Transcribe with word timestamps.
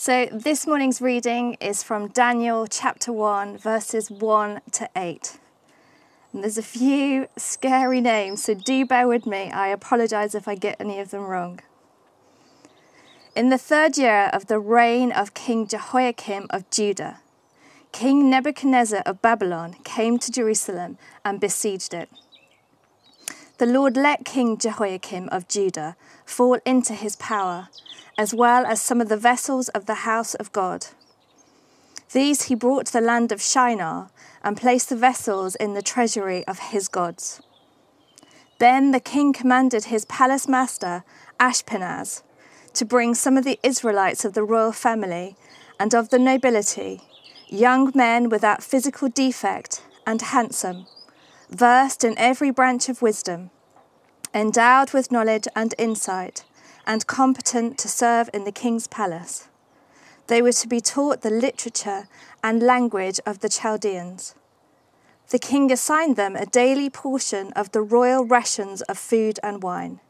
So, 0.00 0.26
this 0.26 0.64
morning's 0.64 1.00
reading 1.00 1.54
is 1.54 1.82
from 1.82 2.06
Daniel 2.06 2.68
chapter 2.68 3.12
1, 3.12 3.58
verses 3.58 4.12
1 4.12 4.60
to 4.70 4.88
8. 4.94 5.38
And 6.32 6.44
there's 6.44 6.56
a 6.56 6.62
few 6.62 7.26
scary 7.36 8.00
names, 8.00 8.44
so 8.44 8.54
do 8.54 8.86
bear 8.86 9.08
with 9.08 9.26
me. 9.26 9.50
I 9.50 9.66
apologize 9.66 10.36
if 10.36 10.46
I 10.46 10.54
get 10.54 10.76
any 10.78 11.00
of 11.00 11.10
them 11.10 11.22
wrong. 11.22 11.58
In 13.34 13.48
the 13.48 13.58
third 13.58 13.98
year 13.98 14.30
of 14.32 14.46
the 14.46 14.60
reign 14.60 15.10
of 15.10 15.34
King 15.34 15.66
Jehoiakim 15.66 16.46
of 16.50 16.70
Judah, 16.70 17.18
King 17.90 18.30
Nebuchadnezzar 18.30 19.02
of 19.04 19.20
Babylon 19.20 19.74
came 19.82 20.20
to 20.20 20.30
Jerusalem 20.30 20.96
and 21.24 21.40
besieged 21.40 21.92
it. 21.92 22.08
The 23.58 23.66
Lord 23.66 23.96
let 23.96 24.24
King 24.24 24.56
Jehoiakim 24.56 25.28
of 25.30 25.48
Judah 25.48 25.96
fall 26.24 26.60
into 26.64 26.94
his 26.94 27.16
power, 27.16 27.70
as 28.16 28.32
well 28.32 28.64
as 28.64 28.80
some 28.80 29.00
of 29.00 29.08
the 29.08 29.16
vessels 29.16 29.68
of 29.70 29.86
the 29.86 30.06
house 30.06 30.36
of 30.36 30.52
God. 30.52 30.86
These 32.12 32.42
he 32.42 32.54
brought 32.54 32.86
to 32.86 32.92
the 32.92 33.00
land 33.00 33.32
of 33.32 33.42
Shinar 33.42 34.10
and 34.44 34.56
placed 34.56 34.90
the 34.90 34.96
vessels 34.96 35.56
in 35.56 35.74
the 35.74 35.82
treasury 35.82 36.46
of 36.46 36.70
his 36.70 36.86
gods. 36.86 37.42
Then 38.60 38.92
the 38.92 39.00
king 39.00 39.32
commanded 39.32 39.86
his 39.86 40.04
palace 40.04 40.46
master, 40.46 41.02
Ashpenaz, 41.40 42.22
to 42.74 42.84
bring 42.84 43.12
some 43.16 43.36
of 43.36 43.42
the 43.42 43.58
Israelites 43.64 44.24
of 44.24 44.34
the 44.34 44.44
royal 44.44 44.70
family 44.70 45.34
and 45.80 45.96
of 45.96 46.10
the 46.10 46.18
nobility, 46.20 47.00
young 47.48 47.90
men 47.92 48.28
without 48.28 48.62
physical 48.62 49.08
defect 49.08 49.82
and 50.06 50.22
handsome 50.22 50.86
versed 51.50 52.04
in 52.04 52.16
every 52.18 52.50
branch 52.50 52.88
of 52.88 53.02
wisdom, 53.02 53.50
endowed 54.34 54.92
with 54.92 55.12
knowledge 55.12 55.48
and 55.54 55.74
insight, 55.78 56.44
and 56.86 57.06
competent 57.06 57.78
to 57.78 57.88
serve 57.88 58.30
in 58.32 58.44
the 58.44 58.52
king's 58.52 58.86
palace. 58.86 59.48
They 60.26 60.42
were 60.42 60.52
to 60.52 60.68
be 60.68 60.80
taught 60.80 61.22
the 61.22 61.30
literature 61.30 62.08
and 62.42 62.62
language 62.62 63.18
of 63.24 63.40
the 63.40 63.48
Chaldeans. 63.48 64.34
The 65.30 65.38
king 65.38 65.70
assigned 65.70 66.16
them 66.16 66.36
a 66.36 66.46
daily 66.46 66.88
portion 66.88 67.52
of 67.52 67.72
the 67.72 67.82
royal 67.82 68.24
rations 68.24 68.82
of 68.82 68.98
food 68.98 69.38
and 69.42 69.62
wine. 69.62 70.00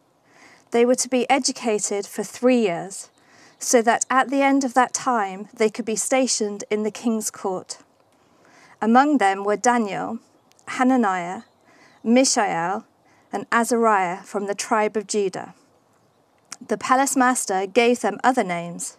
They 0.70 0.84
were 0.84 0.94
to 0.96 1.08
be 1.08 1.28
educated 1.30 2.06
for 2.06 2.22
three 2.22 2.61
years, 2.61 3.11
so 3.58 3.83
that 3.83 4.05
at 4.08 4.30
the 4.30 4.42
end 4.42 4.64
of 4.64 4.74
that 4.74 4.94
time 4.94 5.48
they 5.52 5.70
could 5.70 5.84
be 5.84 5.96
stationed 5.96 6.62
in 6.70 6.83
the 6.83 6.91
king's 6.91 7.30
court. 7.30 7.78
Among 8.80 9.19
them 9.19 9.42
were 9.42 9.56
Daniel, 9.56 10.19
Hananiah, 10.69 11.42
Mishael, 12.05 12.84
and 13.32 13.46
Azariah 13.52 14.22
from 14.22 14.46
the 14.46 14.54
tribe 14.54 14.96
of 14.96 15.06
Judah. 15.06 15.54
The 16.66 16.78
palace 16.78 17.16
master 17.16 17.66
gave 17.66 18.00
them 18.00 18.18
other 18.24 18.44
names. 18.44 18.96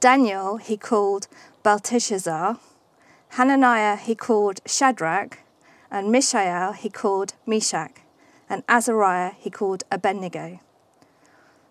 Daniel 0.00 0.56
he 0.56 0.76
called 0.76 1.28
Belteshazzar, 1.62 2.58
Hananiah 3.30 3.96
he 3.96 4.14
called 4.14 4.60
Shadrach, 4.66 5.38
and 5.90 6.10
Mishael 6.10 6.72
he 6.72 6.90
called 6.90 7.34
Meshach, 7.46 7.96
and 8.48 8.62
Azariah 8.68 9.32
he 9.38 9.50
called 9.50 9.84
Abednego. 9.90 10.60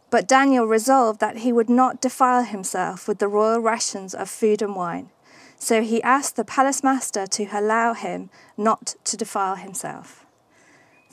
But 0.09 0.27
Daniel 0.27 0.65
resolved 0.65 1.19
that 1.19 1.37
he 1.37 1.51
would 1.53 1.69
not 1.69 2.01
defile 2.01 2.43
himself 2.43 3.07
with 3.07 3.19
the 3.19 3.27
royal 3.27 3.59
rations 3.59 4.13
of 4.13 4.29
food 4.29 4.61
and 4.61 4.75
wine 4.75 5.09
so 5.61 5.83
he 5.83 6.01
asked 6.01 6.37
the 6.37 6.43
palace 6.43 6.83
master 6.83 7.27
to 7.27 7.47
allow 7.53 7.93
him 7.93 8.31
not 8.57 8.95
to 9.03 9.15
defile 9.15 9.55
himself. 9.55 10.20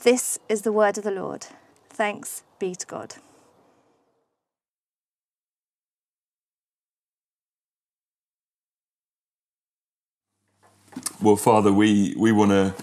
This 0.03 0.39
is 0.47 0.61
the 0.61 0.71
word 0.71 0.97
of 0.97 1.03
the 1.03 1.11
Lord. 1.11 1.47
Thanks 1.89 2.43
be 2.57 2.73
to 2.73 2.87
God. 2.87 3.15
Well, 11.21 11.35
Father, 11.35 11.73
we, 11.73 12.15
we 12.17 12.31
want 12.31 12.51
to 12.51 12.73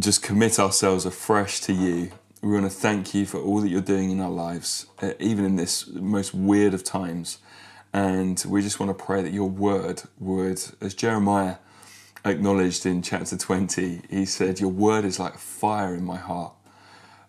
just 0.00 0.20
commit 0.20 0.58
ourselves 0.58 1.06
afresh 1.06 1.60
to 1.60 1.72
you. 1.72 2.10
We 2.42 2.50
want 2.50 2.64
to 2.64 2.70
thank 2.70 3.14
you 3.14 3.24
for 3.24 3.38
all 3.38 3.60
that 3.60 3.68
you're 3.68 3.80
doing 3.80 4.10
in 4.10 4.20
our 4.20 4.28
lives, 4.30 4.86
uh, 5.00 5.12
even 5.20 5.44
in 5.44 5.54
this 5.54 5.86
most 5.86 6.34
weird 6.34 6.74
of 6.74 6.82
times. 6.82 7.38
And 7.92 8.44
we 8.48 8.62
just 8.62 8.80
want 8.80 8.90
to 8.90 9.04
pray 9.04 9.22
that 9.22 9.32
your 9.32 9.48
word 9.48 10.02
would, 10.18 10.60
as 10.80 10.92
Jeremiah 10.92 11.58
acknowledged 12.30 12.86
in 12.86 13.02
chapter 13.02 13.36
20, 13.36 14.02
he 14.10 14.26
said, 14.26 14.60
Your 14.60 14.70
word 14.70 15.04
is 15.04 15.18
like 15.18 15.38
fire 15.38 15.94
in 15.94 16.04
my 16.04 16.16
heart, 16.16 16.54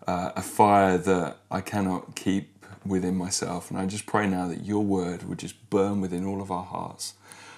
uh, 0.06 0.32
a 0.36 0.42
fire 0.42 0.98
that 0.98 1.38
I 1.50 1.60
cannot 1.60 2.16
keep 2.16 2.64
within 2.86 3.16
myself. 3.16 3.70
And 3.70 3.78
I 3.78 3.86
just 3.86 4.06
pray 4.06 4.28
now 4.28 4.48
that 4.48 4.64
your 4.64 4.84
word 4.84 5.24
would 5.24 5.38
just 5.38 5.70
burn 5.70 6.00
within 6.00 6.26
all 6.26 6.42
of 6.42 6.50
our 6.50 6.64
hearts. 6.64 7.14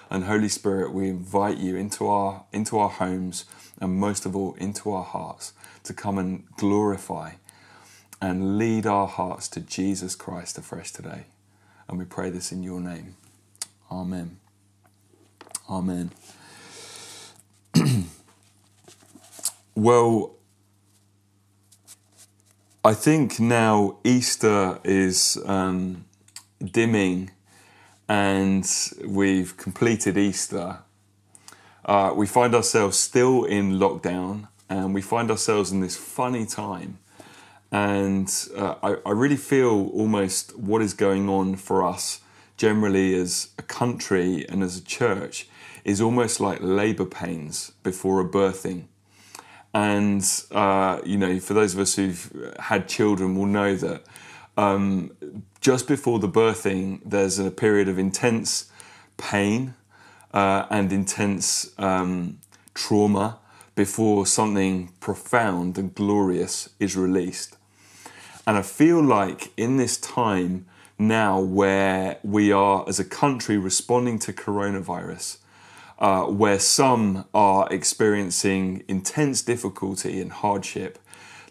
And 0.09 0.25
Holy 0.25 0.49
Spirit, 0.49 0.93
we 0.93 1.09
invite 1.09 1.57
you 1.57 1.75
into 1.75 2.07
our, 2.07 2.45
into 2.51 2.77
our 2.79 2.89
homes 2.89 3.45
and 3.79 3.95
most 3.95 4.25
of 4.25 4.35
all 4.35 4.53
into 4.55 4.91
our 4.91 5.03
hearts 5.03 5.53
to 5.83 5.93
come 5.93 6.17
and 6.17 6.45
glorify 6.57 7.33
and 8.21 8.57
lead 8.57 8.85
our 8.85 9.07
hearts 9.07 9.47
to 9.49 9.61
Jesus 9.61 10.15
Christ 10.15 10.57
afresh 10.57 10.91
today. 10.91 11.25
And 11.87 11.97
we 11.97 12.05
pray 12.05 12.29
this 12.29 12.51
in 12.51 12.63
your 12.63 12.79
name. 12.79 13.15
Amen. 13.91 14.37
Amen. 15.69 16.11
well, 19.75 20.35
I 22.83 22.93
think 22.93 23.39
now 23.39 23.97
Easter 24.03 24.79
is 24.83 25.37
um, 25.45 26.05
dimming 26.63 27.31
and 28.09 28.67
we've 29.05 29.55
completed 29.55 30.17
Easter. 30.17 30.79
Uh, 31.85 32.13
we 32.15 32.27
find 32.27 32.53
ourselves 32.53 32.97
still 32.97 33.45
in 33.45 33.73
lockdown 33.73 34.47
and 34.69 34.93
we 34.93 35.01
find 35.01 35.31
ourselves 35.31 35.71
in 35.71 35.79
this 35.79 35.95
funny 35.95 36.45
time 36.45 36.99
and 37.71 38.47
uh, 38.55 38.75
I, 38.83 38.95
I, 39.05 39.11
really 39.11 39.37
feel 39.37 39.89
almost 39.93 40.57
what 40.57 40.81
is 40.81 40.93
going 40.93 41.29
on 41.29 41.55
for 41.55 41.83
us 41.83 42.19
generally 42.61 43.15
as 43.15 43.49
a 43.57 43.63
country 43.63 44.47
and 44.47 44.61
as 44.61 44.77
a 44.77 44.83
church 44.83 45.47
is 45.83 45.99
almost 45.99 46.39
like 46.39 46.59
labor 46.61 47.05
pains 47.05 47.71
before 47.81 48.21
a 48.21 48.23
birthing. 48.23 48.83
And, 49.73 50.23
uh, 50.51 51.01
you 51.03 51.17
know, 51.17 51.39
for 51.39 51.55
those 51.55 51.73
of 51.73 51.79
us 51.79 51.95
who've 51.95 52.53
had 52.59 52.87
children 52.87 53.35
will 53.35 53.47
know 53.47 53.75
that 53.77 54.03
um, 54.57 55.09
just 55.59 55.87
before 55.87 56.19
the 56.19 56.29
birthing, 56.29 57.01
there's 57.03 57.39
a 57.39 57.49
period 57.49 57.89
of 57.89 57.97
intense 57.97 58.69
pain 59.17 59.73
uh, 60.31 60.67
and 60.69 60.93
intense 60.93 61.73
um, 61.79 62.37
trauma 62.75 63.39
before 63.73 64.27
something 64.27 64.93
profound 64.99 65.79
and 65.79 65.95
glorious 65.95 66.69
is 66.79 66.95
released. 66.95 67.57
And 68.45 68.55
I 68.55 68.61
feel 68.61 69.01
like 69.01 69.51
in 69.57 69.77
this 69.77 69.97
time 69.97 70.67
now 71.01 71.39
where 71.39 72.19
we 72.23 72.51
are 72.51 72.85
as 72.87 72.99
a 72.99 73.05
country 73.05 73.57
responding 73.57 74.19
to 74.19 74.31
coronavirus, 74.31 75.37
uh, 75.99 76.23
where 76.23 76.59
some 76.59 77.25
are 77.33 77.67
experiencing 77.71 78.83
intense 78.87 79.41
difficulty 79.41 80.21
and 80.21 80.31
hardship, 80.31 80.99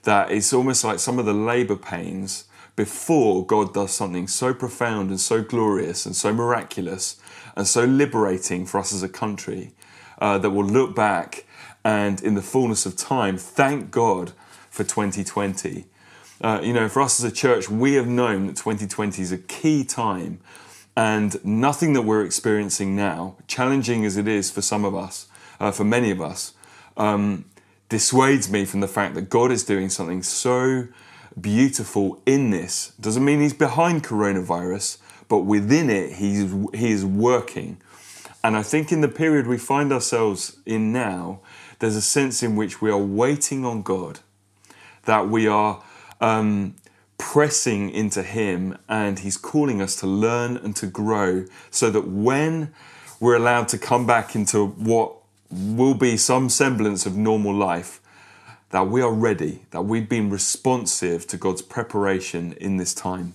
that 0.05 0.31
it's 0.31 0.53
almost 0.53 0.85
like 0.85 0.99
some 0.99 1.19
of 1.19 1.27
the 1.27 1.35
labor 1.35 1.77
pains 1.77 2.45
before 2.77 3.45
God 3.45 3.75
does 3.75 3.93
something 3.93 4.27
so 4.27 4.55
profound 4.55 5.11
and 5.11 5.21
so 5.21 5.43
glorious 5.43 6.07
and 6.07 6.17
so 6.17 6.33
miraculous 6.33 7.21
and 7.57 7.67
so 7.67 7.85
liberating 7.85 8.65
for 8.65 8.79
us 8.79 8.93
as 8.93 9.03
a 9.03 9.09
country 9.09 9.73
uh, 10.19 10.39
that 10.39 10.51
we'll 10.51 10.67
look 10.67 10.95
back 10.95 11.45
and 11.85 12.23
in 12.23 12.35
the 12.35 12.43
fullness 12.43 12.87
of 12.87 12.97
time 12.97 13.37
thank 13.37 13.91
God 13.91 14.33
for 14.71 14.85
2020 14.85 15.87
uh, 16.41 16.61
you 16.63 16.73
know, 16.73 16.89
for 16.89 17.03
us 17.03 17.23
as 17.23 17.31
a 17.31 17.35
church, 17.35 17.69
we 17.69 17.95
have 17.95 18.07
known 18.07 18.47
that 18.47 18.57
2020 18.57 19.21
is 19.23 19.33
a 19.33 19.39
key 19.39 19.85
time, 19.85 20.41
and 20.97 21.43
nothing 21.45 21.93
that 21.93 22.03
we're 22.03 22.25
experiencing 22.25 22.97
now, 22.97 23.37
challenging 23.47 24.05
as 24.05 24.17
it 24.17 24.27
is 24.27 24.51
for 24.51 24.63
some 24.63 24.85
of 24.85 24.95
us, 24.95 25.29
uh, 25.59 25.71
for 25.71 25.85
many 25.85 26.11
of 26.11 26.21
us, 26.21 26.55
um, 26.97 27.45
dissuades 27.89 28.51
me 28.51 28.65
from 28.65 28.81
the 28.81 28.89
fact 28.89 29.15
that 29.15 29.29
God 29.29 29.53
is 29.53 29.65
doing 29.65 29.91
something 29.91 30.23
so 30.23 30.89
beautiful 31.39 32.21
in 32.25 32.51
this. 32.51 32.93
Doesn't 33.01 33.25
mean 33.25 33.41
He's 33.41 33.55
behind 33.55 34.03
coronavirus, 34.03 34.99
but 35.29 35.41
within 35.41 35.91
it, 35.91 36.15
He's 36.15 36.53
He 36.75 36.91
is 36.91 37.05
working. 37.05 37.79
And 38.43 38.57
I 38.57 38.63
think 38.63 38.91
in 38.91 39.03
the 39.03 39.09
period 39.09 39.47
we 39.47 39.59
find 39.59 39.93
ourselves 39.93 40.57
in 40.65 40.93
now, 40.93 41.41
there's 41.79 41.97
a 41.97 42.03
sense 42.03 42.43
in 42.43 42.57
which 42.57 42.81
we 42.81 42.91
are 42.91 42.99
waiting 42.99 43.67
on 43.67 43.83
God, 43.83 44.21
that 45.05 45.29
we 45.29 45.47
are 45.47 45.83
um, 46.21 46.75
pressing 47.19 47.91
into 47.91 48.23
Him, 48.23 48.79
and 48.89 49.19
He's 49.19 49.37
calling 49.37 49.81
us 49.83 49.97
to 49.97 50.07
learn 50.07 50.57
and 50.57 50.75
to 50.77 50.87
grow 50.87 51.45
so 51.71 51.91
that 51.91 52.09
when 52.09 52.73
we're 53.19 53.37
allowed 53.37 53.69
to 53.69 53.79
come 53.79 54.07
back 54.07 54.35
into 54.35 54.67
what 54.67 55.15
will 55.51 55.95
be 55.95 56.17
some 56.17 56.49
semblance 56.49 57.07
of 57.07 57.17
normal 57.17 57.55
life, 57.55 58.01
that 58.71 58.87
we 58.87 59.03
are 59.03 59.13
ready, 59.13 59.63
that 59.71 59.83
we've 59.83 60.09
been 60.09 60.31
responsive 60.31 61.27
to 61.27 61.37
God's 61.37 61.63
preparation 61.63 62.53
in 62.55 62.77
this 62.77 62.95
time. 62.95 63.35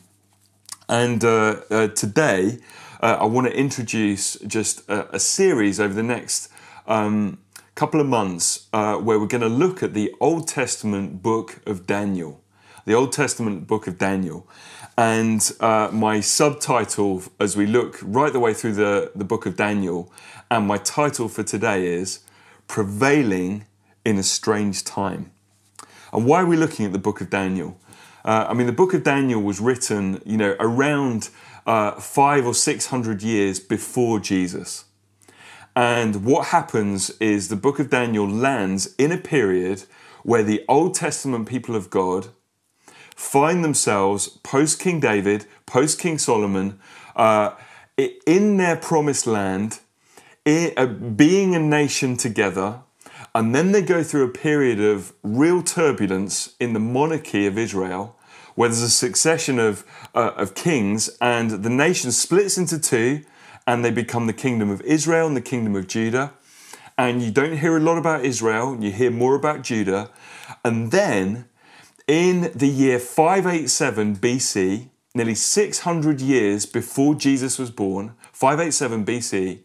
And 0.87 1.23
uh, 1.23 1.57
uh, 1.69 1.87
today, 1.89 2.59
uh, 3.01 3.17
I 3.19 3.25
want 3.25 3.47
to 3.47 3.55
introduce 3.55 4.35
just 4.39 4.87
a, 4.89 5.15
a, 5.15 5.19
series 5.19 5.79
over 5.79 5.93
the 5.93 6.03
next 6.03 6.49
um, 6.87 7.39
couple 7.73 7.99
of 7.99 8.07
months 8.07 8.67
uh, 8.71 8.95
where 8.95 9.19
we're 9.19 9.27
going 9.27 9.41
to 9.41 9.49
look 9.49 9.83
at 9.83 9.93
the 9.93 10.13
Old 10.21 10.47
Testament 10.47 11.21
book 11.21 11.59
of 11.65 11.85
Daniel. 11.85 12.41
The 12.85 12.93
Old 12.93 13.11
Testament 13.11 13.65
book 13.65 13.87
of 13.87 13.97
Daniel. 13.97 14.47
And 14.95 15.51
uh, 15.59 15.89
my 15.91 16.19
subtitle, 16.21 17.23
as 17.39 17.57
we 17.57 17.65
look 17.65 17.97
right 18.03 18.31
the 18.31 18.39
way 18.39 18.53
through 18.53 18.73
the, 18.73 19.11
the 19.15 19.25
book 19.25 19.47
of 19.47 19.57
Daniel, 19.57 20.13
and 20.51 20.67
my 20.67 20.77
title 20.77 21.27
for 21.27 21.41
today 21.41 21.87
is 21.87 22.19
Prevailing 22.67 23.65
in 24.05 24.19
a 24.19 24.23
Strange 24.23 24.83
Time. 24.83 25.31
And 26.13 26.27
why 26.27 26.43
are 26.43 26.45
we 26.45 26.57
looking 26.57 26.85
at 26.85 26.91
the 26.91 26.99
book 26.99 27.21
of 27.21 27.31
Daniel? 27.31 27.79
Uh, 28.23 28.45
I 28.49 28.53
mean, 28.53 28.67
the 28.67 28.71
book 28.71 28.93
of 28.93 29.03
Daniel 29.03 29.41
was 29.41 29.59
written, 29.59 30.21
you 30.23 30.37
know, 30.37 30.55
around 30.59 31.29
uh, 31.65 31.93
five 31.93 32.45
or 32.45 32.53
six 32.53 32.85
hundred 32.87 33.23
years 33.23 33.59
before 33.59 34.19
Jesus. 34.19 34.85
And 35.75 36.23
what 36.23 36.47
happens 36.47 37.09
is 37.19 37.49
the 37.49 37.55
book 37.55 37.79
of 37.79 37.89
Daniel 37.89 38.29
lands 38.29 38.93
in 38.97 39.11
a 39.11 39.17
period 39.17 39.85
where 40.21 40.43
the 40.43 40.63
Old 40.69 40.93
Testament 40.93 41.47
people 41.49 41.75
of 41.75 41.89
God 41.89 42.27
find 43.15 43.63
themselves 43.63 44.27
post 44.27 44.79
King 44.79 44.99
David, 44.99 45.45
post 45.65 45.99
King 45.99 46.17
Solomon, 46.17 46.79
uh, 47.15 47.51
in 47.97 48.57
their 48.57 48.75
promised 48.75 49.25
land, 49.25 49.79
uh, 50.45 50.85
being 50.85 51.55
a 51.55 51.59
nation 51.59 52.17
together, 52.17 52.81
and 53.33 53.55
then 53.55 53.71
they 53.71 53.81
go 53.81 54.03
through 54.03 54.23
a 54.23 54.29
period 54.29 54.79
of 54.79 55.13
real 55.23 55.63
turbulence 55.63 56.55
in 56.59 56.73
the 56.73 56.79
monarchy 56.79 57.45
of 57.47 57.57
Israel, 57.57 58.15
where 58.55 58.69
there's 58.69 58.81
a 58.81 58.89
succession 58.89 59.59
of, 59.59 59.85
uh, 60.13 60.31
of 60.37 60.55
kings, 60.55 61.09
and 61.19 61.51
the 61.63 61.69
nation 61.69 62.11
splits 62.11 62.57
into 62.57 62.79
two, 62.79 63.21
and 63.67 63.83
they 63.83 63.91
become 63.91 64.27
the 64.27 64.33
kingdom 64.33 64.69
of 64.69 64.81
Israel 64.81 65.27
and 65.27 65.35
the 65.35 65.41
kingdom 65.41 65.75
of 65.75 65.87
Judah. 65.87 66.33
And 66.97 67.21
you 67.21 67.31
don't 67.31 67.57
hear 67.57 67.75
a 67.75 67.79
lot 67.81 67.97
about 67.97 68.23
Israel, 68.23 68.77
you 68.79 68.91
hear 68.91 69.11
more 69.11 69.35
about 69.35 69.63
Judah. 69.63 70.11
And 70.63 70.91
then 70.91 71.45
in 72.07 72.51
the 72.53 72.67
year 72.67 72.99
587 72.99 74.17
BC, 74.17 74.89
nearly 75.13 75.35
600 75.35 76.21
years 76.21 76.65
before 76.65 77.15
Jesus 77.15 77.57
was 77.57 77.71
born, 77.71 78.13
587 78.31 79.05
BC, 79.05 79.59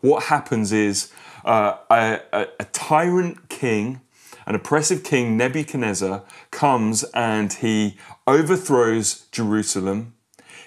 what 0.00 0.24
happens 0.24 0.72
is 0.72 1.12
uh, 1.44 1.76
a, 1.90 2.20
a, 2.32 2.46
a 2.60 2.64
tyrant 2.66 3.48
king, 3.48 4.00
an 4.46 4.54
oppressive 4.54 5.04
king, 5.04 5.36
Nebuchadnezzar, 5.36 6.24
comes 6.50 7.04
and 7.14 7.52
he 7.52 7.96
overthrows 8.26 9.26
Jerusalem. 9.30 10.14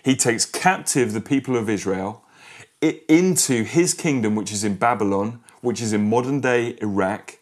He 0.04 0.16
takes 0.16 0.46
captive 0.46 1.14
the 1.14 1.22
people 1.22 1.56
of 1.56 1.70
Israel 1.70 2.24
into 2.82 3.64
his 3.64 3.94
kingdom, 3.94 4.36
which 4.36 4.52
is 4.52 4.64
in 4.64 4.76
Babylon, 4.76 5.42
which 5.62 5.82
is 5.82 5.94
in 5.94 6.08
modern 6.08 6.42
day 6.42 6.78
Iraq. 6.82 7.40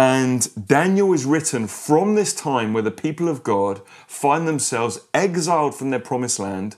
And 0.00 0.48
Daniel 0.66 1.12
is 1.12 1.26
written 1.26 1.66
from 1.66 2.14
this 2.14 2.32
time 2.32 2.72
where 2.72 2.82
the 2.82 2.90
people 2.90 3.28
of 3.28 3.42
God 3.42 3.82
find 4.06 4.48
themselves 4.48 4.98
exiled 5.12 5.74
from 5.74 5.90
their 5.90 6.00
promised 6.00 6.38
land 6.38 6.76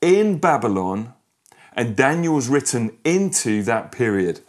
in 0.00 0.38
Babylon 0.38 1.12
and 1.74 1.94
Daniel 1.94 2.36
was 2.36 2.48
written 2.48 2.96
into 3.04 3.62
that 3.64 3.92
period. 3.92 4.40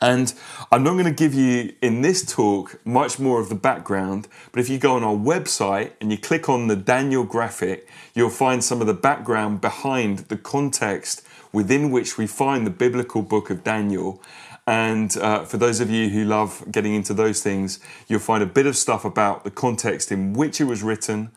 And 0.00 0.34
I'm 0.72 0.82
not 0.82 0.94
going 0.94 1.04
to 1.04 1.12
give 1.12 1.34
you 1.34 1.72
in 1.80 2.02
this 2.02 2.24
talk 2.24 2.84
much 2.84 3.20
more 3.20 3.40
of 3.40 3.48
the 3.48 3.54
background, 3.54 4.26
but 4.50 4.58
if 4.58 4.68
you 4.68 4.78
go 4.78 4.96
on 4.96 5.04
our 5.04 5.14
website 5.14 5.92
and 6.00 6.10
you 6.10 6.18
click 6.18 6.48
on 6.48 6.66
the 6.66 6.74
Daniel 6.74 7.22
graphic, 7.22 7.88
you'll 8.12 8.28
find 8.28 8.64
some 8.64 8.80
of 8.80 8.88
the 8.88 8.94
background 8.94 9.60
behind 9.60 10.18
the 10.30 10.36
context 10.36 11.22
within 11.52 11.90
which 11.92 12.18
we 12.18 12.26
find 12.26 12.66
the 12.66 12.70
biblical 12.70 13.22
book 13.22 13.50
of 13.50 13.62
Daniel. 13.62 14.20
And 14.68 15.16
uh, 15.16 15.46
for 15.46 15.56
those 15.56 15.80
of 15.80 15.88
you 15.88 16.10
who 16.10 16.26
love 16.26 16.62
getting 16.70 16.94
into 16.94 17.14
those 17.14 17.42
things, 17.42 17.80
you'll 18.06 18.20
find 18.20 18.42
a 18.42 18.46
bit 18.46 18.66
of 18.66 18.76
stuff 18.76 19.02
about 19.02 19.44
the 19.44 19.50
context 19.50 20.12
in 20.12 20.34
which 20.34 20.60
it 20.60 20.64
was 20.64 20.82
written, 20.82 21.30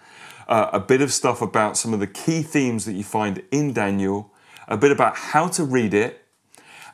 uh, 0.49 0.69
a 0.73 0.81
bit 0.81 1.01
of 1.01 1.13
stuff 1.13 1.41
about 1.41 1.77
some 1.77 1.93
of 1.93 2.01
the 2.01 2.07
key 2.07 2.41
themes 2.41 2.83
that 2.83 2.91
you 2.91 3.05
find 3.05 3.41
in 3.49 3.71
Daniel, 3.71 4.33
a 4.67 4.75
bit 4.75 4.91
about 4.91 5.15
how 5.15 5.47
to 5.47 5.63
read 5.63 5.93
it, 5.93 6.25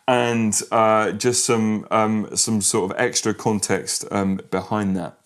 and 0.08 0.62
uh, 0.72 1.12
just 1.12 1.44
some 1.44 1.88
um, 1.90 2.30
some 2.36 2.62
sort 2.62 2.92
of 2.92 3.00
extra 3.00 3.34
context 3.34 4.06
um, 4.12 4.40
behind 4.52 4.96
that. 4.96 5.18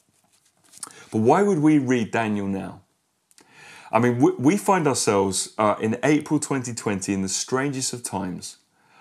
But 1.11 1.19
why 1.19 1.41
would 1.41 1.59
we 1.59 1.77
read 1.77 2.11
Daniel 2.11 2.47
now? 2.47 2.83
I 3.91 3.99
mean, 3.99 4.17
we, 4.17 4.31
we 4.39 4.55
find 4.55 4.87
ourselves 4.87 5.53
uh, 5.57 5.75
in 5.81 5.97
April 6.03 6.39
2020 6.39 7.13
in 7.13 7.21
the 7.21 7.27
strangest 7.27 7.91
of 7.91 8.01
times, 8.01 8.59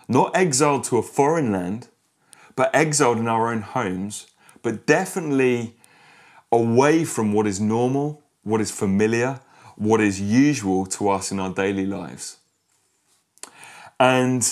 not 0.08 0.34
exiled 0.34 0.82
to 0.84 0.98
a 0.98 1.02
foreign 1.04 1.52
land, 1.52 1.86
but 2.56 2.74
exiled 2.74 3.18
in 3.18 3.28
our 3.28 3.52
own 3.52 3.62
homes, 3.62 4.26
but 4.62 4.86
definitely 4.86 5.76
away 6.52 7.04
from 7.04 7.32
what 7.32 7.46
is 7.46 7.60
normal, 7.60 8.22
what 8.42 8.60
is 8.60 8.70
familiar, 8.70 9.40
what 9.76 10.00
is 10.00 10.20
usual 10.20 10.84
to 10.86 11.08
us 11.08 11.30
in 11.30 11.40
our 11.40 11.52
daily 11.52 11.86
lives. 11.86 12.38
And 13.98 14.42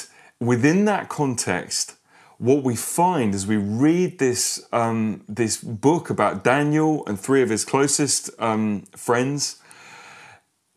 within 0.40 0.84
that 0.86 1.08
context, 1.08 1.96
what 2.38 2.62
we 2.62 2.76
find 2.76 3.34
as 3.34 3.46
we 3.46 3.56
read 3.56 4.18
this, 4.18 4.64
um, 4.72 5.24
this 5.28 5.56
book 5.58 6.08
about 6.08 6.44
Daniel 6.44 7.04
and 7.06 7.18
three 7.18 7.42
of 7.42 7.50
his 7.50 7.64
closest 7.64 8.30
um, 8.38 8.82
friends 8.94 9.60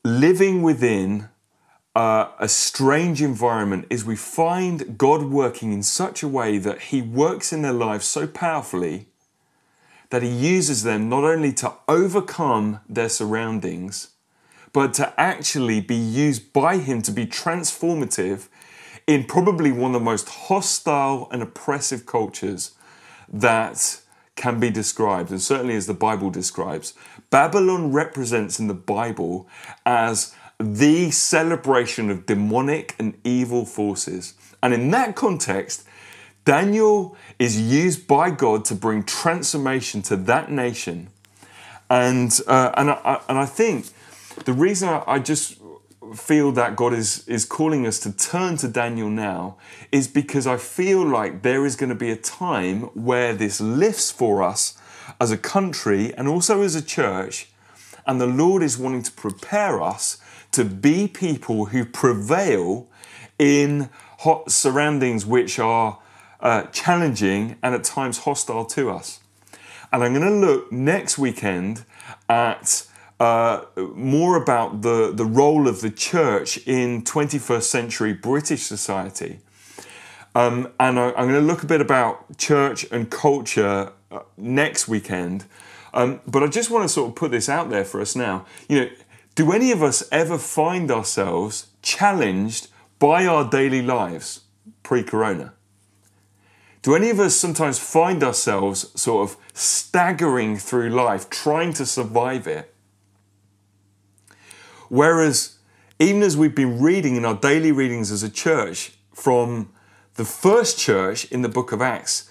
living 0.03 0.63
within 0.63 1.29
uh, 1.95 2.29
a 2.39 2.47
strange 2.47 3.21
environment 3.21 3.85
is 3.89 4.05
we 4.05 4.15
find 4.15 4.97
God 4.97 5.23
working 5.23 5.73
in 5.73 5.83
such 5.83 6.23
a 6.23 6.27
way 6.27 6.57
that 6.57 6.83
He 6.83 7.01
works 7.01 7.51
in 7.51 7.61
their 7.61 7.73
lives 7.73 8.05
so 8.05 8.27
powerfully 8.27 9.07
that 10.09 10.23
He 10.23 10.29
uses 10.29 10.83
them 10.83 11.09
not 11.09 11.23
only 11.23 11.51
to 11.53 11.73
overcome 11.87 12.79
their 12.87 13.09
surroundings, 13.09 14.09
but 14.73 14.93
to 14.93 15.13
actually 15.19 15.81
be 15.81 15.95
used 15.95 16.53
by 16.53 16.77
Him 16.77 17.01
to 17.01 17.11
be 17.11 17.25
transformative 17.25 18.47
in 19.05 19.25
probably 19.25 19.71
one 19.71 19.93
of 19.93 20.01
the 20.01 20.05
most 20.05 20.29
hostile 20.29 21.27
and 21.31 21.41
oppressive 21.41 22.05
cultures 22.05 22.71
that 23.27 23.99
can 24.35 24.59
be 24.59 24.69
described, 24.69 25.29
and 25.29 25.41
certainly 25.41 25.75
as 25.75 25.87
the 25.87 25.93
Bible 25.93 26.29
describes. 26.29 26.93
Babylon 27.29 27.91
represents 27.91 28.59
in 28.59 28.67
the 28.67 28.73
Bible 28.73 29.47
as 29.85 30.33
the 30.61 31.11
celebration 31.11 32.09
of 32.09 32.25
demonic 32.25 32.95
and 32.99 33.17
evil 33.23 33.65
forces. 33.65 34.33
And 34.61 34.73
in 34.73 34.91
that 34.91 35.15
context, 35.15 35.85
Daniel 36.45 37.15
is 37.37 37.59
used 37.59 38.07
by 38.07 38.31
God 38.31 38.65
to 38.65 38.75
bring 38.75 39.03
transformation 39.03 40.01
to 40.03 40.15
that 40.15 40.51
nation. 40.51 41.09
And, 41.89 42.39
uh, 42.47 42.71
and, 42.77 42.91
I, 42.91 43.21
and 43.27 43.37
I 43.37 43.45
think 43.45 43.87
the 44.45 44.53
reason 44.53 44.89
I, 44.89 45.19
just 45.19 45.59
feel 46.15 46.51
that 46.53 46.75
God 46.75 46.93
is, 46.93 47.27
is 47.27 47.45
calling 47.45 47.85
us 47.85 47.99
to 47.99 48.11
turn 48.11 48.57
to 48.57 48.67
Daniel 48.67 49.09
now 49.09 49.57
is 49.91 50.07
because 50.07 50.47
I 50.47 50.57
feel 50.57 51.05
like 51.05 51.41
there 51.41 51.65
is 51.65 51.75
going 51.75 51.89
to 51.89 51.95
be 51.95 52.11
a 52.11 52.15
time 52.15 52.83
where 52.93 53.33
this 53.33 53.61
lifts 53.61 54.09
for 54.09 54.41
us 54.41 54.77
as 55.19 55.31
a 55.31 55.37
country 55.37 56.13
and 56.15 56.27
also 56.27 56.61
as 56.61 56.75
a 56.75 56.81
church. 56.81 57.49
And 58.07 58.19
the 58.19 58.27
Lord 58.27 58.63
is 58.63 58.77
wanting 58.77 59.03
to 59.03 59.11
prepare 59.11 59.81
us 59.81 60.20
to 60.51 60.65
be 60.65 61.07
people 61.07 61.65
who 61.65 61.85
prevail 61.85 62.87
in 63.39 63.89
hot 64.19 64.51
surroundings 64.51 65.25
which 65.25 65.59
are 65.59 65.99
uh, 66.39 66.63
challenging 66.67 67.57
and 67.63 67.73
at 67.75 67.83
times 67.83 68.19
hostile 68.19 68.65
to 68.65 68.89
us. 68.89 69.19
And 69.91 70.03
I'm 70.03 70.13
going 70.13 70.25
to 70.25 70.47
look 70.47 70.71
next 70.71 71.17
weekend 71.17 71.85
at 72.29 72.87
uh, 73.19 73.65
more 73.93 74.35
about 74.35 74.81
the, 74.81 75.11
the 75.13 75.25
role 75.25 75.67
of 75.67 75.81
the 75.81 75.91
church 75.91 76.57
in 76.65 77.03
21st 77.03 77.63
century 77.63 78.13
British 78.13 78.63
society. 78.63 79.39
Um, 80.33 80.71
and 80.79 80.97
I, 80.97 81.09
am 81.09 81.27
going 81.27 81.33
to 81.33 81.41
look 81.41 81.61
a 81.61 81.67
bit 81.67 81.81
about 81.81 82.37
church 82.37 82.85
and 82.91 83.09
culture 83.09 83.91
uh, 84.11 84.19
next 84.37 84.87
weekend. 84.87 85.45
Um, 85.93 86.21
but 86.25 86.41
I 86.41 86.47
just 86.47 86.69
want 86.69 86.83
to 86.83 86.89
sort 86.89 87.09
of 87.09 87.15
put 87.15 87.31
this 87.31 87.49
out 87.49 87.69
there 87.69 87.83
for 87.83 87.99
us 88.01 88.15
now. 88.15 88.45
You 88.69 88.79
know, 88.79 88.89
do 89.35 89.51
any 89.51 89.71
of 89.71 89.81
us 89.81 90.03
ever 90.11 90.37
find 90.37 90.91
ourselves 90.91 91.67
challenged 91.81 92.67
by 92.99 93.25
our 93.25 93.49
daily 93.49 93.81
lives 93.81 94.41
pre 94.83 95.03
corona? 95.03 95.53
Do 96.81 96.95
any 96.95 97.09
of 97.09 97.19
us 97.19 97.35
sometimes 97.35 97.77
find 97.77 98.23
ourselves 98.23 98.91
sort 98.99 99.29
of 99.29 99.37
staggering 99.53 100.57
through 100.57 100.89
life, 100.89 101.29
trying 101.29 101.73
to 101.73 101.85
survive 101.85 102.47
it? 102.47 102.73
Whereas, 104.89 105.57
even 105.99 106.23
as 106.23 106.35
we've 106.35 106.55
been 106.55 106.81
reading 106.81 107.15
in 107.15 107.23
our 107.23 107.35
daily 107.35 107.71
readings 107.71 108.11
as 108.11 108.23
a 108.23 108.29
church 108.29 108.93
from 109.13 109.71
the 110.15 110.25
first 110.25 110.79
church 110.79 111.25
in 111.31 111.43
the 111.43 111.49
book 111.49 111.71
of 111.71 111.81
Acts, 111.81 112.29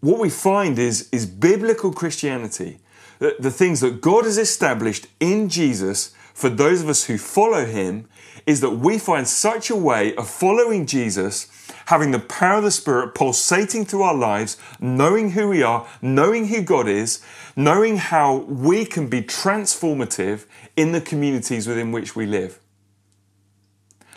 what 0.00 0.20
we 0.20 0.28
find 0.28 0.78
is, 0.78 1.08
is 1.12 1.24
biblical 1.24 1.92
Christianity, 1.92 2.80
the, 3.18 3.50
things 3.50 3.80
that 3.80 4.00
God 4.00 4.24
has 4.24 4.38
established 4.38 5.06
in 5.20 5.48
Jesus 5.48 6.14
for 6.34 6.48
those 6.48 6.82
of 6.82 6.88
us 6.88 7.04
who 7.04 7.16
follow 7.16 7.64
him 7.64 8.08
is 8.46 8.60
that 8.60 8.70
we 8.70 8.98
find 8.98 9.26
such 9.26 9.70
a 9.70 9.76
way 9.76 10.14
of 10.16 10.28
following 10.28 10.84
Jesus, 10.84 11.46
having 11.86 12.10
the 12.10 12.18
power 12.18 12.58
of 12.58 12.64
the 12.64 12.70
Spirit 12.70 13.14
pulsating 13.14 13.84
through 13.84 14.02
our 14.02 14.14
lives, 14.14 14.58
knowing 14.80 15.30
who 15.30 15.48
we 15.48 15.62
are, 15.62 15.86
knowing 16.02 16.48
who 16.48 16.60
God 16.60 16.88
is, 16.88 17.22
knowing 17.56 17.96
how 17.96 18.36
we 18.36 18.84
can 18.84 19.08
be 19.08 19.22
transformative 19.22 20.44
in 20.76 20.92
the 20.92 21.00
communities 21.00 21.66
within 21.66 21.92
which 21.92 22.14
we 22.14 22.26
live. 22.26 22.58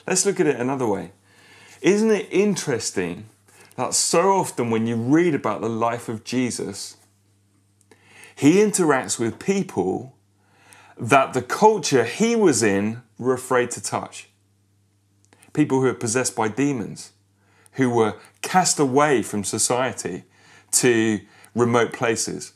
Let's 0.06 0.26
look 0.26 0.40
at 0.40 0.48
it 0.48 0.60
another 0.60 0.88
way. 0.88 1.12
Isn't 1.82 2.12
it 2.12 2.28
interesting 2.32 3.30
that 3.76 3.94
so 3.94 4.32
often 4.32 4.72
when 4.72 4.88
you 4.88 4.96
read 4.96 5.36
about 5.36 5.62
the 5.62 5.70
life 5.70 6.10
of 6.10 6.24
Jesus, 6.24 6.97
he 8.38 8.58
interacts 8.58 9.18
with 9.18 9.40
people 9.40 10.16
that 10.96 11.34
the 11.34 11.42
culture 11.42 12.04
he 12.04 12.36
was 12.36 12.62
in 12.62 13.02
were 13.18 13.34
afraid 13.34 13.72
to 13.72 13.82
touch. 13.82 14.30
People 15.54 15.82
who 15.82 15.88
are 15.88 15.96
possessed 15.96 16.36
by 16.36 16.48
demons, 16.48 17.14
who 17.74 17.90
were 17.90 18.16
cast 18.44 18.78
away 18.78 19.24
from 19.24 19.44
society 19.44 20.24
to 20.72 21.20
remote 21.56 21.94
places. 21.94 22.54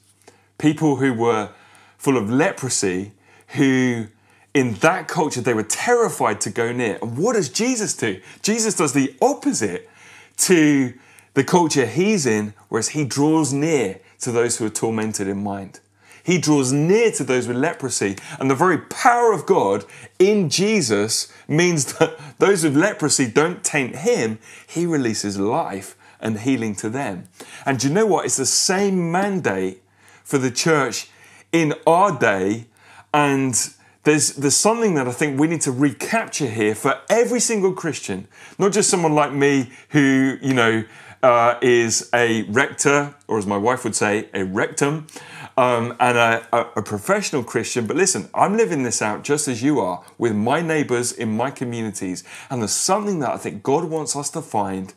People 0.59 0.97
who 0.97 1.15
were 1.15 1.49
full 1.97 2.15
of 2.15 2.29
leprosy, 2.29 3.13
who 3.55 4.05
in 4.53 4.75
that 4.75 5.07
culture 5.07 5.41
they 5.41 5.55
were 5.55 5.63
terrified 5.63 6.39
to 6.41 6.51
go 6.51 6.71
near. 6.71 6.99
And 7.01 7.17
what 7.17 7.33
does 7.33 7.49
Jesus 7.49 7.97
do? 7.97 8.21
Jesus 8.43 8.75
does 8.75 8.93
the 8.93 9.15
opposite 9.19 9.89
to 10.37 10.93
the 11.33 11.43
culture 11.43 11.87
he's 11.87 12.27
in, 12.27 12.53
whereas 12.69 12.89
he 12.89 13.03
draws 13.03 13.51
near 13.51 13.99
to 14.21 14.31
those 14.31 14.57
who 14.57 14.65
are 14.65 14.69
tormented 14.69 15.27
in 15.27 15.43
mind. 15.43 15.79
He 16.23 16.37
draws 16.37 16.71
near 16.71 17.11
to 17.11 17.23
those 17.23 17.47
with 17.47 17.57
leprosy. 17.57 18.15
And 18.39 18.49
the 18.49 18.55
very 18.55 18.77
power 18.77 19.33
of 19.33 19.45
God 19.45 19.85
in 20.19 20.49
Jesus 20.49 21.31
means 21.47 21.93
that 21.97 22.17
those 22.39 22.63
with 22.63 22.77
leprosy 22.77 23.27
don't 23.27 23.63
taint 23.63 23.97
him. 23.97 24.39
He 24.67 24.85
releases 24.85 25.39
life 25.39 25.95
and 26.19 26.39
healing 26.39 26.75
to 26.75 26.89
them. 26.89 27.27
And 27.65 27.79
do 27.79 27.87
you 27.87 27.93
know 27.93 28.05
what? 28.05 28.25
It's 28.25 28.37
the 28.37 28.45
same 28.45 29.11
mandate 29.11 29.81
for 30.23 30.37
the 30.37 30.51
church 30.51 31.09
in 31.51 31.73
our 31.87 32.17
day. 32.17 32.67
And 33.13 33.55
there's, 34.03 34.33
there's 34.33 34.55
something 34.55 34.93
that 34.95 35.07
I 35.07 35.11
think 35.11 35.39
we 35.39 35.47
need 35.47 35.61
to 35.61 35.71
recapture 35.71 36.47
here 36.47 36.75
for 36.75 36.99
every 37.09 37.39
single 37.39 37.73
Christian, 37.73 38.27
not 38.59 38.71
just 38.71 38.89
someone 38.89 39.13
like 39.13 39.33
me 39.33 39.71
who, 39.89 40.37
you 40.41 40.53
know, 40.53 40.83
uh, 41.23 41.57
is 41.61 42.09
a 42.13 42.43
rector, 42.43 43.15
or 43.27 43.37
as 43.37 43.45
my 43.45 43.57
wife 43.57 43.83
would 43.83 43.95
say, 43.95 44.29
a 44.33 44.43
rectum, 44.43 45.07
um, 45.57 45.95
and 45.99 46.17
a, 46.17 46.47
a, 46.51 46.59
a 46.77 46.81
professional 46.81 47.43
Christian. 47.43 47.85
But 47.85 47.97
listen, 47.97 48.29
I'm 48.33 48.57
living 48.57 48.83
this 48.83 49.01
out 49.01 49.23
just 49.23 49.47
as 49.47 49.61
you 49.61 49.79
are 49.79 50.03
with 50.17 50.35
my 50.35 50.61
neighbors 50.61 51.11
in 51.11 51.35
my 51.35 51.51
communities. 51.51 52.23
And 52.49 52.61
there's 52.61 52.71
something 52.71 53.19
that 53.19 53.29
I 53.29 53.37
think 53.37 53.63
God 53.63 53.85
wants 53.85 54.15
us 54.15 54.29
to 54.31 54.41
find 54.41 54.93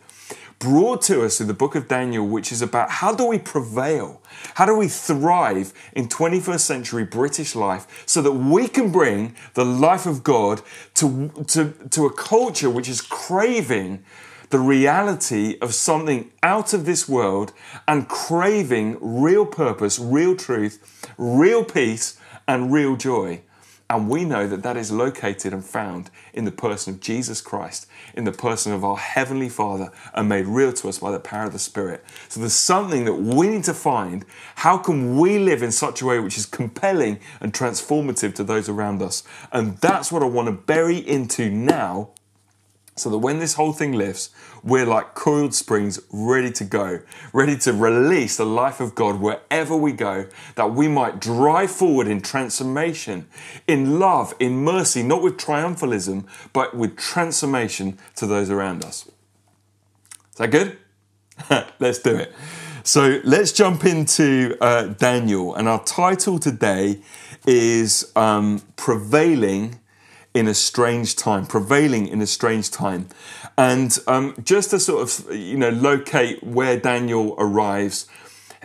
brought 0.58 1.02
to 1.02 1.22
us 1.24 1.40
in 1.40 1.46
the 1.46 1.54
book 1.54 1.74
of 1.74 1.88
Daniel, 1.88 2.26
which 2.26 2.50
is 2.50 2.62
about 2.62 2.88
how 2.88 3.14
do 3.14 3.26
we 3.26 3.38
prevail? 3.38 4.22
How 4.54 4.64
do 4.64 4.74
we 4.74 4.88
thrive 4.88 5.72
in 5.92 6.08
21st 6.08 6.60
century 6.60 7.04
British 7.04 7.54
life 7.54 8.04
so 8.06 8.22
that 8.22 8.32
we 8.32 8.68
can 8.68 8.90
bring 8.90 9.34
the 9.54 9.64
life 9.64 10.06
of 10.06 10.22
God 10.22 10.62
to, 10.94 11.28
to, 11.48 11.74
to 11.90 12.06
a 12.06 12.12
culture 12.12 12.70
which 12.70 12.88
is 12.88 13.00
craving 13.00 14.04
the 14.54 14.60
reality 14.60 15.58
of 15.60 15.74
something 15.74 16.30
out 16.40 16.72
of 16.72 16.86
this 16.86 17.08
world 17.08 17.52
and 17.88 18.06
craving 18.06 18.96
real 19.00 19.44
purpose, 19.44 19.98
real 19.98 20.36
truth, 20.36 21.10
real 21.18 21.64
peace, 21.64 22.20
and 22.46 22.72
real 22.72 22.94
joy. 22.94 23.40
And 23.90 24.08
we 24.08 24.24
know 24.24 24.46
that 24.46 24.62
that 24.62 24.76
is 24.76 24.92
located 24.92 25.52
and 25.52 25.64
found 25.64 26.08
in 26.32 26.44
the 26.44 26.52
person 26.52 26.94
of 26.94 27.00
Jesus 27.00 27.40
Christ, 27.40 27.88
in 28.14 28.22
the 28.22 28.30
person 28.30 28.72
of 28.72 28.84
our 28.84 28.96
Heavenly 28.96 29.48
Father, 29.48 29.90
and 30.14 30.28
made 30.28 30.46
real 30.46 30.72
to 30.74 30.88
us 30.88 31.00
by 31.00 31.10
the 31.10 31.18
power 31.18 31.46
of 31.46 31.52
the 31.52 31.58
Spirit. 31.58 32.04
So 32.28 32.38
there's 32.38 32.52
something 32.52 33.06
that 33.06 33.14
we 33.14 33.48
need 33.48 33.64
to 33.64 33.74
find. 33.74 34.24
How 34.54 34.78
can 34.78 35.18
we 35.18 35.40
live 35.40 35.64
in 35.64 35.72
such 35.72 36.00
a 36.00 36.06
way 36.06 36.20
which 36.20 36.38
is 36.38 36.46
compelling 36.46 37.18
and 37.40 37.52
transformative 37.52 38.36
to 38.36 38.44
those 38.44 38.68
around 38.68 39.02
us? 39.02 39.24
And 39.50 39.78
that's 39.78 40.12
what 40.12 40.22
I 40.22 40.26
want 40.26 40.46
to 40.46 40.52
bury 40.52 40.98
into 40.98 41.50
now 41.50 42.10
so 42.96 43.10
that 43.10 43.18
when 43.18 43.38
this 43.38 43.54
whole 43.54 43.72
thing 43.72 43.92
lifts, 43.92 44.30
we're 44.62 44.86
like 44.86 45.14
coiled 45.14 45.54
springs 45.54 46.00
ready 46.12 46.50
to 46.52 46.64
go, 46.64 47.00
ready 47.32 47.56
to 47.58 47.72
release 47.72 48.36
the 48.36 48.46
life 48.46 48.80
of 48.80 48.94
God 48.94 49.20
wherever 49.20 49.76
we 49.76 49.92
go, 49.92 50.26
that 50.54 50.72
we 50.72 50.86
might 50.86 51.20
drive 51.20 51.70
forward 51.70 52.06
in 52.06 52.20
transformation, 52.20 53.26
in 53.66 53.98
love, 53.98 54.32
in 54.38 54.56
mercy, 54.64 55.02
not 55.02 55.22
with 55.22 55.36
triumphalism, 55.36 56.24
but 56.52 56.76
with 56.76 56.96
transformation 56.96 57.98
to 58.16 58.26
those 58.26 58.48
around 58.48 58.84
us. 58.84 59.06
Is 60.30 60.38
that 60.38 60.50
good? 60.50 60.78
let's 61.80 61.98
do 61.98 62.16
it. 62.16 62.32
So 62.84 63.20
let's 63.24 63.50
jump 63.52 63.84
into 63.84 64.56
uh, 64.60 64.88
Daniel, 64.88 65.54
and 65.54 65.68
our 65.68 65.82
title 65.84 66.38
today 66.38 67.00
is 67.46 68.12
um, 68.14 68.62
Prevailing 68.76 69.80
in 70.34 70.48
a 70.48 70.54
strange 70.54 71.14
time, 71.14 71.46
prevailing 71.46 72.08
in 72.08 72.20
a 72.20 72.26
strange 72.26 72.70
time. 72.70 73.08
And 73.56 73.96
um, 74.08 74.34
just 74.42 74.70
to 74.70 74.80
sort 74.80 75.02
of, 75.02 75.32
you 75.34 75.56
know, 75.56 75.70
locate 75.70 76.42
where 76.42 76.76
Daniel 76.76 77.36
arrives, 77.38 78.06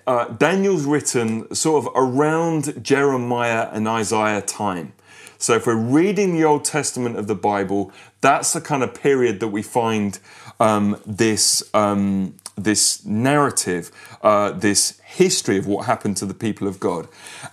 uh, 0.08 0.26
Daniel's 0.26 0.86
written 0.86 1.54
sort 1.54 1.86
of 1.86 1.92
around 1.96 2.84
Jeremiah 2.84 3.70
and 3.72 3.88
Isaiah 3.88 4.42
time. 4.42 4.94
So 5.38 5.54
if 5.54 5.68
we're 5.68 5.76
reading 5.76 6.34
the 6.34 6.44
Old 6.44 6.66
Testament 6.66 7.16
of 7.18 7.28
the 7.28 7.36
Bible, 7.36 7.94
that's 8.20 8.52
the 8.52 8.60
kind 8.60 8.84
of 8.84 8.94
period 8.94 9.40
that 9.40 9.50
we 9.50 9.62
find 9.62 10.20
um, 10.60 11.00
this 11.06 11.64
um, 11.74 12.36
this 12.64 13.06
narrative, 13.06 13.92
uh, 14.22 14.52
this 14.52 15.00
history 15.04 15.58
of 15.58 15.66
what 15.68 15.86
happened 15.86 16.18
to 16.18 16.26
the 16.26 16.34
people 16.34 16.68
of 16.68 16.80
God. 16.80 17.08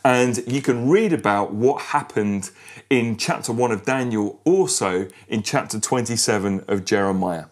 And 0.05 0.43
you 0.47 0.63
can 0.63 0.89
read 0.89 1.13
about 1.13 1.53
what 1.53 1.83
happened 1.83 2.51
in 2.91 3.17
chapter 3.17 3.53
1 3.53 3.73
of 3.73 3.85
Daniel, 3.85 4.41
also 4.45 5.09
in 5.29 5.43
chapter 5.43 5.81
27 5.81 6.65
of 6.69 6.85
Jeremiah. 6.85 7.47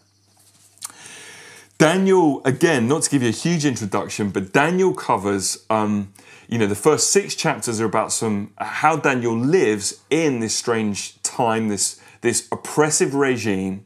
Daniel, 1.79 2.41
again, 2.45 2.87
not 2.87 3.03
to 3.03 3.11
give 3.11 3.23
you 3.23 3.31
a 3.31 3.33
huge 3.33 3.65
introduction, 3.65 4.31
but 4.31 4.53
Daniel 4.53 4.95
covers, 4.95 5.65
um, 5.69 6.13
you 6.49 6.57
know, 6.57 6.67
the 6.67 6.77
first 6.77 7.11
six 7.11 7.35
chapters 7.35 7.81
are 7.81 7.85
about 7.85 8.13
some 8.13 8.53
how 8.59 8.97
Daniel 8.97 9.37
lives 9.37 10.01
in 10.09 10.39
this 10.39 10.55
strange 10.55 11.21
time, 11.23 11.69
this 11.69 12.01
this 12.21 12.49
oppressive 12.53 13.15
regime, 13.15 13.85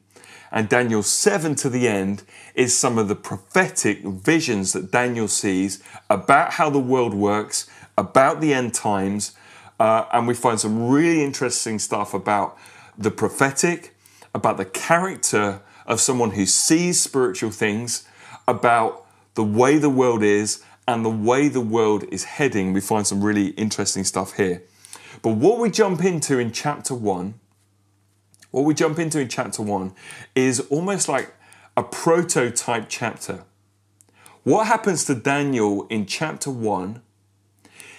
and 0.50 0.69
Daniel 0.69 1.02
7 1.02 1.55
to 1.57 1.69
the 1.69 1.88
end 1.88 2.23
is 2.55 2.76
some 2.76 2.99
of 2.99 3.09
the 3.09 3.17
prophetic 3.17 4.02
visions 4.02 4.73
that 4.73 4.90
Daniel 4.90 5.28
sees 5.28 5.83
about 6.09 6.55
how 6.55 6.71
the 6.71 6.78
world 6.78 7.14
works, 7.14 7.69
about 7.97 8.40
the 8.40 8.55
end 8.55 8.75
times, 8.75 9.33
uh, 9.81 10.05
and 10.12 10.26
we 10.26 10.35
find 10.35 10.59
some 10.59 10.88
really 10.88 11.23
interesting 11.23 11.78
stuff 11.78 12.14
about 12.14 12.57
the 12.97 13.11
prophetic, 13.11 13.95
about 14.35 14.57
the 14.57 14.64
character 14.64 15.61
of 15.87 16.00
someone 16.00 16.33
who 16.33 16.47
sees 16.47 17.00
spiritual 17.00 17.50
things, 17.50 18.07
about 18.47 19.07
the 19.35 19.45
way 19.45 19.78
the 19.78 19.90
world 19.90 20.23
is, 20.23 20.62
and 20.87 21.05
the 21.05 21.11
way 21.11 21.49
the 21.49 21.61
world 21.61 22.05
is 22.11 22.25
heading. 22.25 22.73
We 22.73 22.81
find 22.81 23.07
some 23.07 23.23
really 23.23 23.49
interesting 23.49 24.05
stuff 24.05 24.37
here. 24.37 24.62
But 25.23 25.35
what 25.35 25.59
we 25.59 25.71
jump 25.71 26.05
into 26.05 26.38
in 26.38 26.52
chapter 26.52 26.95
one, 26.95 27.35
what 28.59 28.67
we 28.67 28.75
jump 28.75 28.99
into 28.99 29.21
in 29.21 29.29
chapter 29.29 29.62
one 29.62 29.93
is 30.35 30.59
almost 30.69 31.09
like 31.09 31.33
a 31.77 31.83
prototype 31.85 32.87
chapter. 32.88 33.45
What 34.43 34.67
happens 34.67 35.05
to 35.05 35.15
Daniel 35.15 35.87
in 35.88 36.07
chapter 36.07 36.50
one 36.50 37.03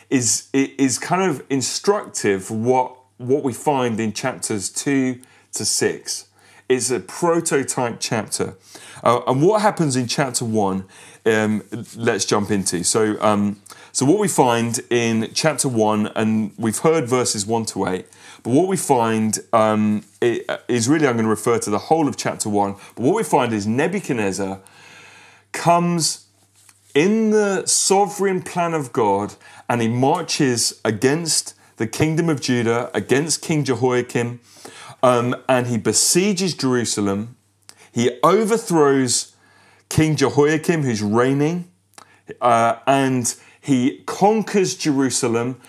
is 0.10 0.50
is 0.52 1.00
kind 1.00 1.24
of 1.30 1.46
instructive 1.50 2.52
what 2.52 2.94
what 3.16 3.42
we 3.42 3.54
find 3.54 4.02
in 4.02 4.12
chapters 4.12 4.70
two 4.70 5.22
to 5.54 5.64
six. 5.64 6.28
It's 6.68 6.92
a 6.92 7.00
prototype 7.00 7.98
chapter, 8.02 8.56
uh, 9.02 9.22
and 9.28 9.42
what 9.42 9.62
happens 9.62 9.96
in 9.96 10.08
chapter 10.08 10.44
one? 10.44 10.84
Um, 11.26 11.64
let's 11.96 12.26
jump 12.26 12.52
into. 12.52 12.84
So, 12.84 13.20
um, 13.22 13.62
so 13.92 14.06
what 14.06 14.20
we 14.20 14.28
find 14.28 14.80
in 14.90 15.32
chapter 15.34 15.70
one, 15.70 16.08
and 16.16 16.52
we've 16.58 16.80
heard 16.80 17.08
verses 17.08 17.46
one 17.46 17.66
to 17.68 17.88
eight. 17.88 18.08
But 18.44 18.52
what 18.52 18.68
we 18.68 18.78
find 18.78 19.40
um, 19.52 20.04
is 20.22 20.88
really, 20.88 21.08
I'm 21.08 21.16
going 21.16 21.26
to 21.26 21.30
refer 21.30 21.60
to 21.60 21.70
the 21.70 21.78
whole 21.78 22.08
of 22.08 22.16
chapter 22.16 22.50
one. 22.50 22.76
But 22.96 23.04
what 23.04 23.16
we 23.16 23.24
find 23.24 23.54
is 23.54 23.68
Nebuchadnezzar 23.68 24.62
comes 25.52 26.28
in 26.96 27.32
the 27.32 27.66
sovereign 27.66 28.42
plan 28.42 28.74
of 28.74 28.94
God 28.94 29.36
and 29.68 29.82
he 29.82 29.88
marches 29.88 30.80
against 30.84 31.54
the 31.78 31.88
kingdom 31.88 32.30
of 32.30 32.42
Judah, 32.42 32.92
against 32.94 33.42
King 33.42 33.64
Jehoiakim, 33.64 34.40
um, 35.02 35.36
and 35.48 35.68
he 35.68 35.78
besieges 35.78 36.54
Jerusalem. 36.54 37.38
He 37.92 38.20
overthrows 38.22 39.36
King 39.88 40.16
Jehoiakim, 40.16 40.84
who's 40.84 41.02
reigning, 41.02 41.72
uh, 42.42 42.76
and 42.86 43.34
he 43.62 44.04
conquers 44.06 44.76
Jerusalem. 44.76 45.60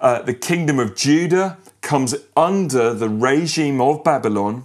Uh, 0.00 0.20
the 0.22 0.34
kingdom 0.34 0.80
of 0.80 0.96
Judah 0.96 1.58
comes 1.92 2.14
under 2.38 2.94
the 2.94 3.10
regime 3.10 3.78
of 3.78 4.02
Babylon, 4.02 4.64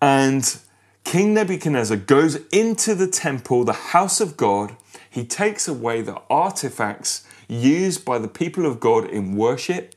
and 0.00 0.60
King 1.02 1.34
Nebuchadnezzar 1.34 1.96
goes 1.96 2.36
into 2.52 2.94
the 2.94 3.08
temple, 3.08 3.64
the 3.64 3.72
house 3.72 4.20
of 4.20 4.36
God. 4.36 4.76
He 5.10 5.24
takes 5.24 5.66
away 5.66 6.00
the 6.00 6.22
artifacts 6.30 7.26
used 7.48 8.04
by 8.04 8.20
the 8.20 8.28
people 8.28 8.66
of 8.66 8.78
God 8.78 9.10
in 9.10 9.34
worship. 9.34 9.96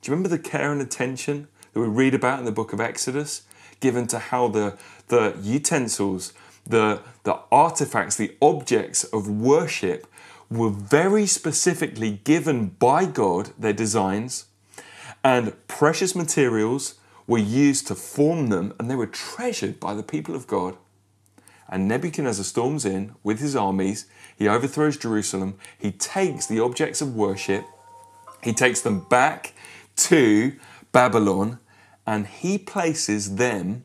Do 0.00 0.08
you 0.08 0.12
remember 0.12 0.28
the 0.28 0.38
care 0.38 0.70
and 0.70 0.80
attention 0.80 1.48
that 1.72 1.80
we 1.80 1.88
read 1.88 2.14
about 2.14 2.38
in 2.38 2.44
the 2.44 2.52
book 2.52 2.72
of 2.72 2.80
Exodus? 2.80 3.42
Given 3.80 4.06
to 4.06 4.20
how 4.20 4.46
the, 4.46 4.78
the 5.08 5.36
utensils, 5.42 6.34
the, 6.68 7.02
the 7.24 7.36
artifacts, 7.50 8.14
the 8.14 8.36
objects 8.40 9.02
of 9.02 9.28
worship 9.28 10.06
were 10.48 10.70
very 10.70 11.26
specifically 11.26 12.20
given 12.22 12.68
by 12.78 13.06
God, 13.06 13.50
their 13.58 13.72
designs, 13.72 14.44
and 15.22 15.54
precious 15.66 16.14
materials 16.14 16.94
were 17.26 17.38
used 17.38 17.86
to 17.86 17.94
form 17.94 18.48
them, 18.48 18.74
and 18.78 18.90
they 18.90 18.94
were 18.94 19.06
treasured 19.06 19.78
by 19.78 19.94
the 19.94 20.02
people 20.02 20.34
of 20.34 20.46
God. 20.46 20.76
And 21.68 21.86
Nebuchadnezzar 21.86 22.44
storms 22.44 22.84
in 22.86 23.14
with 23.22 23.40
his 23.40 23.54
armies, 23.54 24.06
he 24.36 24.48
overthrows 24.48 24.96
Jerusalem, 24.96 25.58
he 25.78 25.92
takes 25.92 26.46
the 26.46 26.60
objects 26.60 27.02
of 27.02 27.14
worship, 27.14 27.64
he 28.42 28.52
takes 28.52 28.80
them 28.80 29.00
back 29.10 29.52
to 29.96 30.54
Babylon, 30.92 31.58
and 32.06 32.26
he 32.26 32.56
places 32.56 33.36
them, 33.36 33.84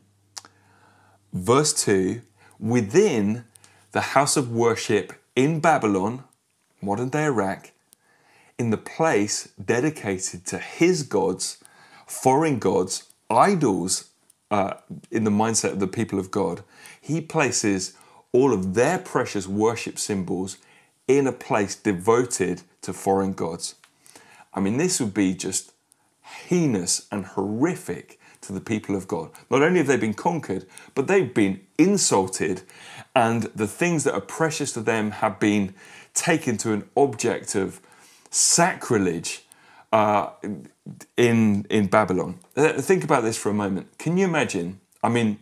verse 1.32 1.74
2, 1.84 2.22
within 2.58 3.44
the 3.92 4.00
house 4.00 4.38
of 4.38 4.50
worship 4.50 5.12
in 5.36 5.60
Babylon, 5.60 6.24
modern 6.80 7.10
day 7.10 7.24
Iraq, 7.24 7.72
in 8.64 8.70
the 8.70 8.78
place 8.78 9.50
dedicated 9.62 10.46
to 10.46 10.58
his 10.58 11.02
gods, 11.02 11.58
foreign 12.06 12.58
gods, 12.58 13.12
idols 13.28 14.08
uh, 14.50 14.72
in 15.10 15.24
the 15.24 15.30
mindset 15.30 15.72
of 15.72 15.80
the 15.80 15.86
people 15.86 16.18
of 16.18 16.30
God. 16.30 16.64
He 16.98 17.20
places 17.20 17.92
all 18.32 18.54
of 18.54 18.72
their 18.72 18.98
precious 18.98 19.46
worship 19.46 19.98
symbols 19.98 20.56
in 21.06 21.26
a 21.26 21.32
place 21.32 21.76
devoted 21.76 22.62
to 22.80 22.94
foreign 22.94 23.34
gods. 23.34 23.74
I 24.54 24.60
mean, 24.60 24.78
this 24.78 24.98
would 24.98 25.12
be 25.12 25.34
just 25.34 25.72
heinous 26.48 27.06
and 27.12 27.26
horrific 27.26 28.18
to 28.40 28.54
the 28.54 28.62
people 28.62 28.96
of 28.96 29.06
God. 29.06 29.28
Not 29.50 29.62
only 29.62 29.78
have 29.78 29.88
they 29.88 29.98
been 29.98 30.14
conquered, 30.14 30.64
but 30.94 31.06
they've 31.06 31.34
been 31.34 31.60
insulted, 31.76 32.62
and 33.14 33.42
the 33.54 33.66
things 33.66 34.04
that 34.04 34.14
are 34.14 34.22
precious 34.22 34.72
to 34.72 34.80
them 34.80 35.10
have 35.10 35.38
been 35.38 35.74
taken 36.14 36.56
to 36.58 36.72
an 36.72 36.88
object 36.96 37.54
of 37.54 37.82
sacrilege 38.34 39.44
uh, 39.92 40.30
in 41.16 41.64
in 41.70 41.86
Babylon. 41.86 42.40
Uh, 42.56 42.72
think 42.72 43.04
about 43.04 43.22
this 43.22 43.38
for 43.38 43.48
a 43.48 43.54
moment. 43.54 43.96
Can 43.98 44.16
you 44.16 44.24
imagine? 44.24 44.80
I 45.02 45.08
mean, 45.08 45.38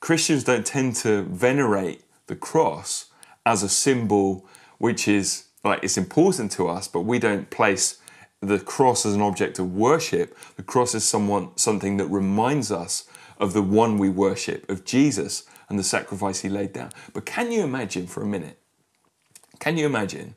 Christians 0.00 0.44
don't 0.44 0.64
tend 0.64 0.96
to 0.96 1.22
venerate 1.22 2.02
the 2.28 2.36
cross 2.36 3.06
as 3.44 3.62
a 3.62 3.68
symbol 3.68 4.46
which 4.78 5.08
is 5.08 5.46
like 5.64 5.82
it's 5.82 5.96
important 5.96 6.52
to 6.52 6.68
us, 6.68 6.86
but 6.86 7.00
we 7.00 7.18
don't 7.18 7.50
place 7.50 7.98
the 8.40 8.60
cross 8.60 9.04
as 9.04 9.14
an 9.14 9.20
object 9.20 9.58
of 9.58 9.74
worship. 9.74 10.36
The 10.56 10.62
cross 10.62 10.94
is 10.94 11.04
someone 11.04 11.50
something 11.56 11.96
that 11.96 12.06
reminds 12.06 12.70
us 12.70 13.08
of 13.38 13.52
the 13.52 13.62
one 13.62 13.98
we 13.98 14.08
worship, 14.08 14.68
of 14.70 14.84
Jesus 14.84 15.44
and 15.68 15.78
the 15.78 15.84
sacrifice 15.84 16.40
he 16.40 16.48
laid 16.48 16.72
down. 16.72 16.90
But 17.12 17.26
can 17.26 17.50
you 17.50 17.62
imagine 17.62 18.06
for 18.06 18.22
a 18.22 18.26
minute? 18.26 18.58
Can 19.58 19.76
you 19.76 19.86
imagine, 19.86 20.36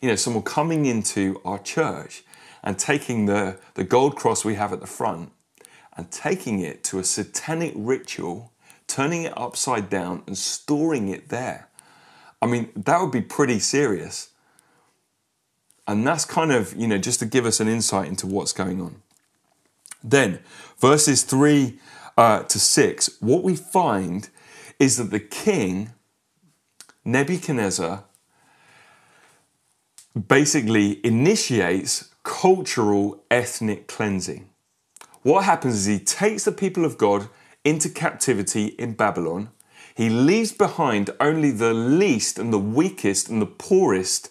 you 0.00 0.08
know, 0.08 0.16
someone 0.16 0.42
coming 0.42 0.86
into 0.86 1.40
our 1.44 1.58
church 1.58 2.24
and 2.62 2.78
taking 2.78 3.26
the, 3.26 3.58
the 3.74 3.84
gold 3.84 4.16
cross 4.16 4.44
we 4.44 4.54
have 4.54 4.72
at 4.72 4.80
the 4.80 4.86
front 4.86 5.32
and 5.96 6.10
taking 6.10 6.60
it 6.60 6.82
to 6.84 6.98
a 6.98 7.04
satanic 7.04 7.72
ritual, 7.76 8.52
turning 8.86 9.24
it 9.24 9.36
upside 9.36 9.90
down 9.90 10.22
and 10.26 10.36
storing 10.36 11.08
it 11.08 11.28
there? 11.28 11.68
I 12.42 12.46
mean, 12.46 12.70
that 12.74 13.00
would 13.00 13.12
be 13.12 13.20
pretty 13.20 13.58
serious. 13.58 14.30
And 15.86 16.06
that's 16.06 16.24
kind 16.24 16.52
of, 16.52 16.74
you 16.74 16.86
know, 16.86 16.98
just 16.98 17.18
to 17.20 17.26
give 17.26 17.44
us 17.44 17.60
an 17.60 17.68
insight 17.68 18.08
into 18.08 18.26
what's 18.26 18.52
going 18.52 18.80
on. 18.80 19.02
Then, 20.02 20.40
verses 20.78 21.24
3 21.24 21.78
uh, 22.16 22.42
to 22.44 22.58
6, 22.58 23.20
what 23.20 23.42
we 23.42 23.56
find 23.56 24.30
is 24.78 24.96
that 24.96 25.10
the 25.10 25.20
king, 25.20 25.92
Nebuchadnezzar, 27.04 28.04
basically 30.28 31.04
initiates 31.04 32.10
cultural 32.22 33.22
ethnic 33.30 33.86
cleansing. 33.86 34.48
What 35.22 35.44
happens 35.44 35.74
is 35.74 35.86
he 35.86 35.98
takes 35.98 36.44
the 36.44 36.52
people 36.52 36.84
of 36.84 36.98
God 36.98 37.28
into 37.64 37.88
captivity 37.88 38.66
in 38.78 38.94
Babylon. 38.94 39.50
He 39.94 40.08
leaves 40.08 40.52
behind 40.52 41.10
only 41.20 41.50
the 41.50 41.74
least 41.74 42.38
and 42.38 42.52
the 42.52 42.58
weakest 42.58 43.28
and 43.28 43.40
the 43.40 43.46
poorest 43.46 44.30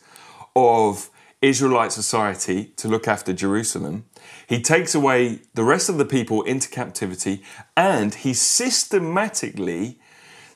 of 0.56 1.10
Israelite 1.42 1.92
society 1.92 2.66
to 2.76 2.88
look 2.88 3.08
after 3.08 3.32
Jerusalem. 3.34 4.06
He 4.48 4.62
takes 4.62 4.94
away 4.94 5.42
the 5.54 5.64
rest 5.64 5.88
of 5.88 5.98
the 5.98 6.06
people 6.06 6.42
into 6.44 6.70
captivity 6.70 7.44
and 7.78 8.14
he 8.14 8.34
systematically 8.34 10.00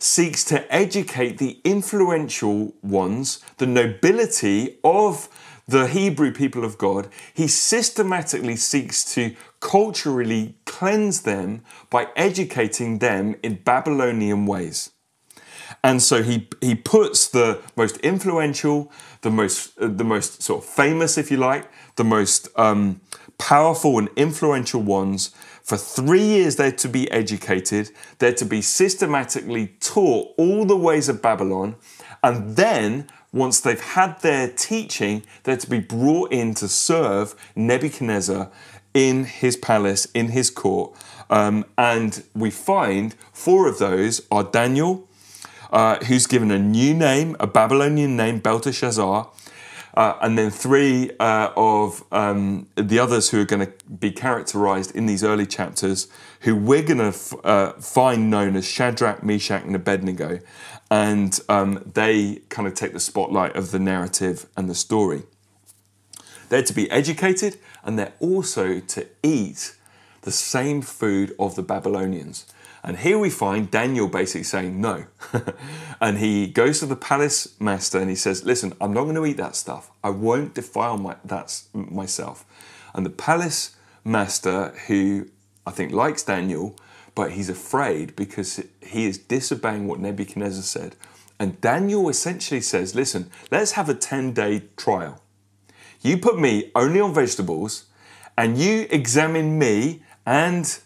seeks 0.03 0.43
to 0.43 0.73
educate 0.73 1.37
the 1.37 1.59
influential 1.63 2.73
ones, 2.81 3.39
the 3.57 3.65
nobility 3.65 4.77
of 4.83 5.29
the 5.65 5.87
Hebrew 5.87 6.33
people 6.33 6.65
of 6.65 6.77
God, 6.77 7.07
he 7.33 7.47
systematically 7.47 8.57
seeks 8.57 9.05
to 9.15 9.33
culturally 9.61 10.55
cleanse 10.65 11.21
them 11.21 11.63
by 11.89 12.07
educating 12.17 12.99
them 12.99 13.35
in 13.41 13.55
Babylonian 13.63 14.45
ways. 14.45 14.89
And 15.83 16.01
so 16.01 16.21
he, 16.21 16.49
he 16.59 16.75
puts 16.75 17.27
the 17.29 17.61
most 17.77 17.97
influential, 17.97 18.91
the 19.21 19.31
most, 19.31 19.77
uh, 19.79 19.87
the 19.87 20.03
most 20.03 20.43
sort 20.43 20.63
of 20.63 20.69
famous, 20.69 21.17
if 21.17 21.31
you 21.31 21.37
like, 21.37 21.69
the 21.95 22.03
most 22.03 22.49
um, 22.57 23.01
powerful 23.37 23.97
and 23.97 24.09
influential 24.15 24.81
ones. 24.81 25.31
For 25.63 25.77
three 25.77 26.23
years, 26.23 26.57
they're 26.57 26.73
to 26.73 26.89
be 26.89 27.09
educated, 27.09 27.89
they're 28.19 28.33
to 28.33 28.45
be 28.45 28.61
systematically 28.61 29.67
taught 29.79 30.33
all 30.37 30.65
the 30.65 30.75
ways 30.75 31.07
of 31.07 31.21
Babylon, 31.21 31.75
and 32.21 32.57
then 32.57 33.07
once 33.31 33.61
they've 33.61 33.79
had 33.79 34.19
their 34.21 34.49
teaching, 34.49 35.23
they're 35.43 35.57
to 35.57 35.69
be 35.69 35.79
brought 35.79 36.31
in 36.31 36.53
to 36.55 36.67
serve 36.67 37.33
Nebuchadnezzar 37.55 38.51
in 38.93 39.23
his 39.23 39.57
palace, 39.57 40.05
in 40.13 40.29
his 40.29 40.51
court. 40.51 40.95
Um, 41.29 41.65
and 41.77 42.23
we 42.35 42.51
find 42.51 43.15
four 43.31 43.67
of 43.67 43.79
those 43.79 44.21
are 44.29 44.43
Daniel, 44.43 45.07
uh, 45.71 45.95
who's 46.05 46.27
given 46.27 46.51
a 46.51 46.59
new 46.59 46.93
name, 46.93 47.35
a 47.39 47.47
Babylonian 47.47 48.15
name, 48.15 48.39
Belteshazzar. 48.39 49.29
Uh, 49.95 50.17
and 50.21 50.37
then 50.37 50.49
three 50.49 51.11
uh, 51.19 51.51
of 51.55 52.03
um, 52.11 52.67
the 52.75 52.97
others 52.97 53.29
who 53.29 53.39
are 53.39 53.45
going 53.45 53.63
to 53.63 53.71
be 53.99 54.11
characterized 54.11 54.95
in 54.95 55.05
these 55.05 55.23
early 55.23 55.45
chapters, 55.45 56.07
who 56.41 56.55
we're 56.55 56.81
going 56.81 56.97
to 56.97 57.05
f- 57.05 57.33
uh, 57.43 57.73
find 57.73 58.29
known 58.31 58.55
as 58.55 58.65
Shadrach, 58.65 59.21
Meshach, 59.23 59.63
and 59.63 59.75
Abednego 59.75 60.39
and 60.93 61.39
um, 61.49 61.91
they 61.91 62.35
kind 62.49 62.67
of 62.67 62.75
take 62.75 62.93
the 62.93 62.99
spotlight 62.99 63.55
of 63.55 63.71
the 63.71 63.79
narrative 63.79 64.45
and 64.55 64.69
the 64.69 64.75
story. 64.75 65.23
They're 66.49 66.61
to 66.61 66.73
be 66.73 66.89
educated 66.91 67.57
and 67.83 67.97
they're 67.97 68.13
also 68.19 68.79
to 68.79 69.07
eat 69.23 69.75
the 70.21 70.31
same 70.31 70.83
food 70.83 71.35
of 71.39 71.55
the 71.55 71.63
Babylonians. 71.63 72.45
And 72.83 72.97
here 72.97 73.17
we 73.17 73.29
find 73.29 73.71
Daniel 73.71 74.09
basically 74.09 74.43
saying 74.43 74.81
no. 74.81 75.05
and 76.01 76.17
he 76.17 76.47
goes 76.47 76.79
to 76.79 76.85
the 76.85 76.97
palace 76.97 77.59
master 77.59 77.97
and 77.97 78.09
he 78.09 78.15
says, 78.15 78.43
Listen, 78.43 78.73
I'm 78.81 78.93
not 78.93 79.03
going 79.03 79.15
to 79.15 79.25
eat 79.25 79.37
that 79.37 79.55
stuff. 79.55 79.89
I 80.03 80.09
won't 80.09 80.53
defile 80.53 80.97
my, 80.97 81.15
that 81.23 81.61
myself. 81.73 82.45
And 82.93 83.05
the 83.05 83.09
palace 83.09 83.75
master, 84.03 84.73
who 84.87 85.29
I 85.65 85.71
think 85.71 85.93
likes 85.93 86.23
Daniel, 86.23 86.75
but 87.15 87.31
he's 87.31 87.49
afraid 87.49 88.15
because 88.17 88.61
he 88.81 89.05
is 89.05 89.17
disobeying 89.17 89.87
what 89.87 89.99
Nebuchadnezzar 89.99 90.63
said. 90.63 90.95
And 91.39 91.59
Daniel 91.61 92.09
essentially 92.09 92.61
says, 92.61 92.95
Listen, 92.95 93.29
let's 93.49 93.73
have 93.73 93.87
a 93.87 93.95
10 93.95 94.33
day 94.33 94.63
trial. 94.75 95.21
You 96.01 96.17
put 96.17 96.37
me 96.37 96.69
only 96.75 96.99
on 96.99 97.13
vegetables, 97.13 97.85
and 98.37 98.57
you 98.57 98.87
examine 98.89 99.57
me 99.57 100.03
and 100.25 100.79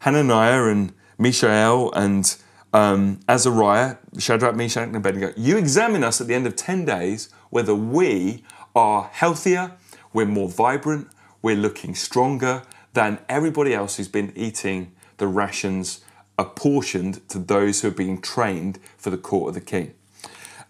Hananiah 0.00 0.64
and 0.64 0.92
Mishael 1.22 1.92
and 1.92 2.36
um, 2.72 3.20
Azariah, 3.28 3.96
Shadrach, 4.18 4.56
Meshach, 4.56 4.88
and 4.88 4.96
Abednego. 4.96 5.32
You 5.36 5.56
examine 5.56 6.02
us 6.02 6.20
at 6.20 6.26
the 6.26 6.34
end 6.34 6.46
of 6.46 6.56
10 6.56 6.84
days 6.84 7.28
whether 7.50 7.74
we 7.74 8.44
are 8.74 9.04
healthier, 9.12 9.72
we're 10.12 10.26
more 10.26 10.48
vibrant, 10.48 11.08
we're 11.42 11.56
looking 11.56 11.94
stronger 11.94 12.62
than 12.94 13.18
everybody 13.28 13.74
else 13.74 13.96
who's 13.96 14.08
been 14.08 14.32
eating 14.34 14.92
the 15.18 15.26
rations 15.26 16.00
apportioned 16.38 17.26
to 17.28 17.38
those 17.38 17.80
who 17.80 17.88
are 17.88 17.92
being 17.92 18.20
trained 18.20 18.78
for 18.96 19.10
the 19.10 19.18
court 19.18 19.48
of 19.48 19.54
the 19.54 19.60
king. 19.60 19.94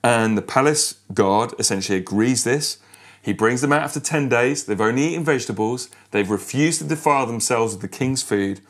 And 0.04 0.36
the 0.36 0.42
palace 0.42 1.00
guard 1.14 1.54
essentially 1.58 1.98
agrees 1.98 2.42
this. 2.44 2.78
He 3.22 3.32
brings 3.32 3.60
them 3.60 3.72
out 3.72 3.82
after 3.82 4.00
10 4.00 4.28
days. 4.28 4.64
They've 4.64 4.80
only 4.80 5.04
eaten 5.04 5.24
vegetables. 5.24 5.88
They've 6.10 6.28
refused 6.28 6.80
to 6.80 6.88
defile 6.88 7.26
themselves 7.26 7.74
with 7.74 7.82
the 7.82 7.88
king's 7.88 8.22
food. 8.22 8.60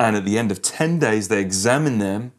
And 0.00 0.16
at 0.16 0.24
the 0.24 0.38
end 0.38 0.50
of 0.50 0.62
10 0.62 0.98
days, 0.98 1.28
they 1.28 1.42
examine 1.42 1.98
them. 1.98 2.32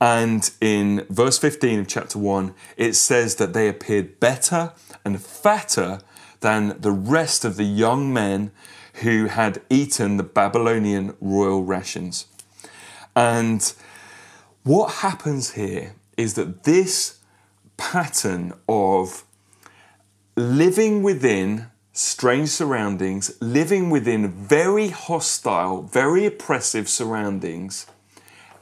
And 0.00 0.50
in 0.58 1.04
verse 1.10 1.38
15 1.38 1.80
of 1.80 1.86
chapter 1.86 2.18
1, 2.18 2.54
it 2.78 2.94
says 2.94 3.34
that 3.34 3.52
they 3.52 3.68
appeared 3.68 4.18
better 4.20 4.72
and 5.04 5.20
fatter 5.20 6.00
than 6.40 6.80
the 6.80 6.90
rest 6.90 7.44
of 7.44 7.56
the 7.56 7.64
young 7.64 8.10
men 8.10 8.52
who 9.02 9.26
had 9.26 9.60
eaten 9.68 10.16
the 10.16 10.22
Babylonian 10.22 11.14
royal 11.20 11.62
rations. 11.62 12.26
And 13.14 13.70
what 14.62 14.94
happens 14.94 15.52
here 15.52 15.94
is 16.16 16.34
that 16.34 16.64
this 16.64 17.18
pattern 17.76 18.54
of 18.66 19.24
living 20.36 21.02
within 21.02 21.66
strange 21.98 22.48
surroundings, 22.48 23.36
living 23.40 23.90
within 23.90 24.30
very 24.30 24.90
hostile, 24.90 25.82
very 25.82 26.24
oppressive 26.26 26.88
surroundings, 26.88 27.86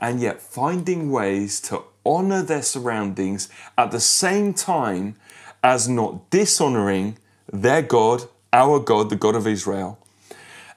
and 0.01 0.22
yet 0.22 0.40
finding 0.40 1.11
ways 1.11 1.61
to 1.61 1.83
honor 2.07 2.40
their 2.40 2.62
surroundings 2.62 3.51
at 3.77 3.90
the 3.90 4.01
same 4.01 4.55
time 4.55 5.16
as 5.62 5.87
not 5.87 6.31
dishonoring 6.31 7.18
their 7.53 7.83
God, 7.83 8.22
our 8.55 8.81
God, 8.81 9.11
the 9.11 9.16
God 9.16 9.35
of 9.35 9.46
Israel, 9.46 9.99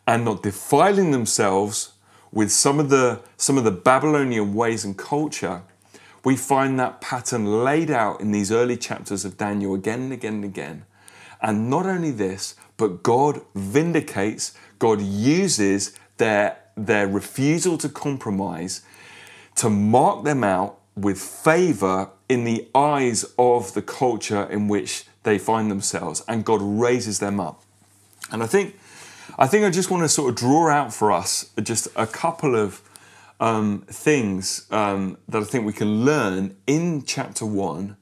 and 0.05 0.25
not 0.25 0.43
defiling 0.43 1.11
themselves 1.11 1.93
with 2.29 2.51
some 2.51 2.77
of 2.77 2.89
the 2.89 3.21
some 3.37 3.57
of 3.57 3.63
the 3.63 3.71
Babylonian 3.71 4.53
ways 4.53 4.83
and 4.83 4.97
culture, 4.97 5.61
we 6.25 6.35
find 6.35 6.77
that 6.77 6.99
pattern 6.99 7.63
laid 7.63 7.89
out 7.89 8.19
in 8.19 8.33
these 8.33 8.51
early 8.51 8.75
chapters 8.75 9.23
of 9.23 9.37
Daniel 9.37 9.73
again 9.75 10.01
and 10.01 10.11
again 10.11 10.33
and 10.33 10.43
again. 10.43 10.85
And 11.41 11.69
not 11.69 11.85
only 11.85 12.11
this, 12.11 12.55
but 12.77 13.03
God 13.03 13.41
vindicates, 13.55 14.53
God 14.77 15.01
uses 15.01 15.93
their, 16.17 16.57
their 16.75 17.07
refusal 17.07 17.77
to 17.77 17.89
compromise 17.89 18.81
to 19.55 19.69
mark 19.69 20.23
them 20.23 20.43
out 20.43 20.79
with 20.95 21.19
favor 21.19 22.09
in 22.29 22.43
the 22.43 22.67
eyes 22.73 23.25
of 23.37 23.73
the 23.73 23.81
culture 23.81 24.43
in 24.43 24.67
which 24.67 25.05
they 25.23 25.37
find 25.37 25.69
themselves, 25.69 26.23
and 26.27 26.45
God 26.45 26.61
raises 26.61 27.19
them 27.19 27.39
up. 27.39 27.61
And 28.31 28.41
I 28.41 28.45
think, 28.45 28.79
I 29.37 29.47
think 29.47 29.65
I 29.65 29.69
just 29.69 29.91
want 29.91 30.03
to 30.03 30.09
sort 30.09 30.29
of 30.29 30.35
draw 30.35 30.69
out 30.69 30.93
for 30.93 31.11
us 31.11 31.49
just 31.61 31.87
a 31.95 32.07
couple 32.07 32.55
of 32.55 32.81
um, 33.39 33.83
things 33.87 34.65
um, 34.71 35.17
that 35.27 35.41
I 35.41 35.45
think 35.45 35.65
we 35.65 35.73
can 35.73 36.05
learn 36.05 36.55
in 36.67 37.03
chapter 37.03 37.45
one 37.45 37.97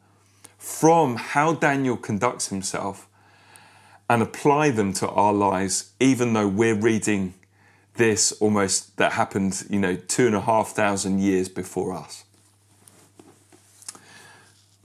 from 0.58 1.15
how 1.15 1.54
Daniel 1.54 1.97
conducts 1.97 2.50
himself 2.50 3.07
and 4.10 4.22
apply 4.22 4.70
them 4.70 4.93
to 4.93 5.10
our 5.10 5.34
lives, 5.34 5.91
even 6.00 6.34
though 6.34 6.48
we're 6.48 6.76
reading 6.76 7.34
this 7.96 8.32
almost 8.34 8.96
that 8.98 9.13
happened, 9.13 9.65
you 9.70 9.80
know, 9.80 9.96
two 9.96 10.28
and 10.28 10.36
a 10.36 10.41
half 10.41 10.70
thousand 10.70 11.20
years 11.20 11.50
before 11.50 11.93
us. 11.93 12.24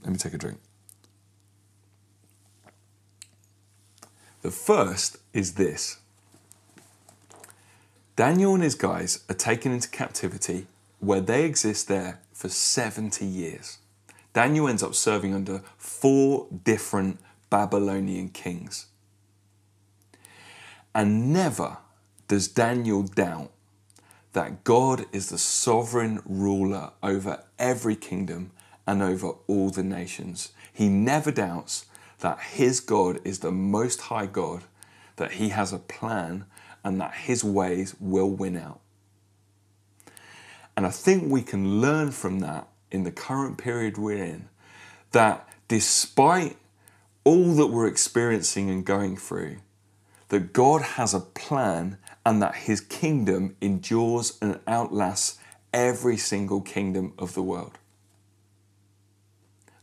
Let 0.03 0.11
me 0.11 0.17
take 0.17 0.33
a 0.33 0.37
drink. 0.37 0.59
The 4.41 4.51
first 4.51 5.17
is 5.31 5.53
this 5.53 5.99
Daniel 8.17 8.53
and 8.53 8.63
his 8.63 8.75
guys 8.75 9.23
are 9.29 9.35
taken 9.35 9.71
into 9.71 9.87
captivity 9.89 10.67
where 10.99 11.21
they 11.21 11.45
exist 11.45 11.87
there 11.87 12.19
for 12.33 12.49
70 12.49 13.25
years. 13.25 13.77
Daniel 14.33 14.67
ends 14.67 14.83
up 14.83 14.95
serving 14.95 15.33
under 15.33 15.61
four 15.77 16.47
different 16.63 17.19
Babylonian 17.49 18.29
kings. 18.29 18.87
And 20.95 21.33
never 21.33 21.77
does 22.27 22.47
Daniel 22.47 23.03
doubt 23.03 23.51
that 24.33 24.63
God 24.63 25.05
is 25.11 25.29
the 25.29 25.37
sovereign 25.37 26.21
ruler 26.25 26.91
over 27.01 27.43
every 27.59 27.95
kingdom 27.95 28.51
and 28.85 29.01
over 29.01 29.33
all 29.47 29.69
the 29.69 29.83
nations. 29.83 30.51
He 30.71 30.89
never 30.89 31.31
doubts 31.31 31.85
that 32.19 32.39
his 32.39 32.79
God 32.79 33.19
is 33.23 33.39
the 33.39 33.51
most 33.51 34.01
high 34.01 34.25
God, 34.25 34.63
that 35.17 35.33
he 35.33 35.49
has 35.49 35.71
a 35.71 35.79
plan, 35.79 36.45
and 36.83 36.99
that 36.99 37.13
his 37.13 37.43
ways 37.43 37.95
will 37.99 38.29
win 38.29 38.57
out. 38.57 38.79
And 40.75 40.85
I 40.85 40.89
think 40.89 41.31
we 41.31 41.41
can 41.41 41.81
learn 41.81 42.11
from 42.11 42.39
that 42.39 42.67
in 42.91 43.03
the 43.03 43.11
current 43.11 43.57
period 43.57 43.97
we're 43.97 44.23
in 44.23 44.49
that 45.11 45.47
despite 45.67 46.57
all 47.23 47.53
that 47.55 47.67
we're 47.67 47.87
experiencing 47.87 48.69
and 48.69 48.83
going 48.85 49.15
through, 49.15 49.57
that 50.33 50.51
God 50.51 50.81
has 50.81 51.13
a 51.13 51.19
plan 51.19 51.99
and 52.25 52.41
that 52.41 52.55
his 52.55 52.81
kingdom 52.81 53.55
endures 53.61 54.35
and 54.41 54.59
outlasts 54.65 55.37
every 55.71 56.17
single 56.17 56.59
kingdom 56.59 57.13
of 57.19 57.35
the 57.35 57.43
world. 57.43 57.77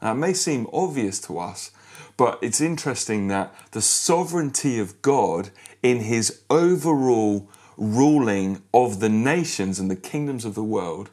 Now, 0.03 0.11
it 0.11 0.17
may 0.17 0.33
seem 0.33 0.67
obvious 0.73 1.21
to 1.21 1.39
us, 1.39 1.71
but 2.17 2.41
it's 2.43 2.61
interesting 2.61 3.29
that 3.29 3.55
the 3.71 3.81
sovereignty 3.81 4.81
of 4.81 5.01
God 5.03 5.51
in 5.85 6.01
his 6.01 6.41
overall 6.51 7.49
ruling 7.77 8.61
of 8.75 8.99
the 8.99 9.09
nations 9.09 9.79
and 9.79 9.89
the 9.89 9.95
kingdoms 9.95 10.45
of 10.45 10.57
the 10.57 10.65
world 10.65 11.11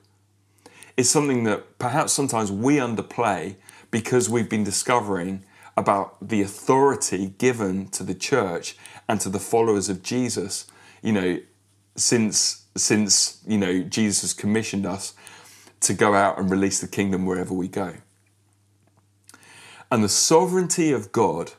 is 0.97 1.11
something 1.11 1.43
that 1.43 1.77
perhaps 1.77 2.11
sometimes 2.11 2.51
we 2.51 2.77
underplay 2.77 3.55
because 3.91 4.31
we've 4.31 4.49
been 4.49 4.63
discovering 4.63 5.43
about 5.77 6.27
the 6.27 6.41
authority 6.41 7.35
given 7.37 7.87
to 7.89 8.03
the 8.03 8.15
church 8.15 8.75
and 9.07 9.21
to 9.21 9.29
the 9.29 9.39
followers 9.39 9.87
of 9.87 10.03
Jesus, 10.03 10.67
you 11.01 11.13
know, 11.13 11.39
since 11.95 12.65
since 12.75 13.41
you 13.47 13.57
know 13.57 13.81
Jesus 13.83 14.21
has 14.21 14.33
commissioned 14.33 14.85
us 14.85 15.13
to 15.81 15.93
go 15.93 16.13
out 16.13 16.37
and 16.37 16.49
release 16.49 16.81
the 16.81 16.87
kingdom 16.87 17.25
wherever 17.25 17.53
we 17.53 17.67
go. 17.67 17.93
And 19.89 20.03
the 20.03 20.09
sovereignty 20.09 20.91
of 20.91 21.11
God 21.11 21.53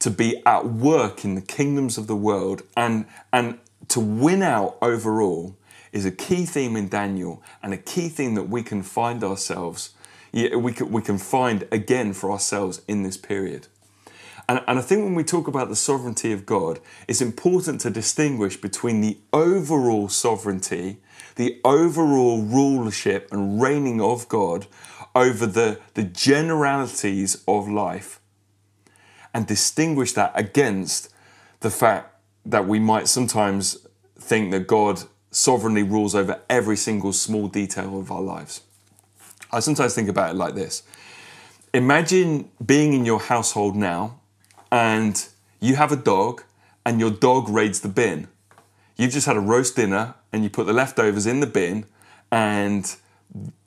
to 0.00 0.10
be 0.10 0.42
at 0.44 0.66
work 0.66 1.24
in 1.24 1.36
the 1.36 1.40
kingdoms 1.40 1.96
of 1.96 2.08
the 2.08 2.16
world 2.16 2.62
and, 2.76 3.06
and 3.32 3.58
to 3.88 4.00
win 4.00 4.42
out 4.42 4.76
overall 4.82 5.56
is 5.92 6.04
a 6.04 6.10
key 6.10 6.44
theme 6.44 6.74
in 6.74 6.88
Daniel 6.88 7.42
and 7.62 7.72
a 7.72 7.76
key 7.76 8.08
theme 8.08 8.34
that 8.34 8.48
we 8.48 8.62
can 8.62 8.82
find 8.82 9.22
ourselves, 9.22 9.90
we 10.32 10.72
can, 10.72 10.90
we 10.90 11.02
can 11.02 11.18
find 11.18 11.66
again 11.70 12.12
for 12.12 12.30
ourselves 12.30 12.82
in 12.88 13.02
this 13.02 13.16
period. 13.16 13.68
And, 14.48 14.62
and 14.66 14.78
I 14.78 14.82
think 14.82 15.04
when 15.04 15.14
we 15.14 15.24
talk 15.24 15.46
about 15.46 15.68
the 15.68 15.76
sovereignty 15.76 16.32
of 16.32 16.46
God, 16.46 16.80
it's 17.06 17.20
important 17.20 17.80
to 17.82 17.90
distinguish 17.90 18.56
between 18.56 19.00
the 19.00 19.18
overall 19.32 20.08
sovereignty, 20.08 20.98
the 21.36 21.60
overall 21.64 22.42
rulership 22.42 23.28
and 23.30 23.62
reigning 23.62 24.00
of 24.00 24.28
God 24.28 24.66
over 25.14 25.46
the, 25.46 25.80
the 25.94 26.02
generalities 26.02 27.42
of 27.46 27.68
life 27.68 28.20
and 29.34 29.46
distinguish 29.46 30.12
that 30.12 30.32
against 30.34 31.08
the 31.60 31.70
fact 31.70 32.14
that 32.44 32.66
we 32.66 32.78
might 32.78 33.08
sometimes 33.08 33.86
think 34.18 34.50
that 34.50 34.66
God 34.66 35.02
sovereignly 35.30 35.82
rules 35.82 36.14
over 36.14 36.40
every 36.50 36.76
single 36.76 37.12
small 37.12 37.48
detail 37.48 37.98
of 37.98 38.10
our 38.10 38.20
lives. 38.20 38.62
I 39.52 39.60
sometimes 39.60 39.94
think 39.94 40.08
about 40.08 40.30
it 40.30 40.36
like 40.36 40.54
this 40.54 40.82
Imagine 41.74 42.50
being 42.64 42.92
in 42.92 43.04
your 43.04 43.20
household 43.20 43.76
now 43.76 44.20
and 44.70 45.26
you 45.60 45.76
have 45.76 45.92
a 45.92 45.96
dog 45.96 46.42
and 46.84 46.98
your 46.98 47.10
dog 47.10 47.48
raids 47.48 47.80
the 47.80 47.88
bin. 47.88 48.28
You've 48.96 49.12
just 49.12 49.26
had 49.26 49.36
a 49.36 49.40
roast 49.40 49.76
dinner 49.76 50.14
and 50.32 50.42
you 50.42 50.50
put 50.50 50.66
the 50.66 50.72
leftovers 50.72 51.26
in 51.26 51.40
the 51.40 51.46
bin 51.46 51.86
and 52.30 52.94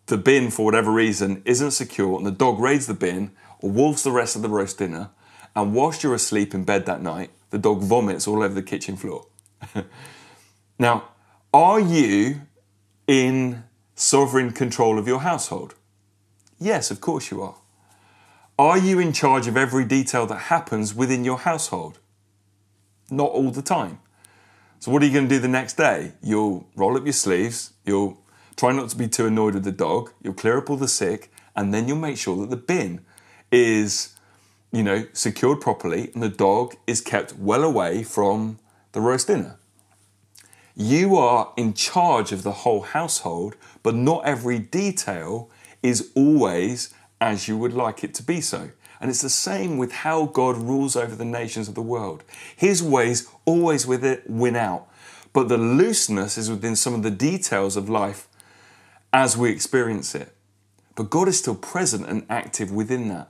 the 0.08 0.18
bin, 0.18 0.52
for 0.52 0.66
whatever 0.66 0.92
reason, 0.92 1.42
isn't 1.46 1.72
secure 1.72 2.18
and 2.18 2.26
the 2.26 2.32
dog 2.32 2.60
raids 2.60 2.88
the 2.88 2.94
bin 2.94 3.32
or 3.60 3.72
wolves 3.72 4.04
the 4.04 4.12
rest 4.12 4.36
of 4.36 4.42
the 4.42 4.50
roast 4.50 4.78
dinner, 4.78 5.10
and 5.56 5.74
whilst 5.74 6.04
you're 6.04 6.14
asleep 6.14 6.54
in 6.54 6.64
bed 6.64 6.86
that 6.86 7.02
night, 7.02 7.32
the 7.50 7.58
dog 7.58 7.82
vomits 7.82 8.28
all 8.28 8.44
over 8.44 8.54
the 8.54 8.62
kitchen 8.62 8.96
floor. 8.98 9.26
now, 10.80 11.06
are 11.54 11.80
you 11.80 12.42
in 13.08 13.64
sovereign 13.96 14.52
control 14.52 15.00
of 15.00 15.08
your 15.08 15.22
household? 15.22 15.76
Yes, 16.60 16.92
of 16.92 17.02
course 17.02 17.32
you 17.32 17.42
are. 17.42 17.56
Are 18.58 18.78
you 18.78 19.00
in 19.00 19.12
charge 19.12 19.48
of 19.48 19.58
every 19.58 19.84
detail 19.84 20.26
that 20.28 20.36
happens 20.54 20.94
within 20.94 21.26
your 21.26 21.40
household? 21.40 22.00
Not 23.10 23.32
all 23.32 23.52
the 23.52 23.62
time. 23.62 24.00
So, 24.80 24.92
what 24.92 25.02
are 25.02 25.06
you 25.06 25.14
going 25.14 25.28
to 25.28 25.36
do 25.36 25.42
the 25.42 25.48
next 25.48 25.78
day? 25.78 26.14
You'll 26.22 26.68
roll 26.76 26.96
up 26.96 27.04
your 27.04 27.14
sleeves, 27.14 27.74
you'll 27.86 28.18
Try 28.56 28.72
not 28.72 28.90
to 28.90 28.98
be 28.98 29.08
too 29.08 29.26
annoyed 29.26 29.54
with 29.54 29.66
the 29.66 29.72
dog. 29.72 30.12
You'll 30.22 30.34
clear 30.34 30.58
up 30.58 30.70
all 30.70 30.78
the 30.78 30.88
sick, 30.88 31.32
and 31.56 31.74
then 31.74 31.88
you'll 31.88 31.98
make 31.98 32.18
sure 32.18 32.38
that 32.38 32.50
the 32.50 32.58
bin 32.58 33.06
is, 33.52 34.14
you 34.72 34.84
know, 34.84 35.06
secured 35.14 35.62
properly 35.62 36.12
and 36.14 36.24
the 36.24 36.30
dog 36.30 36.76
is 36.88 37.02
kept 37.02 37.38
well 37.38 37.64
away 37.64 38.04
from 38.04 38.60
the 38.94 39.02
roast 39.02 39.28
dinner. 39.28 39.58
You 40.76 41.16
are 41.16 41.54
in 41.56 41.74
charge 41.74 42.34
of 42.34 42.44
the 42.44 42.52
whole 42.52 42.82
household, 42.82 43.56
but 43.82 43.96
not 43.96 44.26
every 44.26 44.60
detail 44.60 45.50
is 45.82 46.12
always 46.16 46.94
as 47.22 47.48
you 47.48 47.58
would 47.58 47.74
like 47.74 48.04
it 48.04 48.14
to 48.16 48.24
be 48.24 48.42
so. 48.42 48.72
And 49.00 49.10
it's 49.10 49.22
the 49.22 49.30
same 49.30 49.78
with 49.78 49.92
how 49.92 50.26
God 50.26 50.58
rules 50.58 50.96
over 50.96 51.16
the 51.16 51.26
nations 51.26 51.68
of 51.68 51.76
the 51.76 51.82
world. 51.82 52.24
His 52.56 52.84
ways 52.84 53.30
always 53.46 53.88
with 53.88 54.04
it 54.04 54.30
win 54.30 54.56
out. 54.56 54.88
But 55.32 55.48
the 55.48 55.58
looseness 55.58 56.38
is 56.38 56.50
within 56.50 56.76
some 56.76 56.94
of 56.94 57.04
the 57.04 57.12
details 57.12 57.78
of 57.78 57.90
life 57.90 58.28
as 59.14 59.38
we 59.38 59.52
experience 59.52 60.14
it. 60.16 60.34
But 60.96 61.10
God 61.10 61.28
is 61.28 61.40
still 61.40 61.56
present 61.56 62.08
and 62.08 62.26
active 62.30 62.72
within 62.72 63.10
that. 63.10 63.30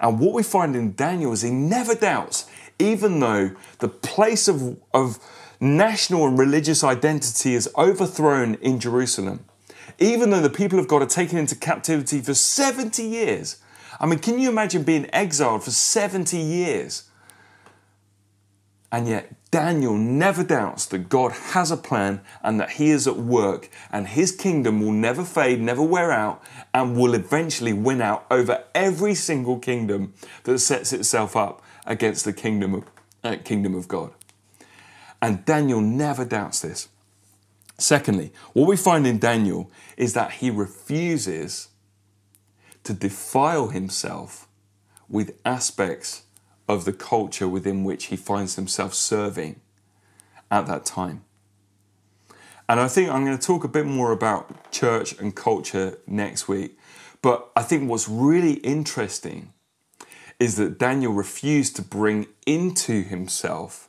And 0.00 0.18
what 0.18 0.34
we 0.34 0.42
find 0.42 0.76
in 0.76 0.94
Daniel 0.94 1.32
is 1.32 1.42
he 1.42 1.50
never 1.50 1.94
doubts, 1.94 2.46
even 2.78 3.20
though 3.20 3.52
the 3.78 3.88
place 3.88 4.48
of, 4.48 4.78
of 4.92 5.18
national 5.60 6.26
and 6.26 6.38
religious 6.38 6.84
identity 6.84 7.54
is 7.54 7.68
overthrown 7.76 8.54
in 8.56 8.78
Jerusalem, 8.80 9.44
even 9.98 10.30
though 10.30 10.40
the 10.40 10.50
people 10.50 10.78
of 10.78 10.88
God 10.88 11.02
are 11.02 11.06
taken 11.06 11.38
into 11.38 11.54
captivity 11.54 12.20
for 12.20 12.34
70 12.34 13.02
years. 13.02 13.56
I 13.98 14.06
mean, 14.06 14.18
can 14.18 14.38
you 14.38 14.50
imagine 14.50 14.82
being 14.82 15.08
exiled 15.12 15.64
for 15.64 15.70
70 15.70 16.36
years? 16.36 17.04
And 18.92 19.08
yet, 19.08 19.32
Daniel 19.50 19.94
never 19.94 20.44
doubts 20.44 20.86
that 20.86 21.08
God 21.08 21.32
has 21.32 21.70
a 21.70 21.76
plan 21.76 22.20
and 22.42 22.60
that 22.60 22.72
he 22.72 22.90
is 22.90 23.06
at 23.06 23.16
work, 23.16 23.70
and 23.90 24.06
his 24.06 24.32
kingdom 24.32 24.80
will 24.80 24.92
never 24.92 25.24
fade, 25.24 25.60
never 25.60 25.82
wear 25.82 26.12
out, 26.12 26.42
and 26.72 26.96
will 26.96 27.14
eventually 27.14 27.72
win 27.72 28.00
out 28.00 28.26
over 28.30 28.64
every 28.74 29.14
single 29.14 29.58
kingdom 29.58 30.14
that 30.44 30.58
sets 30.58 30.92
itself 30.92 31.36
up 31.36 31.62
against 31.84 32.24
the 32.24 32.32
kingdom 32.32 32.74
of, 32.74 32.84
uh, 33.24 33.36
kingdom 33.44 33.74
of 33.74 33.88
God. 33.88 34.12
And 35.26 35.44
Daniel 35.44 35.80
never 35.80 36.24
doubts 36.24 36.60
this. 36.60 36.88
Secondly, 37.78 38.32
what 38.52 38.68
we 38.68 38.76
find 38.76 39.04
in 39.08 39.18
Daniel 39.18 39.72
is 39.96 40.12
that 40.12 40.34
he 40.34 40.50
refuses 40.50 41.66
to 42.84 42.92
defile 42.92 43.70
himself 43.70 44.46
with 45.08 45.36
aspects 45.44 46.22
of 46.68 46.84
the 46.84 46.92
culture 46.92 47.48
within 47.48 47.82
which 47.82 48.04
he 48.04 48.14
finds 48.14 48.54
himself 48.54 48.94
serving 48.94 49.60
at 50.48 50.68
that 50.68 50.86
time. 50.86 51.24
And 52.68 52.78
I 52.78 52.86
think 52.86 53.10
I'm 53.10 53.24
going 53.24 53.36
to 53.36 53.46
talk 53.46 53.64
a 53.64 53.68
bit 53.68 53.84
more 53.84 54.12
about 54.12 54.70
church 54.70 55.18
and 55.18 55.34
culture 55.34 55.98
next 56.06 56.46
week. 56.46 56.78
But 57.20 57.50
I 57.56 57.62
think 57.62 57.90
what's 57.90 58.08
really 58.08 58.58
interesting 58.58 59.54
is 60.38 60.54
that 60.54 60.78
Daniel 60.78 61.12
refused 61.12 61.74
to 61.74 61.82
bring 61.82 62.28
into 62.46 63.02
himself 63.02 63.88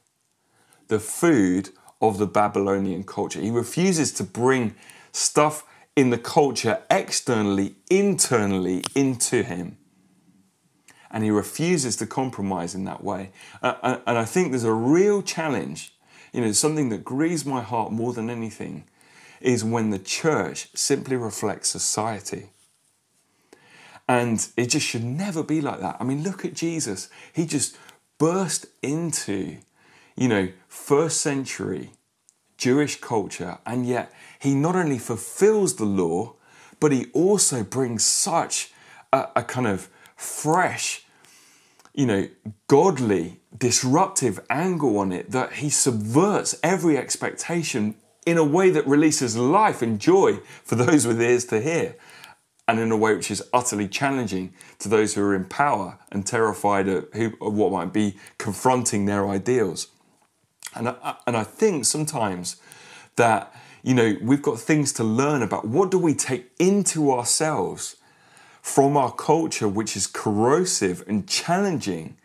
the 0.88 1.00
food 1.00 1.69
of 2.02 2.17
the 2.17 2.28
Babylonian 2.28 3.04
culture. 3.04 3.39
He 3.41 3.52
refuses 3.52 4.12
to 4.13 4.23
bring 4.23 4.76
stuff 5.12 5.63
in 5.95 6.12
the 6.12 6.17
culture 6.17 6.84
externally, 6.89 7.76
internally 7.89 8.84
into 8.95 9.43
him 9.43 9.78
and 11.12 11.23
he 11.23 11.32
refuses 11.32 11.95
to 11.97 12.06
compromise 12.06 12.76
in 12.76 12.84
that 12.86 13.04
way. 13.04 13.32
Uh, 13.62 13.97
and 14.06 14.17
I 14.17 14.26
think 14.26 14.52
there's 14.52 14.63
a 14.63 14.73
real 14.73 15.21
challenge, 15.21 15.93
you 16.34 16.41
know, 16.41 16.52
something 16.52 16.89
that 16.89 17.04
grieves 17.04 17.45
my 17.45 17.62
heart 17.62 17.91
more 17.91 18.13
than 18.13 18.30
anything 18.30 18.84
is 19.39 19.63
when 19.63 19.89
the 19.89 20.00
church 20.00 20.69
simply 20.76 21.15
reflects 21.15 21.69
society. 21.69 22.50
And 24.10 24.47
it 24.56 24.67
just 24.67 24.86
should 24.86 25.04
never 25.04 25.43
be 25.43 25.62
like 25.62 25.80
that. 25.82 25.97
I 26.00 26.04
mean, 26.04 26.23
look 26.23 26.45
at 26.45 26.54
Jesus. 26.54 27.10
He 27.34 27.45
just 27.45 27.78
burst 28.17 28.65
into, 28.82 29.58
you 30.17 30.27
know, 30.27 30.49
first 30.67 31.21
century 31.21 31.91
Jewish 32.58 32.99
culture, 32.99 33.60
and 33.65 33.86
yet 33.86 34.12
he 34.39 34.56
not 34.56 34.75
only 34.75 34.97
fulfills 34.97 35.75
the 35.75 35.86
law, 35.86 36.34
but 36.80 36.91
he 36.91 37.06
also 37.13 37.63
brings 37.63 38.06
such 38.06 38.71
a, 39.13 39.27
a 39.36 39.43
kind 39.43 39.67
of 39.67 39.89
fresh, 40.15 41.06
you 41.93 42.06
know, 42.08 42.27
godly, 42.67 43.39
disruptive 43.56 44.39
angle 44.49 44.97
on 44.97 45.12
it 45.12 45.32
that 45.32 45.53
he 45.53 45.69
subverts 45.69 46.60
every 46.63 46.97
expectation 46.97 47.95
in 48.25 48.38
a 48.38 48.43
way 48.43 48.69
that 48.71 48.86
releases 48.88 49.38
life 49.38 49.82
and 49.82 49.99
joy 49.99 50.38
for 50.63 50.75
those 50.75 51.08
with 51.08 51.21
ears 51.21 51.45
to 51.45 51.62
hear, 51.62 51.95
and 52.67 52.80
in 52.80 52.91
a 52.91 52.97
way 52.97 53.15
which 53.15 53.32
is 53.32 53.43
utterly 53.53 53.88
challenging 53.88 54.51
to 54.80 54.89
those 54.89 55.13
who 55.13 55.21
are 55.21 55.36
in 55.36 55.45
power 55.45 55.99
and 56.12 56.25
terrified 56.25 56.88
of, 56.88 57.08
who, 57.13 57.34
of 57.39 57.53
what 57.53 57.71
might 57.71 57.93
be 57.93 58.17
confronting 58.38 59.06
their 59.06 59.27
ideals. 59.27 59.88
And 60.78 60.90
I, 60.90 61.16
and 61.26 61.36
I 61.36 61.44
think 61.44 61.86
sometimes 61.86 62.58
that, 63.16 63.54
you 63.84 63.94
know, 63.94 64.18
we've 64.22 64.42
got 64.42 64.60
things 64.60 64.94
to 64.94 65.04
learn 65.04 65.42
about 65.42 65.68
what 65.68 65.92
do 65.92 65.98
we 65.98 66.13
take 66.13 66.52
into 66.60 67.12
ourselves 67.12 67.96
from 68.62 68.98
our 68.98 69.12
culture, 69.12 69.68
which 69.68 69.96
is 69.96 70.08
corrosive 70.08 71.04
and 71.08 71.28
challenging, 71.28 72.18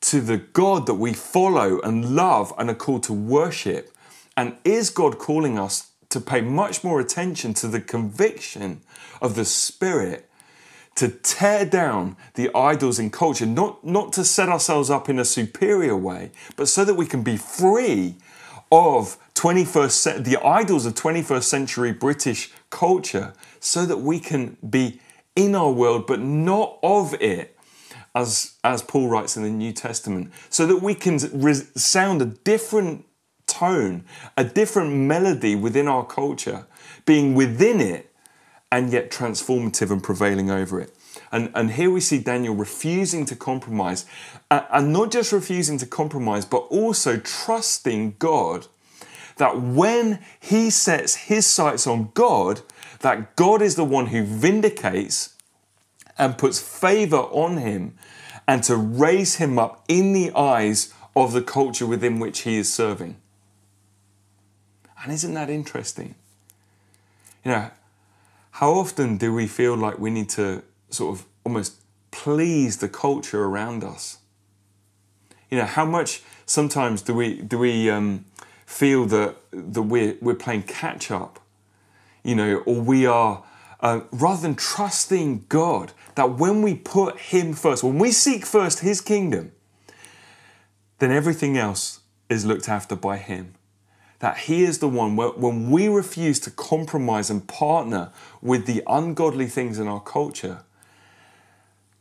to 0.00 0.20
the 0.20 0.36
God 0.36 0.86
that 0.86 0.94
we 0.94 1.12
follow 1.12 1.80
and 1.80 2.14
love 2.14 2.52
and 2.56 2.70
are 2.70 2.74
called 2.74 3.02
to 3.04 3.12
worship? 3.12 3.92
And 4.36 4.56
is 4.64 4.90
God 4.90 5.18
calling 5.18 5.58
us 5.58 5.90
to 6.10 6.20
pay 6.20 6.40
much 6.40 6.84
more 6.84 7.00
attention 7.00 7.54
to 7.54 7.66
the 7.66 7.80
conviction 7.80 8.80
of 9.20 9.34
the 9.34 9.44
Spirit 9.44 10.27
to 10.98 11.08
tear 11.08 11.64
down 11.64 12.16
the 12.34 12.50
idols 12.56 12.98
in 12.98 13.08
culture, 13.08 13.46
not, 13.46 13.84
not 13.84 14.12
to 14.12 14.24
set 14.24 14.48
ourselves 14.48 14.90
up 14.90 15.08
in 15.08 15.18
a 15.18 15.24
superior 15.24 15.96
way, 15.96 16.32
but 16.56 16.66
so 16.66 16.84
that 16.84 16.94
we 16.94 17.06
can 17.06 17.22
be 17.22 17.36
free 17.36 18.16
of 18.72 19.16
21st 19.34 20.24
the 20.24 20.36
idols 20.44 20.84
of 20.84 20.94
21st 20.94 21.44
century 21.44 21.92
British 21.92 22.50
culture, 22.70 23.32
so 23.60 23.86
that 23.86 23.98
we 23.98 24.18
can 24.18 24.56
be 24.68 25.00
in 25.36 25.54
our 25.54 25.70
world, 25.70 26.04
but 26.06 26.18
not 26.18 26.80
of 26.82 27.14
it, 27.14 27.56
as, 28.12 28.56
as 28.64 28.82
Paul 28.82 29.08
writes 29.08 29.36
in 29.36 29.44
the 29.44 29.50
New 29.50 29.72
Testament, 29.72 30.32
so 30.50 30.66
that 30.66 30.82
we 30.82 30.96
can 30.96 31.20
sound 31.78 32.20
a 32.20 32.26
different 32.26 33.04
tone, 33.46 34.04
a 34.36 34.42
different 34.42 34.92
melody 34.92 35.54
within 35.54 35.86
our 35.86 36.04
culture, 36.04 36.66
being 37.06 37.36
within 37.36 37.80
it 37.80 38.07
and 38.70 38.92
yet 38.92 39.10
transformative 39.10 39.90
and 39.90 40.02
prevailing 40.02 40.50
over 40.50 40.80
it. 40.80 40.94
And, 41.32 41.50
and 41.54 41.72
here 41.72 41.90
we 41.90 42.00
see 42.00 42.18
Daniel 42.18 42.54
refusing 42.54 43.24
to 43.26 43.36
compromise, 43.36 44.06
and 44.50 44.92
not 44.92 45.10
just 45.10 45.32
refusing 45.32 45.78
to 45.78 45.86
compromise, 45.86 46.44
but 46.44 46.62
also 46.70 47.18
trusting 47.18 48.16
God 48.18 48.66
that 49.36 49.60
when 49.60 50.18
he 50.40 50.68
sets 50.68 51.14
his 51.14 51.46
sights 51.46 51.86
on 51.86 52.10
God, 52.14 52.60
that 53.00 53.36
God 53.36 53.62
is 53.62 53.76
the 53.76 53.84
one 53.84 54.06
who 54.06 54.24
vindicates 54.24 55.34
and 56.18 56.36
puts 56.36 56.58
favor 56.58 57.16
on 57.16 57.58
him 57.58 57.96
and 58.46 58.62
to 58.64 58.76
raise 58.76 59.36
him 59.36 59.58
up 59.58 59.84
in 59.88 60.12
the 60.12 60.32
eyes 60.34 60.92
of 61.14 61.32
the 61.32 61.42
culture 61.42 61.86
within 61.86 62.18
which 62.18 62.40
he 62.40 62.56
is 62.56 62.72
serving. 62.72 63.16
And 65.02 65.12
isn't 65.12 65.34
that 65.34 65.48
interesting? 65.48 66.16
You 67.44 67.52
know, 67.52 67.70
how 68.58 68.72
often 68.72 69.16
do 69.18 69.32
we 69.32 69.46
feel 69.46 69.76
like 69.76 70.00
we 70.00 70.10
need 70.10 70.28
to 70.28 70.64
sort 70.90 71.16
of 71.16 71.26
almost 71.44 71.76
please 72.10 72.78
the 72.78 72.88
culture 72.88 73.44
around 73.44 73.84
us? 73.84 74.18
You 75.48 75.58
know, 75.58 75.64
how 75.64 75.84
much 75.84 76.22
sometimes 76.44 77.00
do 77.00 77.14
we 77.14 77.40
do 77.40 77.56
we 77.56 77.88
um, 77.88 78.24
feel 78.66 79.06
that 79.06 79.36
that 79.52 79.82
we're 79.82 80.16
we're 80.20 80.34
playing 80.34 80.64
catch 80.64 81.12
up? 81.12 81.38
You 82.24 82.34
know, 82.34 82.56
or 82.66 82.80
we 82.80 83.06
are 83.06 83.44
uh, 83.78 84.00
rather 84.10 84.42
than 84.42 84.56
trusting 84.56 85.44
God 85.48 85.92
that 86.16 86.36
when 86.36 86.60
we 86.60 86.74
put 86.74 87.16
Him 87.16 87.52
first, 87.52 87.84
when 87.84 88.00
we 88.00 88.10
seek 88.10 88.44
first 88.44 88.80
His 88.80 89.00
kingdom, 89.00 89.52
then 90.98 91.12
everything 91.12 91.56
else 91.56 92.00
is 92.28 92.44
looked 92.44 92.68
after 92.68 92.96
by 92.96 93.18
Him. 93.18 93.54
That 94.20 94.38
He 94.38 94.64
is 94.64 94.78
the 94.78 94.88
one 94.88 95.16
where, 95.16 95.28
when 95.30 95.70
we 95.70 95.88
refuse 95.88 96.40
to 96.40 96.50
compromise 96.50 97.30
and 97.30 97.46
partner 97.46 98.10
with 98.42 98.66
the 98.66 98.82
ungodly 98.86 99.46
things 99.46 99.78
in 99.78 99.86
our 99.86 100.00
culture, 100.00 100.62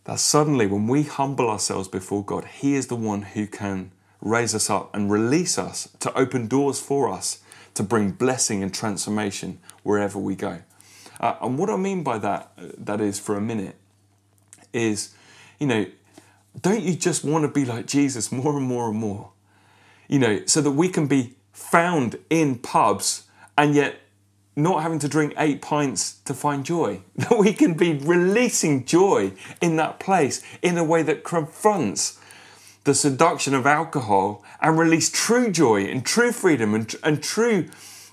that 0.06 0.20
suddenly 0.20 0.66
when 0.66 0.88
we 0.88 1.04
humble 1.04 1.50
ourselves 1.50 1.88
before 1.88 2.24
God, 2.24 2.46
He 2.46 2.76
is 2.76 2.88
the 2.88 2.96
one 2.96 3.22
who 3.22 3.46
can 3.46 3.92
raise 4.22 4.56
us 4.56 4.70
up 4.70 4.96
and 4.96 5.12
release 5.12 5.60
us 5.60 5.90
to 6.00 6.18
open 6.18 6.48
doors 6.48 6.80
for 6.80 7.10
us 7.10 7.44
to 7.76 7.84
bring 7.84 8.12
blessing 8.12 8.64
and 8.64 8.74
transformation 8.74 9.60
wherever 9.84 10.18
we 10.18 10.36
go. 10.36 10.60
Uh, 11.20 11.36
and 11.42 11.58
what 11.60 11.70
I 11.70 11.78
mean 11.78 12.04
by 12.04 12.18
that, 12.18 12.52
that 12.58 13.02
is 13.02 13.20
for 13.20 13.36
a 13.36 13.42
minute, 13.42 13.76
is, 14.74 15.14
you 15.60 15.68
know, 15.68 15.86
don't 16.62 16.82
you 16.82 16.96
just 16.96 17.24
want 17.24 17.44
to 17.44 17.48
be 17.48 17.66
like 17.66 17.86
Jesus 17.86 18.32
more 18.32 18.58
and 18.58 18.66
more 18.66 18.90
and 18.90 18.98
more? 18.98 19.32
You 20.08 20.20
know, 20.20 20.46
so 20.46 20.62
that 20.62 20.72
we 20.72 20.90
can 20.90 21.06
be 21.06 21.36
found 21.58 22.18
in 22.30 22.56
pubs 22.60 23.24
and 23.58 23.74
yet 23.74 24.00
not 24.56 24.84
having 24.84 25.00
to 25.00 25.08
drink 25.08 25.34
eight 25.38 25.62
pints 25.62 26.20
to 26.20 26.34
find 26.34 26.64
joy. 26.64 27.02
That 27.16 27.40
we 27.40 27.52
can 27.52 27.74
be 27.74 27.94
releasing 27.94 28.86
joy 28.86 29.34
in 29.60 29.76
that 29.78 30.00
place 30.00 30.42
in 30.62 30.78
a 30.78 30.84
way 30.84 31.02
that 31.04 31.24
confronts 31.24 32.20
the 32.84 32.94
seduction 32.94 33.54
of 33.56 33.66
alcohol 33.66 34.44
and 34.62 34.78
release 34.78 35.10
true 35.10 35.52
joy 35.52 35.82
and 35.86 36.06
true 36.06 36.32
freedom 36.32 36.74
and, 36.76 36.96
and 37.04 37.22
true 37.24 37.70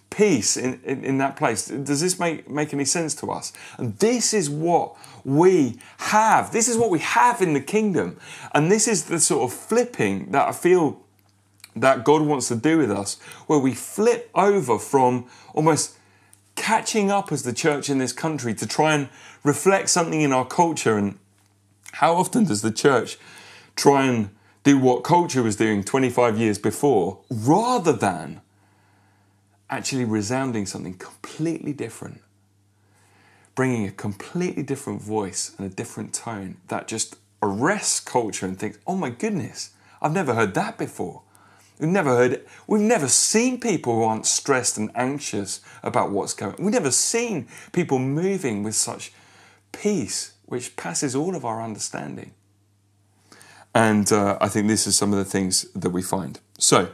peace 0.09 0.57
in, 0.57 0.81
in, 0.85 1.05
in, 1.05 1.19
that 1.19 1.37
place. 1.37 1.67
Does 1.67 2.01
this 2.01 2.19
make, 2.19 2.49
make 2.49 2.73
any 2.73 2.85
sense 2.85 3.15
to 3.17 3.31
us? 3.31 3.53
And 3.79 3.97
this 3.99 4.33
is 4.33 4.49
what 4.49 4.97
we 5.25 5.79
have. 5.99 6.51
This 6.51 6.69
is 6.69 6.77
what 6.79 6.91
we 6.91 7.01
have 7.01 7.43
in 7.43 7.53
the 7.53 7.61
kingdom. 7.61 8.19
And 8.55 8.73
this 8.73 8.89
is 8.89 9.05
the 9.05 9.21
sort 9.21 9.51
of 9.51 9.57
flipping 9.57 10.31
that 10.33 10.49
I 10.49 10.53
feel 10.53 11.04
that 11.77 12.05
God 12.05 12.23
wants 12.23 12.49
to 12.49 12.57
do 12.57 12.79
with 12.79 12.91
us, 12.91 13.19
where 13.47 13.59
we 13.59 13.75
flip 13.75 14.31
over 14.35 14.79
from 14.79 15.27
almost 15.53 15.97
catching 16.55 17.11
up 17.11 17.33
as 17.33 17.43
the 17.43 17.53
church 17.53 17.91
in 17.91 17.99
this 17.99 18.13
country 18.13 18.55
to 18.55 18.67
try 18.67 18.95
and 18.95 19.09
reflect 19.43 19.89
something 19.89 20.21
in 20.21 20.33
our 20.33 20.47
culture. 20.47 20.97
And 20.97 21.19
how 21.93 22.15
often 22.15 22.45
does 22.45 22.63
the 22.63 22.71
church 22.71 23.19
try 23.77 24.07
and 24.07 24.31
do 24.63 24.79
what 24.79 25.05
culture 25.05 25.43
was 25.43 25.57
doing 25.57 25.85
25 25.85 26.39
years 26.39 26.59
before 26.59 27.19
rather 27.31 27.93
than 27.93 28.41
actually 29.69 30.05
resounding 30.05 30.67
something 30.67 30.95
completely 30.95 31.73
different? 31.73 32.21
Bringing 33.55 33.87
a 33.87 33.93
completely 33.93 34.63
different 34.63 35.03
voice 35.03 35.55
and 35.59 35.67
a 35.67 35.75
different 35.75 36.13
tone 36.13 36.57
that 36.69 36.89
just 36.89 37.17
arrests 37.43 38.01
culture 38.01 38.47
and 38.47 38.59
thinks, 38.59 38.79
oh 38.87 38.97
my 38.97 39.11
goodness, 39.11 39.71
I've 40.01 40.13
never 40.13 40.35
heard 40.35 40.55
that 40.55 40.79
before. 40.79 41.23
We've 41.79 41.89
never 41.89 42.11
heard. 42.11 42.45
We've 42.67 42.81
never 42.81 43.09
seen 43.09 43.59
people 43.59 43.97
who 43.97 44.03
aren't 44.05 44.27
stressed 44.27 44.79
and 44.79 44.91
anxious 44.95 45.61
about 45.83 46.11
what's 46.11 46.33
going 46.33 46.55
on. 46.55 46.65
We've 46.65 46.73
never 46.73 46.91
seen 46.91 47.49
people 47.73 47.99
moving 47.99 48.63
with 48.63 48.77
such 48.77 49.13
peace, 49.73 50.35
which 50.47 50.77
passes 50.77 51.17
all 51.17 51.35
of 51.35 51.45
our 51.45 51.61
understanding. 51.61 52.33
And 53.75 54.11
uh, 54.13 54.39
I 54.41 54.49
think 54.49 54.69
this 54.69 54.87
is 54.87 54.97
some 54.97 55.13
of 55.13 55.19
the 55.19 55.25
things 55.25 55.65
that 55.73 55.91
we 55.91 56.01
find. 56.01 56.39
So, 56.59 56.91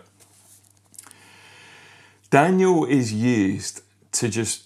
Daniel 2.30 2.86
is 2.86 3.12
used 3.12 3.82
to 4.12 4.30
just, 4.30 4.64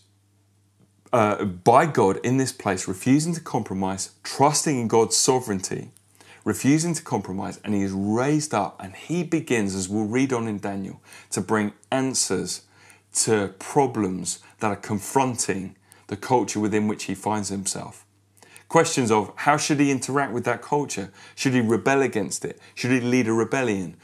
uh, 1.12 1.44
by 1.44 1.86
God 1.86 2.18
in 2.24 2.36
this 2.36 2.52
place, 2.52 2.86
refusing 2.86 3.34
to 3.34 3.40
compromise, 3.40 4.12
trusting 4.22 4.78
in 4.78 4.86
God's 4.86 5.16
sovereignty 5.16 5.90
refusing 6.44 6.94
to 6.94 7.02
compromise, 7.02 7.58
and 7.64 7.74
he 7.74 7.82
is 7.82 7.92
raised 7.92 8.54
up 8.54 8.76
and 8.80 8.94
he 8.94 9.24
begins, 9.24 9.74
as 9.74 9.88
we'll 9.88 10.04
read 10.04 10.32
on 10.32 10.46
in 10.46 10.58
Daniel, 10.58 11.00
to 11.30 11.40
bring 11.40 11.72
answers 11.90 12.62
to 13.14 13.54
problems 13.58 14.40
that 14.60 14.68
are 14.68 14.76
confronting 14.76 15.76
the 16.08 16.16
culture 16.16 16.60
within 16.60 16.86
which 16.86 17.04
he 17.04 17.14
finds 17.14 17.48
himself. 17.48 18.04
Questions 18.68 19.10
of 19.10 19.32
how 19.36 19.56
should 19.56 19.78
he 19.78 19.90
interact 19.90 20.32
with 20.32 20.44
that 20.44 20.60
culture? 20.60 21.12
Should 21.34 21.52
he 21.52 21.60
rebel 21.60 22.02
against 22.02 22.44
it? 22.44 22.60
Should 22.74 22.90
he 22.90 23.00
lead 23.00 23.28
a 23.28 23.32
rebellion? 23.32 23.96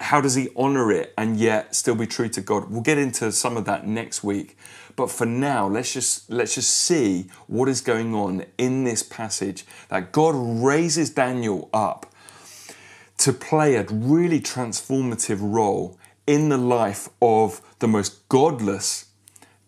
How 0.00 0.20
does 0.20 0.34
he 0.34 0.48
honor 0.54 0.92
it 0.92 1.12
and 1.18 1.36
yet 1.36 1.74
still 1.74 1.96
be 1.96 2.06
true 2.06 2.28
to 2.28 2.40
God? 2.40 2.70
We'll 2.70 2.82
get 2.82 2.98
into 2.98 3.32
some 3.32 3.56
of 3.56 3.64
that 3.64 3.86
next 3.86 4.22
week. 4.22 4.56
But 4.96 5.10
for 5.10 5.26
now, 5.26 5.66
let's 5.66 5.92
just 5.92 6.30
let's 6.30 6.54
just 6.54 6.70
see 6.70 7.28
what 7.46 7.68
is 7.68 7.80
going 7.80 8.14
on 8.14 8.44
in 8.58 8.84
this 8.84 9.02
passage 9.02 9.64
that 9.88 10.12
God 10.12 10.34
raises 10.36 11.10
Daniel 11.10 11.68
up 11.72 12.06
to 13.18 13.32
play 13.32 13.76
a 13.76 13.84
really 13.84 14.40
transformative 14.40 15.38
role 15.40 15.98
in 16.26 16.48
the 16.48 16.58
life 16.58 17.08
of 17.20 17.60
the 17.78 17.88
most 17.88 18.28
godless, 18.28 19.06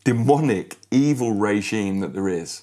demonic, 0.04 0.76
evil 0.90 1.32
regime 1.32 2.00
that 2.00 2.14
there 2.14 2.28
is. 2.28 2.62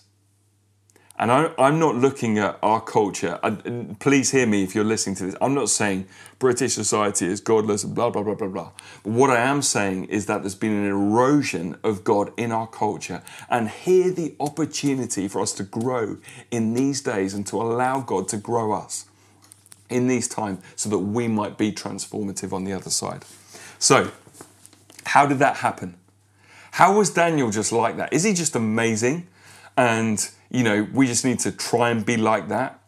And 1.21 1.31
I, 1.31 1.51
am 1.59 1.77
not 1.77 1.95
looking 1.95 2.39
at 2.39 2.57
our 2.63 2.81
culture. 2.81 3.39
Please 3.99 4.31
hear 4.31 4.47
me 4.47 4.63
if 4.63 4.73
you're 4.73 4.83
listening 4.83 5.15
to 5.17 5.25
this. 5.25 5.35
I'm 5.39 5.53
not 5.53 5.69
saying 5.69 6.07
British 6.39 6.73
society 6.73 7.27
is 7.27 7.39
godless 7.39 7.83
and 7.83 7.93
blah, 7.93 8.09
blah, 8.09 8.23
blah, 8.23 8.33
blah, 8.33 8.47
blah. 8.47 8.71
But 9.03 9.13
what 9.13 9.29
I 9.29 9.39
am 9.39 9.61
saying 9.61 10.05
is 10.05 10.25
that 10.25 10.41
there's 10.41 10.55
been 10.55 10.71
an 10.71 10.87
erosion 10.87 11.77
of 11.83 12.03
God 12.03 12.33
in 12.37 12.51
our 12.51 12.65
culture. 12.65 13.21
And 13.51 13.69
here 13.69 14.09
the 14.09 14.33
opportunity 14.39 15.27
for 15.27 15.41
us 15.41 15.53
to 15.53 15.63
grow 15.63 16.17
in 16.49 16.73
these 16.73 17.01
days 17.01 17.35
and 17.35 17.45
to 17.47 17.61
allow 17.61 18.01
God 18.01 18.27
to 18.29 18.37
grow 18.37 18.71
us 18.73 19.05
in 19.91 20.07
these 20.07 20.27
times 20.27 20.63
so 20.75 20.89
that 20.89 20.97
we 20.97 21.27
might 21.27 21.55
be 21.55 21.71
transformative 21.71 22.51
on 22.51 22.63
the 22.63 22.73
other 22.73 22.89
side. 22.89 23.25
So, 23.77 24.09
how 25.05 25.27
did 25.27 25.37
that 25.37 25.57
happen? 25.57 25.97
How 26.71 26.97
was 26.97 27.11
Daniel 27.11 27.51
just 27.51 27.71
like 27.71 27.97
that? 27.97 28.11
Is 28.11 28.23
he 28.23 28.33
just 28.33 28.55
amazing? 28.55 29.27
And 29.77 30.27
you 30.51 30.63
know, 30.63 30.87
we 30.93 31.07
just 31.07 31.23
need 31.23 31.39
to 31.39 31.51
try 31.51 31.89
and 31.89 32.05
be 32.05 32.17
like 32.17 32.49
that. 32.49 32.79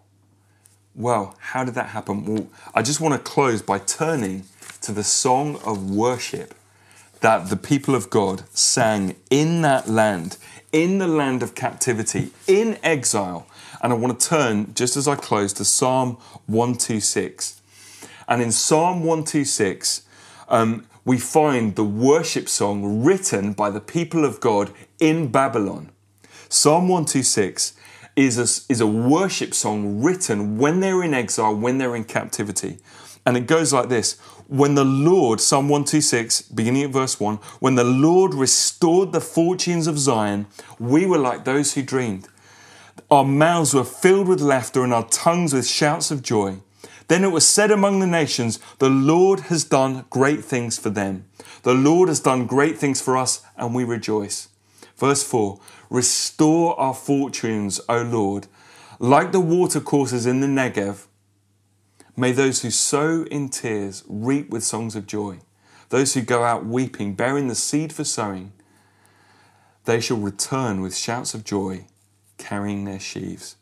Well, 0.96 1.36
how 1.40 1.64
did 1.64 1.76
that 1.76 1.88
happen? 1.88 2.26
Well, 2.26 2.48
I 2.76 2.82
just 2.82 3.00
want 3.00 3.14
to 3.16 3.20
close 3.20 3.62
by 3.62 3.80
turning 3.80 4.44
to 4.82 4.92
the 4.92 5.04
song 5.04 5.60
of 5.66 5.90
worship 5.90 6.54
that 7.22 7.50
the 7.50 7.56
people 7.56 7.96
of 7.96 8.10
God 8.10 8.44
sang 8.54 9.16
in 9.30 9.62
that 9.62 9.88
land, 9.88 10.38
in 10.74 10.98
the 10.98 11.08
land 11.08 11.42
of 11.42 11.56
captivity, 11.56 12.32
in 12.48 12.78
exile. 12.84 13.48
And 13.82 13.94
I 13.94 13.96
want 13.96 14.20
to 14.20 14.28
turn, 14.28 14.74
just 14.74 14.98
as 14.98 15.08
I 15.08 15.16
close, 15.16 15.54
to 15.54 15.66
Psalm 15.66 16.18
126. 16.48 17.62
And 18.28 18.42
in 18.42 18.52
Psalm 18.52 19.00
126, 19.00 20.04
um, 20.50 20.86
we 21.06 21.18
find 21.18 21.76
the 21.76 21.84
worship 21.86 22.50
song 22.50 23.04
written 23.04 23.54
by 23.54 23.70
the 23.70 23.82
people 23.82 24.26
of 24.26 24.42
God 24.42 24.72
in 25.00 25.30
Babylon. 25.30 25.93
Psalm 26.54 26.88
126 26.88 27.74
is 28.16 28.38
a, 28.38 28.72
is 28.72 28.80
a 28.80 28.86
worship 28.86 29.56
song 29.56 30.04
written 30.04 30.60
when 30.60 30.82
they're 30.82 31.02
in 31.02 31.12
exile, 31.12 31.56
when 31.56 31.80
they're 31.80 31.96
in 31.96 32.04
captivity. 32.04 32.78
And 33.26 33.36
it 33.36 33.48
goes 33.48 33.74
like 33.74 33.90
this 33.90 34.20
When 34.48 34.76
the 34.76 34.86
Lord, 34.86 35.42
Psalm 35.42 35.68
126, 35.68 36.44
beginning 36.44 36.84
at 36.84 36.92
verse 36.92 37.20
1, 37.20 37.38
when 37.60 37.74
the 37.74 37.84
Lord 37.84 38.36
restored 38.36 39.14
the 39.14 39.20
fortunes 39.20 39.88
of 39.88 39.98
Zion, 39.98 40.46
we 40.78 41.08
were 41.08 41.18
like 41.18 41.44
those 41.44 41.74
who 41.74 41.82
dreamed. 41.82 42.28
Our 43.10 43.26
mouths 43.26 43.74
were 43.74 43.84
filled 43.84 44.28
with 44.28 44.40
laughter 44.40 44.84
and 44.84 44.94
our 44.94 45.08
tongues 45.08 45.56
with 45.56 45.68
shouts 45.68 46.12
of 46.12 46.22
joy. 46.22 46.58
Then 47.08 47.24
it 47.24 47.32
was 47.32 47.48
said 47.48 47.72
among 47.72 48.00
the 48.00 48.06
nations, 48.06 48.60
The 48.78 48.92
Lord 48.92 49.40
has 49.50 49.64
done 49.64 50.06
great 50.12 50.46
things 50.46 50.78
for 50.78 50.92
them. 50.92 51.26
The 51.64 51.74
Lord 51.74 52.10
has 52.10 52.20
done 52.20 52.46
great 52.46 52.78
things 52.78 53.02
for 53.02 53.18
us, 53.18 53.42
and 53.58 53.74
we 53.74 53.84
rejoice. 53.84 54.50
Verse 54.96 55.24
4 55.24 55.60
Restore 55.90 56.80
our 56.80 56.94
fortunes, 56.94 57.82
O 57.90 58.02
Lord, 58.02 58.48
like 59.00 59.32
the 59.32 59.40
watercourses 59.40 60.26
in 60.26 60.40
the 60.40 60.48
Negev. 60.48 61.08
May 62.16 62.32
those 62.32 62.62
who 62.62 62.70
sow 62.70 63.24
in 63.24 63.50
tears 63.50 64.04
reap 64.08 64.50
with 64.50 64.64
songs 64.64 64.96
of 64.96 65.08
joy. 65.08 65.40
Those 65.90 66.14
who 66.14 66.22
go 66.22 66.44
out 66.44 66.66
weeping, 66.66 67.16
bearing 67.16 67.48
the 67.48 67.56
seed 67.56 67.92
for 67.94 68.04
sowing, 68.04 68.54
they 69.86 70.00
shall 70.00 70.18
return 70.18 70.82
with 70.82 70.96
shouts 70.96 71.34
of 71.34 71.44
joy, 71.44 71.86
carrying 72.38 72.86
their 72.86 73.00
sheaves. 73.00 73.58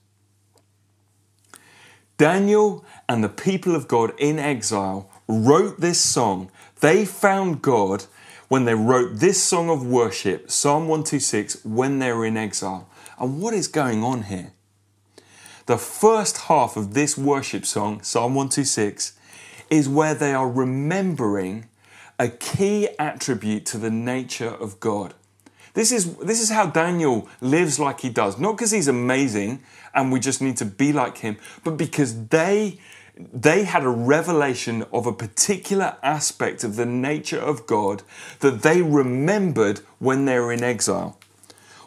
Daniel 2.18 2.86
and 3.10 3.24
the 3.24 3.30
people 3.30 3.76
of 3.76 3.88
God 3.88 4.14
in 4.20 4.38
exile 4.38 5.10
wrote 5.28 5.80
this 5.80 6.00
song. 6.00 6.52
They 6.80 7.04
found 7.04 7.62
God 7.64 8.06
when 8.52 8.66
they 8.66 8.76
wrote 8.76 9.20
this 9.20 9.42
song 9.42 9.70
of 9.70 9.88
worship, 9.88 10.52
Psalm 10.52 10.90
126, 10.90 11.64
when 11.64 12.00
they 12.00 12.12
were 12.12 12.26
in 12.26 12.36
exile. 12.36 12.90
And 13.18 13.42
what 13.42 13.54
is 13.54 13.70
going 13.70 14.04
on 14.04 14.24
here? 14.24 14.52
The 15.68 15.78
first 15.78 16.36
half 16.36 16.76
of 16.76 16.94
this 16.94 17.18
worship 17.18 17.66
song, 17.66 18.02
Psalm 18.02 18.36
126, 18.36 19.18
is 19.70 19.88
where 19.88 20.14
they 20.14 20.34
are 20.34 20.52
remembering 20.52 21.70
a 22.20 22.28
key 22.28 22.90
attribute 23.00 23.66
to 23.68 23.78
the 23.78 23.90
nature 23.90 24.50
of 24.50 24.82
God. 24.82 25.14
This 25.74 25.94
is, 25.94 26.18
this 26.18 26.42
is 26.42 26.50
how 26.50 26.66
Daniel 26.66 27.30
lives 27.40 27.80
like 27.80 28.02
he 28.02 28.10
does, 28.10 28.38
not 28.38 28.58
because 28.58 28.72
he's 28.72 28.90
amazing 28.90 29.64
and 29.94 30.12
we 30.12 30.20
just 30.20 30.42
need 30.42 30.58
to 30.58 30.66
be 30.66 30.92
like 30.92 31.20
him, 31.20 31.38
but 31.64 31.78
because 31.78 32.28
they 32.28 32.82
they 33.18 33.64
had 33.64 33.84
a 33.84 33.90
revelation 33.90 34.84
of 34.92 35.06
a 35.06 35.14
particular 35.14 35.98
aspect 36.02 36.64
of 36.64 36.76
the 36.76 36.86
nature 36.86 37.40
of 37.40 37.66
God 37.66 38.04
that 38.40 38.62
they 38.62 38.82
remembered 38.82 39.80
when 40.00 40.26
they 40.26 40.40
were 40.40 40.52
in 40.54 40.64
exile. 40.64 41.18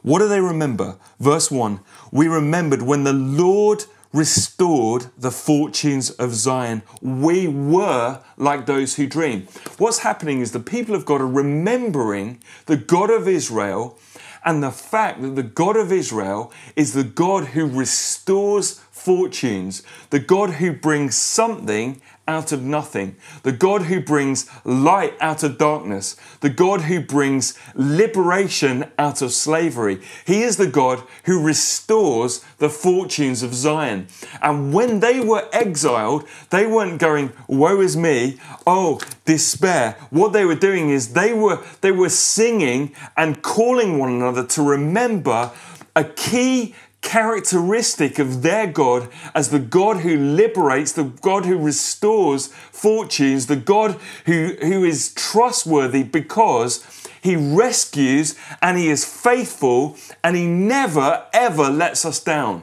What 0.03 0.19
do 0.19 0.29
they 0.29 0.41
remember? 0.41 0.97
Verse 1.19 1.51
1 1.51 1.81
We 2.13 2.29
remembered 2.29 2.83
when 2.83 3.05
the 3.05 3.13
Lord 3.13 3.85
restored 4.13 5.07
the 5.19 5.33
fortunes 5.33 6.11
of 6.11 6.35
Zion. 6.35 6.83
We 7.03 7.49
were 7.49 8.21
like 8.37 8.67
those 8.67 8.95
who 8.95 9.07
dream. 9.07 9.49
What's 9.79 9.99
happening 9.99 10.41
is 10.41 10.53
the 10.53 10.61
people 10.61 10.95
of 10.95 11.05
God 11.05 11.21
are 11.21 11.27
remembering 11.27 12.41
the 12.67 12.77
God 12.77 13.11
of 13.11 13.27
Israel 13.27 13.99
and 14.45 14.63
the 14.63 14.71
fact 14.71 15.23
that 15.23 15.35
the 15.35 15.43
God 15.43 15.77
of 15.77 15.91
Israel 15.91 16.53
is 16.77 16.93
the 16.93 17.03
God 17.03 17.47
who 17.49 17.67
restores 17.67 18.81
fortunes, 19.05 19.83
the 20.09 20.19
God 20.19 20.53
who 20.53 20.73
brings 20.73 21.15
something 21.15 22.01
out 22.27 22.53
of 22.53 22.63
nothing, 22.63 23.17
the 23.43 23.53
God 23.53 23.83
who 23.83 24.01
brings 24.01 24.49
light 24.65 25.13
out 25.21 25.43
of 25.43 25.59
darkness, 25.59 26.17
the 26.41 26.49
God 26.49 26.83
who 26.83 27.01
brings 27.01 27.59
liberation 27.75 28.91
out 28.99 29.21
of 29.21 29.31
slavery. 29.33 30.01
He 30.27 30.43
is 30.43 30.57
the 30.57 30.67
God 30.67 31.03
who 31.25 31.45
restores 31.45 32.43
the 32.57 32.71
fortunes 32.71 33.43
of 33.43 33.55
Zion. 33.55 34.07
And 34.41 34.73
when 34.73 35.01
they 35.01 35.21
were 35.21 35.51
exiled, 35.53 36.27
they 36.49 36.67
weren't 36.67 36.99
going, 36.99 37.35
woe 37.47 37.83
is 37.83 37.99
me, 37.99 38.41
oh, 38.67 39.01
despair. 39.27 39.99
What 40.09 40.33
they 40.33 40.47
were 40.47 40.55
doing 40.55 40.89
is 40.89 41.13
they 41.13 41.35
were, 41.35 41.63
they 41.83 41.93
were 41.93 42.09
singing 42.09 42.95
and 43.19 43.43
calling 43.43 43.99
one 43.99 44.11
another 44.11 44.47
to 44.47 44.63
remember 44.63 45.53
a 45.97 46.05
key 46.05 46.75
characteristic 47.05 48.19
of 48.19 48.43
their 48.43 48.67
God 48.67 49.09
as 49.35 49.51
the 49.51 49.61
God 49.61 49.99
who 49.99 50.17
liberates, 50.17 50.91
the 50.91 51.05
God 51.05 51.45
who 51.45 51.57
restores 51.57 52.49
fortunes, 52.49 53.47
the 53.47 53.55
God 53.55 53.93
who, 54.27 54.57
who 54.61 54.83
is 54.83 55.15
trustworthy 55.15 56.03
because 56.03 56.85
he 57.23 57.37
rescues 57.37 58.37
and 58.61 58.77
he 58.77 58.89
is 58.89 59.05
faithful 59.05 59.97
and 60.25 60.35
he 60.35 60.47
never 60.47 61.27
ever 61.33 61.71
lets 61.71 62.05
us 62.05 62.19
down. 62.19 62.63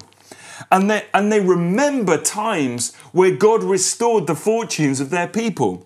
And 0.72 0.90
they, 0.90 1.06
and 1.14 1.32
they 1.32 1.40
remember 1.40 2.18
times 2.18 2.96
where 3.14 3.36
God 3.36 3.64
restored 3.64 4.28
the 4.28 4.36
fortunes 4.36 5.00
of 5.00 5.12
their 5.12 5.28
people. 5.28 5.86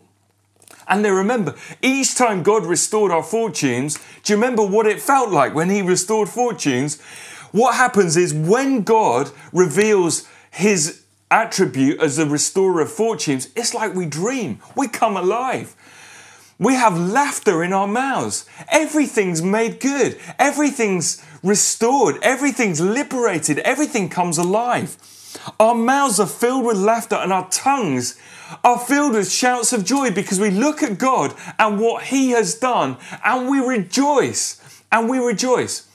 And 0.87 1.03
they 1.03 1.11
remember 1.11 1.55
each 1.81 2.15
time 2.15 2.43
God 2.43 2.65
restored 2.65 3.11
our 3.11 3.23
fortunes, 3.23 3.99
do 4.23 4.33
you 4.33 4.37
remember 4.37 4.65
what 4.65 4.85
it 4.85 5.01
felt 5.01 5.31
like 5.31 5.55
when 5.55 5.69
He 5.69 5.81
restored 5.81 6.29
fortunes? 6.29 7.01
What 7.51 7.75
happens 7.75 8.17
is 8.17 8.33
when 8.33 8.83
God 8.83 9.31
reveals 9.51 10.27
his 10.51 11.03
attribute 11.31 11.99
as 12.01 12.17
the 12.17 12.25
restorer 12.25 12.81
of 12.81 12.91
fortunes, 12.91 13.49
it's 13.55 13.73
like 13.73 13.93
we 13.93 14.05
dream. 14.05 14.59
We 14.75 14.87
come 14.87 15.17
alive. 15.17 15.75
We 16.57 16.75
have 16.75 16.97
laughter 16.97 17.63
in 17.63 17.73
our 17.73 17.87
mouths. 17.87 18.45
Everything's 18.69 19.41
made 19.41 19.79
good. 19.79 20.17
Everything's 20.39 21.23
restored. 21.43 22.17
Everything's 22.21 22.79
liberated. 22.79 23.59
Everything 23.59 24.07
comes 24.07 24.37
alive. 24.37 24.97
Our 25.59 25.75
mouths 25.75 26.19
are 26.19 26.27
filled 26.27 26.65
with 26.65 26.77
laughter 26.77 27.15
and 27.15 27.33
our 27.33 27.49
tongues 27.49 28.17
are 28.63 28.79
filled 28.79 29.13
with 29.13 29.29
shouts 29.29 29.73
of 29.73 29.83
joy 29.83 30.11
because 30.11 30.39
we 30.39 30.49
look 30.49 30.81
at 30.81 30.97
God 30.97 31.35
and 31.59 31.79
what 31.79 32.03
He 32.03 32.29
has 32.29 32.55
done 32.55 32.97
and 33.23 33.49
we 33.49 33.59
rejoice. 33.59 34.61
And 34.91 35.09
we 35.09 35.19
rejoice. 35.19 35.87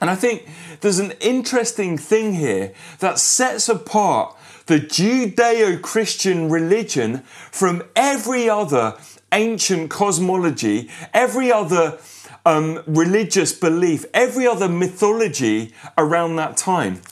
And 0.00 0.08
I 0.08 0.14
think 0.14 0.48
there's 0.80 0.98
an 0.98 1.12
interesting 1.20 1.98
thing 1.98 2.34
here 2.34 2.72
that 3.00 3.18
sets 3.18 3.68
apart 3.68 4.36
the 4.66 4.80
Judeo 4.80 5.80
Christian 5.82 6.48
religion 6.48 7.18
from 7.50 7.82
every 7.96 8.48
other 8.48 8.96
ancient 9.32 9.90
cosmology, 9.90 10.88
every 11.12 11.52
other 11.52 11.98
um, 12.46 12.82
religious 12.86 13.52
belief, 13.52 14.04
every 14.14 14.46
other 14.46 14.68
mythology 14.68 15.74
around 15.98 16.36
that 16.36 16.56
time. 16.56 17.02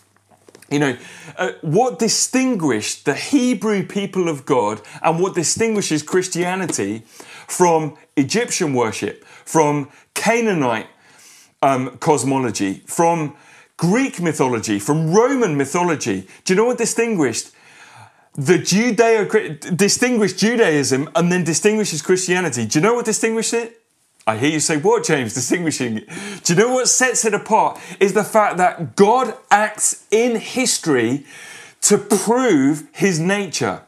You 0.71 0.79
know, 0.79 0.97
uh, 1.37 1.53
what 1.63 1.99
distinguished 1.99 3.07
the 3.07 3.15
Hebrew 3.15 3.87
people 3.87 4.29
of 4.29 4.45
God 4.45 4.83
and 5.03 5.19
what 5.19 5.35
distinguishes 5.35 6.03
Christianity 6.03 7.05
from 7.47 7.97
Egyptian 8.17 8.75
worship, 8.75 9.25
from 9.25 9.91
Canaanite 10.15 10.89
um, 11.63 11.97
cosmology, 11.99 12.83
from 12.87 13.35
Greek 13.77 14.21
mythology, 14.21 14.79
from 14.79 15.13
Roman 15.13 15.57
mythology. 15.57 16.27
Do 16.45 16.53
you 16.53 16.57
know 16.57 16.67
what 16.67 16.79
distinguished 16.79 17.53
the 18.35 18.59
Judeo 18.59 19.77
distinguished 19.77 20.39
Judaism 20.39 21.11
and 21.17 21.33
then 21.33 21.45
distinguishes 21.45 22.03
Christianity? 22.03 22.67
Do 22.67 22.79
you 22.79 22.83
know 22.83 22.95
what 22.95 23.05
distinguished 23.05 23.55
it? 23.55 23.83
I 24.27 24.37
hear 24.37 24.51
you 24.51 24.61
say, 24.61 24.77
What, 24.77 25.05
James? 25.05 25.33
Distinguishing 25.41 25.99
it. 25.99 26.09
Do 26.45 26.53
you 26.53 26.59
know 26.59 26.75
what 26.75 26.89
sets 26.89 27.25
it 27.25 27.33
apart? 27.33 27.81
Is 27.99 28.13
the 28.13 28.25
fact 28.25 28.59
that 28.59 28.95
God 28.95 29.35
acts 29.51 30.07
in 30.11 30.37
history 30.37 31.25
to 31.83 31.99
prove 31.99 32.87
his 32.93 33.19
nature. 33.19 33.83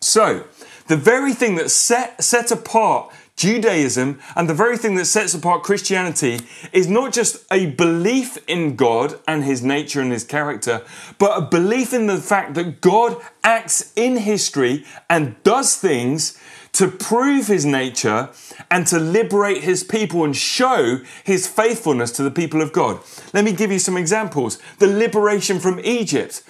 So, 0.00 0.44
the 0.86 0.96
very 0.96 1.32
thing 1.32 1.56
that 1.56 1.70
set, 1.70 2.22
set 2.22 2.50
apart 2.50 3.12
Judaism 3.36 4.20
and 4.36 4.48
the 4.48 4.54
very 4.54 4.78
thing 4.78 4.94
that 4.94 5.06
sets 5.06 5.34
apart 5.34 5.64
Christianity 5.64 6.40
is 6.72 6.86
not 6.86 7.12
just 7.12 7.44
a 7.50 7.66
belief 7.66 8.38
in 8.46 8.76
God 8.76 9.18
and 9.26 9.44
his 9.44 9.62
nature 9.62 10.00
and 10.00 10.12
his 10.12 10.24
character, 10.24 10.82
but 11.18 11.36
a 11.36 11.46
belief 11.46 11.92
in 11.92 12.06
the 12.06 12.18
fact 12.18 12.54
that 12.54 12.80
God 12.80 13.20
acts 13.42 13.92
in 13.96 14.18
history 14.18 14.84
and 15.10 15.42
does 15.42 15.76
things 15.76 16.38
to 16.74 16.88
prove 16.88 17.46
his 17.46 17.64
nature 17.64 18.30
and 18.70 18.86
to 18.88 18.98
liberate 18.98 19.62
his 19.62 19.84
people 19.84 20.24
and 20.24 20.36
show 20.36 21.00
his 21.22 21.46
faithfulness 21.46 22.10
to 22.12 22.22
the 22.22 22.30
people 22.30 22.60
of 22.60 22.72
God. 22.72 23.00
Let 23.32 23.44
me 23.44 23.52
give 23.52 23.70
you 23.72 23.78
some 23.78 23.96
examples. 23.96 24.58
The 24.78 24.88
liberation 24.88 25.60
from 25.60 25.80
Egypt. 25.80 26.42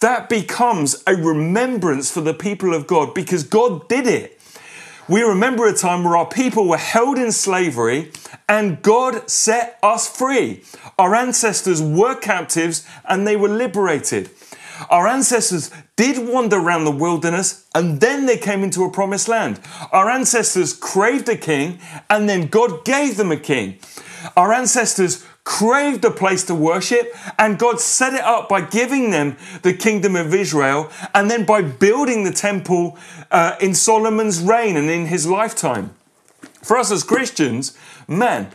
That 0.00 0.30
becomes 0.30 1.02
a 1.06 1.14
remembrance 1.14 2.10
for 2.10 2.22
the 2.22 2.32
people 2.32 2.74
of 2.74 2.86
God 2.86 3.14
because 3.14 3.42
God 3.42 3.88
did 3.88 4.06
it. 4.06 4.39
We 5.10 5.22
remember 5.22 5.66
a 5.66 5.72
time 5.72 6.04
where 6.04 6.16
our 6.16 6.28
people 6.28 6.68
were 6.68 6.76
held 6.76 7.18
in 7.18 7.32
slavery 7.32 8.12
and 8.48 8.80
God 8.80 9.28
set 9.28 9.76
us 9.82 10.08
free. 10.08 10.62
Our 11.00 11.16
ancestors 11.16 11.82
were 11.82 12.14
captives 12.14 12.86
and 13.04 13.26
they 13.26 13.34
were 13.34 13.48
liberated. 13.48 14.30
Our 14.88 15.08
ancestors 15.08 15.72
did 15.96 16.28
wander 16.28 16.58
around 16.58 16.84
the 16.84 16.92
wilderness 16.92 17.66
and 17.74 18.00
then 18.00 18.26
they 18.26 18.36
came 18.36 18.62
into 18.62 18.84
a 18.84 18.90
promised 18.92 19.26
land. 19.26 19.58
Our 19.90 20.08
ancestors 20.08 20.72
craved 20.72 21.28
a 21.28 21.36
king 21.36 21.80
and 22.08 22.28
then 22.28 22.46
God 22.46 22.84
gave 22.84 23.16
them 23.16 23.32
a 23.32 23.36
king. 23.36 23.80
Our 24.36 24.52
ancestors 24.52 25.26
craved 25.44 26.04
a 26.04 26.10
place 26.10 26.44
to 26.44 26.54
worship, 26.54 27.14
and 27.38 27.58
God 27.58 27.80
set 27.80 28.14
it 28.14 28.20
up 28.20 28.48
by 28.48 28.60
giving 28.60 29.10
them 29.10 29.36
the 29.62 29.72
kingdom 29.72 30.16
of 30.16 30.34
Israel 30.34 30.90
and 31.14 31.30
then 31.30 31.44
by 31.44 31.62
building 31.62 32.24
the 32.24 32.32
temple 32.32 32.98
uh, 33.30 33.56
in 33.60 33.74
Solomon's 33.74 34.40
reign 34.40 34.76
and 34.76 34.90
in 34.90 35.06
his 35.06 35.26
lifetime. 35.26 35.94
For 36.62 36.76
us 36.76 36.90
as 36.90 37.02
Christians, 37.02 37.76
man, 38.06 38.48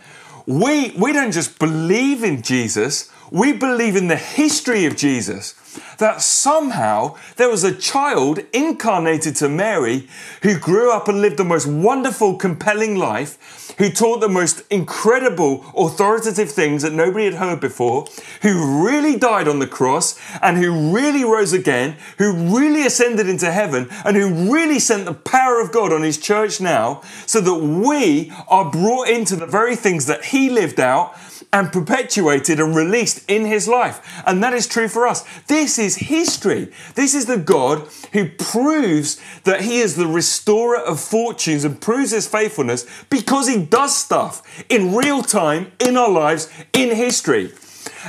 we, 0.46 0.92
we 0.92 1.12
don't 1.12 1.32
just 1.32 1.58
believe 1.60 2.24
in 2.24 2.42
Jesus, 2.42 3.12
we 3.32 3.52
believe 3.54 3.96
in 3.96 4.08
the 4.08 4.16
history 4.16 4.86
of 4.86 4.96
Jesus 4.96 5.54
that 5.98 6.22
somehow 6.22 7.16
there 7.38 7.50
was 7.50 7.64
a 7.64 7.76
child 7.76 8.40
incarnated 8.54 9.36
to 9.38 9.50
Mary 9.50 10.08
who 10.42 10.60
grew 10.60 10.92
up 10.92 11.08
and 11.08 11.22
lived 11.22 11.38
the 11.38 11.44
most 11.44 11.68
wonderful, 11.68 12.36
compelling 12.36 12.96
life, 12.96 13.74
who 13.78 13.90
taught 13.90 14.22
the 14.22 14.30
most 14.30 14.64
incredible, 14.70 15.66
authoritative 15.76 16.52
things 16.52 16.82
that 16.82 16.94
nobody 16.94 17.26
had 17.26 17.36
heard 17.36 17.60
before, 17.60 18.06
who 18.42 18.86
really 18.86 19.18
died 19.18 19.48
on 19.48 19.60
the 19.60 19.68
cross 19.68 20.20
and 20.42 20.58
who 20.58 20.94
really 20.94 21.24
rose 21.24 21.54
again, 21.54 21.98
who 22.18 22.56
really 22.56 22.86
ascended 22.86 23.28
into 23.28 23.52
heaven, 23.52 23.88
and 24.06 24.16
who 24.16 24.52
really 24.54 24.80
sent 24.80 25.06
the 25.06 25.14
power 25.14 25.60
of 25.60 25.72
God 25.72 25.92
on 25.92 26.04
his 26.04 26.18
church 26.18 26.62
now 26.62 27.02
so 27.26 27.42
that 27.42 27.56
we 27.56 28.32
are 28.48 28.72
brought 28.72 29.10
into 29.10 29.36
the 29.36 29.46
very 29.46 29.76
things 29.76 30.06
that 30.06 30.26
he 30.26 30.50
lived 30.50 30.80
out 30.80 31.16
and 31.56 31.72
perpetuated 31.72 32.60
and 32.60 32.76
released 32.76 33.24
in 33.30 33.46
his 33.46 33.68
life. 33.68 34.22
And 34.26 34.44
that 34.44 34.54
is 34.54 34.68
true 34.68 34.90
for 34.90 35.08
us. 35.08 35.24
This 35.48 35.80
is 35.80 35.85
history. 35.94 36.72
This 36.96 37.14
is 37.14 37.28
the 37.28 37.38
God 37.38 37.88
who 38.14 38.30
proves 38.30 39.22
that 39.44 39.62
he 39.62 39.78
is 39.78 39.96
the 39.96 40.08
restorer 40.08 40.80
of 40.80 41.00
fortunes 41.00 41.64
and 41.64 41.80
proves 41.80 42.10
his 42.10 42.28
faithfulness 42.28 42.88
because 43.12 43.48
he 43.48 43.64
does 43.64 43.96
stuff 43.96 44.42
in 44.70 44.96
real 44.96 45.22
time 45.22 45.72
in 45.80 45.96
our 45.98 46.10
lives 46.10 46.50
in 46.74 46.96
history. 46.96 47.52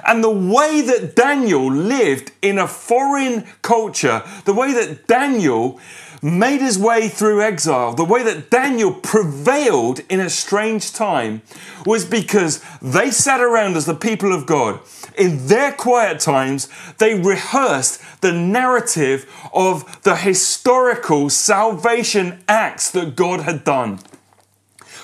And 0.06 0.24
the 0.24 0.30
way 0.30 0.80
that 0.80 1.14
Daniel 1.14 1.70
lived 1.70 2.32
in 2.40 2.58
a 2.58 2.66
foreign 2.66 3.42
culture, 3.60 4.22
the 4.44 4.54
way 4.54 4.72
that 4.72 5.06
Daniel 5.06 5.78
made 6.22 6.60
his 6.60 6.78
way 6.78 7.08
through 7.08 7.42
exile, 7.42 7.94
the 7.94 8.04
way 8.04 8.22
that 8.22 8.50
Daniel 8.50 8.92
prevailed 8.92 10.00
in 10.08 10.20
a 10.20 10.30
strange 10.30 10.92
time 10.92 11.42
was 11.84 12.04
because 12.04 12.62
they 12.80 13.10
sat 13.10 13.40
around 13.40 13.76
as 13.76 13.86
the 13.86 13.94
people 13.94 14.32
of 14.32 14.46
God. 14.46 14.80
In 15.16 15.46
their 15.46 15.72
quiet 15.72 16.20
times, 16.20 16.68
they 16.98 17.18
rehearsed 17.18 18.02
the 18.20 18.32
narrative 18.32 19.30
of 19.52 20.02
the 20.02 20.16
historical 20.16 21.30
salvation 21.30 22.42
acts 22.48 22.90
that 22.90 23.16
God 23.16 23.40
had 23.40 23.64
done 23.64 24.00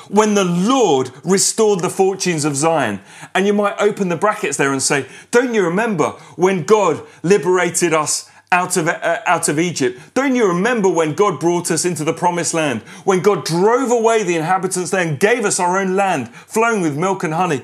when 0.08 0.34
the 0.34 0.44
Lord 0.44 1.10
restored 1.24 1.80
the 1.80 1.88
fortunes 1.88 2.44
of 2.44 2.54
Zion. 2.54 3.00
And 3.34 3.46
you 3.46 3.54
might 3.54 3.76
open 3.78 4.10
the 4.10 4.16
brackets 4.16 4.58
there 4.58 4.72
and 4.72 4.82
say, 4.82 5.06
Don't 5.30 5.54
you 5.54 5.64
remember 5.64 6.10
when 6.36 6.64
God 6.64 7.02
liberated 7.22 7.94
us 7.94 8.30
out 8.52 8.76
of, 8.76 8.86
uh, 8.86 9.20
out 9.26 9.48
of 9.48 9.58
Egypt. 9.58 9.98
Don't 10.12 10.36
you 10.36 10.46
remember 10.46 10.88
when 10.88 11.14
God 11.14 11.40
brought 11.40 11.70
us 11.70 11.86
into 11.86 12.04
the 12.04 12.12
promised 12.12 12.52
land? 12.52 12.82
When 13.04 13.22
God 13.22 13.46
drove 13.46 13.90
away 13.90 14.22
the 14.22 14.36
inhabitants 14.36 14.90
there 14.90 15.08
and 15.08 15.18
gave 15.18 15.46
us 15.46 15.58
our 15.58 15.78
own 15.78 15.96
land 15.96 16.28
flowing 16.34 16.82
with 16.82 16.96
milk 16.96 17.24
and 17.24 17.32
honey? 17.32 17.62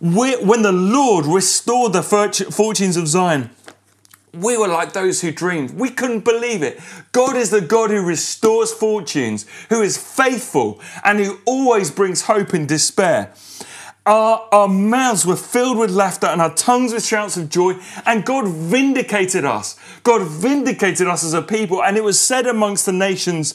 When 0.00 0.62
the 0.62 0.72
Lord 0.72 1.26
restored 1.26 1.92
the 1.92 2.02
fortunes 2.02 2.96
of 2.96 3.08
Zion, 3.08 3.50
we 4.34 4.58
were 4.58 4.68
like 4.68 4.92
those 4.92 5.22
who 5.22 5.32
dreamed. 5.32 5.78
We 5.78 5.88
couldn't 5.88 6.24
believe 6.24 6.62
it. 6.62 6.78
God 7.12 7.36
is 7.36 7.48
the 7.48 7.62
God 7.62 7.90
who 7.90 8.04
restores 8.04 8.72
fortunes, 8.72 9.46
who 9.70 9.80
is 9.80 9.96
faithful, 9.96 10.80
and 11.02 11.18
who 11.18 11.38
always 11.46 11.90
brings 11.90 12.22
hope 12.22 12.52
in 12.52 12.66
despair. 12.66 13.32
Our, 14.04 14.46
our 14.52 14.68
mouths 14.68 15.24
were 15.26 15.36
filled 15.36 15.78
with 15.78 15.90
laughter 15.90 16.26
and 16.26 16.40
our 16.40 16.54
tongues 16.54 16.92
with 16.92 17.04
shouts 17.04 17.36
of 17.36 17.48
joy, 17.48 17.76
and 18.04 18.24
God 18.24 18.46
vindicated 18.46 19.44
us. 19.44 19.80
God 20.02 20.22
vindicated 20.22 21.08
us 21.08 21.24
as 21.24 21.32
a 21.32 21.42
people, 21.42 21.82
and 21.82 21.96
it 21.96 22.04
was 22.04 22.20
said 22.20 22.46
amongst 22.46 22.84
the 22.86 22.92
nations, 22.92 23.54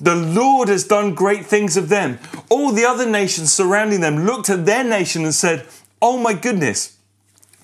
the 0.00 0.14
Lord 0.14 0.68
has 0.68 0.84
done 0.84 1.14
great 1.14 1.46
things 1.46 1.76
of 1.76 1.88
them. 1.88 2.20
All 2.48 2.70
the 2.70 2.84
other 2.84 3.08
nations 3.08 3.52
surrounding 3.52 4.00
them 4.00 4.24
looked 4.24 4.50
at 4.50 4.66
their 4.66 4.84
nation 4.84 5.24
and 5.24 5.34
said, 5.34 5.66
Oh 6.00 6.18
my 6.18 6.32
goodness, 6.34 6.98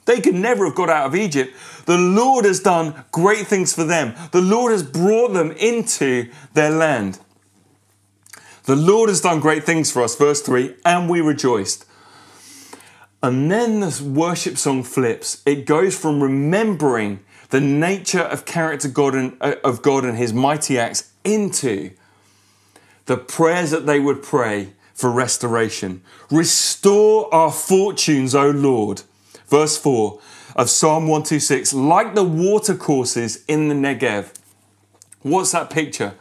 they 0.06 0.20
could 0.20 0.34
never 0.34 0.66
have 0.66 0.74
got 0.74 0.90
out 0.90 1.06
of 1.06 1.14
Egypt. 1.14 1.54
The 1.86 1.98
Lord 1.98 2.44
has 2.44 2.60
done 2.60 3.04
great 3.12 3.46
things 3.46 3.74
for 3.74 3.84
them. 3.84 4.14
The 4.32 4.40
Lord 4.40 4.72
has 4.72 4.82
brought 4.82 5.32
them 5.32 5.52
into 5.52 6.30
their 6.54 6.70
land. 6.70 7.18
The 8.64 8.76
Lord 8.76 9.10
has 9.10 9.20
done 9.20 9.40
great 9.40 9.64
things 9.64 9.90
for 9.90 10.02
us, 10.02 10.16
verse 10.16 10.40
3, 10.40 10.74
and 10.86 11.08
we 11.08 11.20
rejoiced. 11.20 11.84
And 13.22 13.50
then 13.50 13.80
this 13.80 14.00
worship 14.00 14.56
song 14.56 14.82
flips. 14.82 15.42
It 15.46 15.66
goes 15.66 15.96
from 15.98 16.22
remembering 16.22 17.20
the 17.50 17.60
nature 17.60 18.20
of 18.20 18.44
character 18.44 18.88
God 18.88 19.14
and, 19.14 19.36
uh, 19.40 19.56
of 19.62 19.82
God 19.82 20.04
and 20.04 20.16
his 20.16 20.32
mighty 20.32 20.78
acts 20.78 21.12
into 21.24 21.90
the 23.06 23.16
prayers 23.16 23.70
that 23.70 23.86
they 23.86 24.00
would 24.00 24.22
pray 24.22 24.72
for 24.94 25.10
restoration. 25.10 26.02
Restore 26.30 27.32
our 27.34 27.52
fortunes, 27.52 28.34
O 28.34 28.50
Lord. 28.50 29.02
Verse 29.48 29.76
4 29.76 30.20
of 30.56 30.70
Psalm 30.70 31.08
126, 31.08 31.74
like 31.74 32.14
the 32.14 32.24
watercourses 32.24 33.44
in 33.46 33.68
the 33.68 33.74
Negev. 33.74 34.32
What's 35.22 35.52
that 35.52 35.68
picture? 35.68 36.14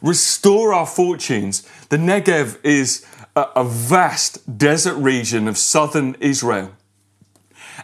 Restore 0.00 0.72
our 0.72 0.86
fortunes. 0.86 1.68
The 1.88 1.96
Negev 1.96 2.58
is 2.64 3.04
a, 3.34 3.46
a 3.56 3.64
vast 3.64 4.58
desert 4.58 4.94
region 4.94 5.48
of 5.48 5.58
southern 5.58 6.16
Israel. 6.20 6.72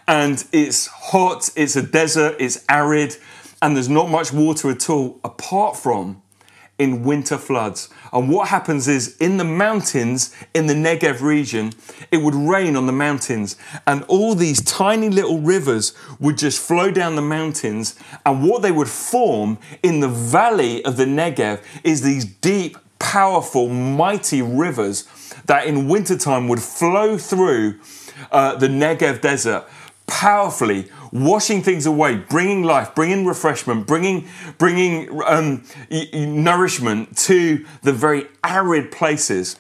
And 0.07 0.45
it's 0.53 0.87
hot, 0.87 1.51
it's 1.57 1.77
a 1.77 1.83
desert, 1.83 2.37
it's 2.39 2.65
arid, 2.69 3.17
and 3.61 3.75
there's 3.75 3.89
not 3.89 4.09
much 4.09 4.33
water 4.33 4.71
at 4.71 4.89
all 4.89 5.21
apart 5.25 5.77
from 5.77 6.23
in 6.79 7.03
winter 7.03 7.37
floods. 7.37 7.89
And 8.13 8.31
what 8.31 8.49
happens 8.49 8.87
is 8.89 9.17
in 9.19 9.37
the 9.37 9.45
mountains, 9.45 10.35
in 10.55 10.67
the 10.67 10.75
Negev 10.75 11.21
region, 11.21 11.73
it 12.11 12.19
would 12.19 12.35
rain 12.35 12.77
on 12.77 12.87
the 12.87 12.93
mountains, 12.93 13.57
and 13.87 14.05
all 14.05 14.35
these 14.35 14.63
tiny 14.63 15.11
little 15.11 15.41
rivers 15.41 15.93
would 16.21 16.39
just 16.39 16.61
flow 16.61 16.91
down 16.91 17.17
the 17.17 17.23
mountains. 17.23 17.99
And 18.25 18.49
what 18.49 18.63
they 18.63 18.73
would 18.73 18.89
form 18.89 19.59
in 19.83 20.01
the 20.01 20.09
valley 20.09 20.85
of 20.85 20.97
the 20.97 21.05
Negev 21.05 21.63
is 21.83 22.03
these 22.03 22.25
deep, 22.25 22.79
powerful, 22.99 23.69
mighty 23.69 24.43
rivers 24.43 25.05
that 25.47 25.67
in 25.67 25.89
wintertime 25.89 26.49
would 26.49 26.63
flow 26.63 27.19
through 27.19 27.81
uh, 28.31 28.57
the 28.57 28.69
Negev 28.69 29.21
desert 29.21 29.69
powerfully 30.07 30.89
washing 31.13 31.63
things 31.63 31.87
away, 31.87 32.17
bringing 32.17 32.63
life, 32.63 32.95
bringing 32.95 33.27
refreshment, 33.27 33.87
bringing, 33.87 34.29
bringing 34.59 35.21
um, 35.25 35.65
nourishment 36.13 37.17
to 37.17 37.65
the 37.83 37.93
very 37.93 38.27
arid 38.45 38.91
places. 38.91 39.57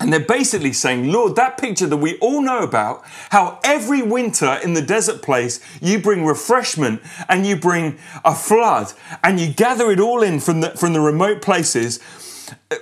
And 0.00 0.10
they're 0.10 0.20
basically 0.20 0.72
saying, 0.72 1.12
Lord, 1.12 1.36
that 1.36 1.58
picture 1.58 1.86
that 1.86 1.98
we 1.98 2.16
all 2.20 2.40
know 2.40 2.60
about, 2.60 3.02
how 3.28 3.60
every 3.62 4.00
winter 4.00 4.58
in 4.64 4.72
the 4.72 4.80
desert 4.80 5.20
place, 5.20 5.60
you 5.82 5.98
bring 5.98 6.24
refreshment 6.24 7.02
and 7.28 7.46
you 7.46 7.54
bring 7.54 7.98
a 8.24 8.34
flood 8.34 8.94
and 9.22 9.38
you 9.38 9.52
gather 9.52 9.90
it 9.90 10.00
all 10.00 10.22
in 10.22 10.40
from 10.40 10.62
the, 10.62 10.70
from 10.70 10.94
the 10.94 11.00
remote 11.00 11.42
places 11.42 11.98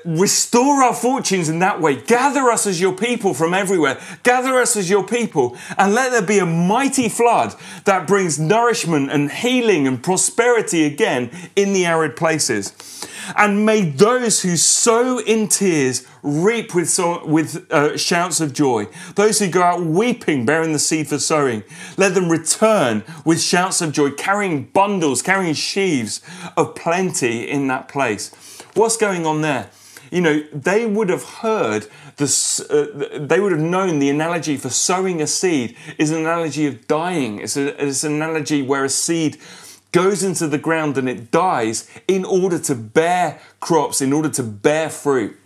restore 0.04 0.82
our 0.82 0.94
fortunes 0.94 1.48
in 1.48 1.58
that 1.60 1.80
way. 1.80 2.00
Gather 2.00 2.50
us 2.50 2.66
as 2.66 2.80
your 2.80 2.94
people 2.94 3.34
from 3.34 3.54
everywhere. 3.54 4.00
Gather 4.22 4.58
us 4.58 4.76
as 4.76 4.90
your 4.90 5.04
people 5.04 5.56
and 5.76 5.94
let 5.94 6.10
there 6.10 6.22
be 6.22 6.38
a 6.38 6.46
mighty 6.46 7.08
flood 7.08 7.54
that 7.84 8.06
brings 8.06 8.38
nourishment 8.38 9.10
and 9.10 9.30
healing 9.30 9.86
and 9.86 10.02
prosperity 10.02 10.84
again 10.84 11.30
in 11.56 11.72
the 11.72 11.86
arid 11.86 12.16
places. 12.16 12.74
And 13.36 13.66
may 13.66 13.82
those 13.82 14.42
who 14.42 14.56
sow 14.56 15.18
in 15.18 15.48
tears 15.48 16.06
reap 16.22 16.74
with, 16.74 16.88
so, 16.88 17.24
with 17.26 17.70
uh, 17.70 17.96
shouts 17.96 18.40
of 18.40 18.52
joy. 18.52 18.86
Those 19.16 19.38
who 19.38 19.48
go 19.48 19.62
out 19.62 19.82
weeping, 19.82 20.46
bearing 20.46 20.72
the 20.72 20.78
seed 20.78 21.08
for 21.08 21.18
sowing, 21.18 21.62
let 21.96 22.14
them 22.14 22.30
return 22.30 23.04
with 23.24 23.40
shouts 23.40 23.80
of 23.80 23.92
joy, 23.92 24.10
carrying 24.12 24.64
bundles, 24.64 25.22
carrying 25.22 25.54
sheaves 25.54 26.20
of 26.56 26.74
plenty 26.74 27.48
in 27.48 27.68
that 27.68 27.88
place. 27.88 28.30
What's 28.78 28.96
going 28.96 29.26
on 29.26 29.40
there? 29.40 29.70
You 30.12 30.20
know, 30.20 30.44
they 30.52 30.86
would 30.86 31.08
have 31.08 31.24
heard 31.24 31.88
this, 32.16 32.60
uh, 32.60 33.18
they 33.18 33.40
would 33.40 33.50
have 33.50 33.60
known 33.60 33.98
the 33.98 34.08
analogy 34.08 34.56
for 34.56 34.70
sowing 34.70 35.20
a 35.20 35.26
seed 35.26 35.76
is 35.98 36.12
an 36.12 36.18
analogy 36.18 36.64
of 36.68 36.86
dying. 36.86 37.40
It's, 37.40 37.56
a, 37.56 37.84
it's 37.84 38.04
an 38.04 38.12
analogy 38.12 38.62
where 38.62 38.84
a 38.84 38.88
seed 38.88 39.38
goes 39.90 40.22
into 40.22 40.46
the 40.46 40.58
ground 40.58 40.96
and 40.96 41.08
it 41.08 41.32
dies 41.32 41.90
in 42.06 42.24
order 42.24 42.56
to 42.60 42.76
bear 42.76 43.40
crops, 43.58 44.00
in 44.00 44.12
order 44.12 44.28
to 44.28 44.44
bear 44.44 44.90
fruit. 44.90 45.36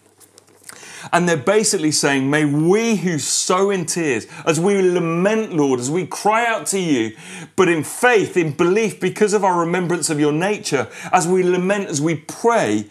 And 1.11 1.27
they're 1.27 1.39
basically 1.39 1.91
saying, 1.91 2.29
May 2.29 2.45
we 2.45 2.97
who 2.97 3.19
sow 3.19 3.71
in 3.71 3.87
tears, 3.87 4.27
as 4.45 4.61
we 4.61 4.83
lament, 4.83 5.55
Lord, 5.55 5.81
as 5.81 5.91
we 5.91 6.07
cry 6.07 6.45
out 6.45 6.67
to 6.67 6.79
you, 6.79 7.17
but 7.57 7.71
in 7.71 7.83
faith, 7.83 8.37
in 8.37 8.53
belief, 8.53 9.01
because 9.01 9.33
of 9.33 9.43
our 9.43 9.59
remembrance 9.59 10.11
of 10.11 10.21
your 10.21 10.33
nature, 10.33 10.87
as 11.11 11.27
we 11.27 11.43
lament, 11.43 11.89
as 11.89 11.99
we 11.99 12.17
pray, 12.17 12.91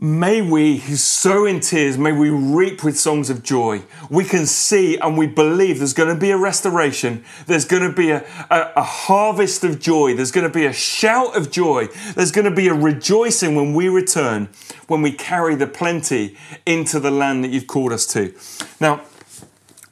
May 0.00 0.42
we 0.42 0.78
who 0.78 0.96
sow 0.96 1.44
in 1.44 1.60
tears, 1.60 1.96
may 1.96 2.10
we 2.10 2.28
reap 2.28 2.82
with 2.82 2.98
songs 2.98 3.30
of 3.30 3.44
joy. 3.44 3.82
We 4.10 4.24
can 4.24 4.44
see 4.44 4.96
and 4.96 5.16
we 5.16 5.28
believe 5.28 5.78
there's 5.78 5.94
going 5.94 6.12
to 6.12 6.20
be 6.20 6.32
a 6.32 6.36
restoration. 6.36 7.24
There's 7.46 7.64
going 7.64 7.84
to 7.88 7.92
be 7.92 8.10
a, 8.10 8.24
a, 8.50 8.72
a, 8.76 8.82
harvest 8.82 9.62
of 9.62 9.78
joy. 9.78 10.14
There's 10.14 10.32
going 10.32 10.46
to 10.46 10.52
be 10.52 10.66
a 10.66 10.72
shout 10.72 11.36
of 11.36 11.52
joy. 11.52 11.86
There's 12.16 12.32
going 12.32 12.44
to 12.44 12.50
be 12.50 12.66
a 12.66 12.74
rejoicing 12.74 13.54
when 13.54 13.72
we 13.72 13.88
return, 13.88 14.48
when 14.88 15.00
we 15.00 15.12
carry 15.12 15.54
the 15.54 15.68
plenty 15.68 16.36
into 16.66 16.98
the 16.98 17.12
land 17.12 17.44
that 17.44 17.52
you've 17.52 17.68
called 17.68 17.92
us 17.92 18.04
to. 18.08 18.34
Now, 18.80 19.02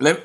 let, 0.00 0.20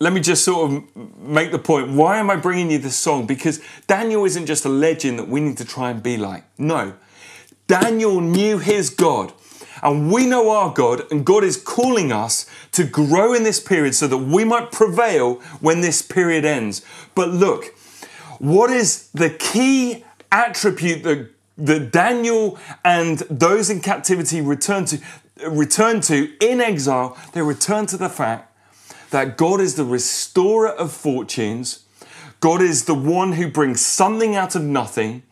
let 0.00 0.12
me 0.12 0.20
just 0.20 0.44
sort 0.44 0.70
of 0.70 1.18
make 1.18 1.50
the 1.50 1.58
point. 1.58 1.92
Why 1.92 2.18
am 2.18 2.28
I 2.28 2.36
bringing 2.36 2.70
you 2.70 2.78
this 2.78 2.96
song? 2.96 3.26
Because 3.26 3.62
Daniel 3.86 4.26
isn't 4.26 4.44
just 4.44 4.66
a 4.66 4.68
legend 4.68 5.18
that 5.18 5.28
we 5.28 5.40
need 5.40 5.56
to 5.56 5.64
try 5.64 5.90
and 5.90 6.02
be 6.02 6.18
like. 6.18 6.44
No. 6.58 6.92
Daniel 7.68 8.20
knew 8.20 8.58
his 8.58 8.90
God. 8.90 9.32
And 9.82 10.10
we 10.10 10.26
know 10.26 10.50
our 10.50 10.74
God, 10.74 11.02
and 11.12 11.24
God 11.24 11.44
is 11.44 11.56
calling 11.56 12.10
us 12.10 12.50
to 12.72 12.82
grow 12.82 13.32
in 13.32 13.44
this 13.44 13.60
period 13.60 13.94
so 13.94 14.08
that 14.08 14.18
we 14.18 14.42
might 14.42 14.72
prevail 14.72 15.34
when 15.60 15.82
this 15.82 16.02
period 16.02 16.44
ends. 16.44 16.82
But 17.14 17.28
look, 17.28 17.66
what 18.40 18.70
is 18.70 19.08
the 19.12 19.30
key 19.30 20.04
attribute 20.32 21.04
that, 21.04 21.30
that 21.58 21.92
Daniel 21.92 22.58
and 22.84 23.18
those 23.30 23.70
in 23.70 23.80
captivity 23.80 24.40
return 24.40 24.84
to, 24.86 25.00
return 25.48 26.00
to 26.02 26.32
in 26.40 26.60
exile? 26.60 27.16
They 27.32 27.42
return 27.42 27.86
to 27.86 27.96
the 27.96 28.08
fact 28.08 28.52
that 29.10 29.36
God 29.36 29.60
is 29.60 29.76
the 29.76 29.84
restorer 29.84 30.68
of 30.70 30.92
fortunes. 30.92 31.84
God 32.40 32.62
is 32.62 32.84
the 32.84 32.94
one 32.94 33.32
who 33.32 33.48
brings 33.48 33.80
something 33.80 34.34
out 34.36 34.54
of 34.54 34.62
nothing. 34.62 35.22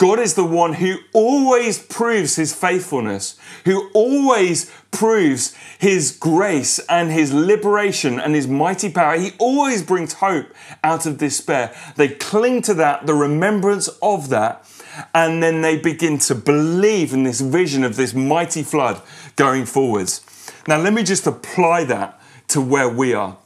God 0.00 0.18
is 0.18 0.32
the 0.32 0.46
one 0.46 0.72
who 0.72 0.96
always 1.12 1.78
proves 1.78 2.36
his 2.36 2.54
faithfulness, 2.54 3.38
who 3.66 3.90
always 3.92 4.72
proves 4.90 5.54
his 5.78 6.10
grace 6.10 6.78
and 6.88 7.12
his 7.12 7.34
liberation 7.34 8.18
and 8.18 8.34
his 8.34 8.48
mighty 8.48 8.90
power. 8.90 9.18
He 9.18 9.32
always 9.38 9.82
brings 9.82 10.14
hope 10.14 10.46
out 10.82 11.04
of 11.04 11.18
despair. 11.18 11.74
They 11.96 12.08
cling 12.08 12.62
to 12.62 12.74
that, 12.74 13.04
the 13.04 13.12
remembrance 13.12 13.88
of 14.00 14.30
that, 14.30 14.66
and 15.14 15.42
then 15.42 15.60
they 15.60 15.76
begin 15.76 16.16
to 16.20 16.34
believe 16.34 17.12
in 17.12 17.24
this 17.24 17.42
vision 17.42 17.84
of 17.84 17.96
this 17.96 18.14
mighty 18.14 18.62
flood 18.62 19.02
going 19.36 19.66
forwards. 19.66 20.24
Now, 20.66 20.78
let 20.80 20.94
me 20.94 21.02
just 21.02 21.26
apply 21.26 21.84
that 21.84 22.18
to 22.48 22.62
where 22.62 22.88
we 22.88 23.12
are. 23.12 23.36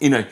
You 0.00 0.10
know, 0.10 0.24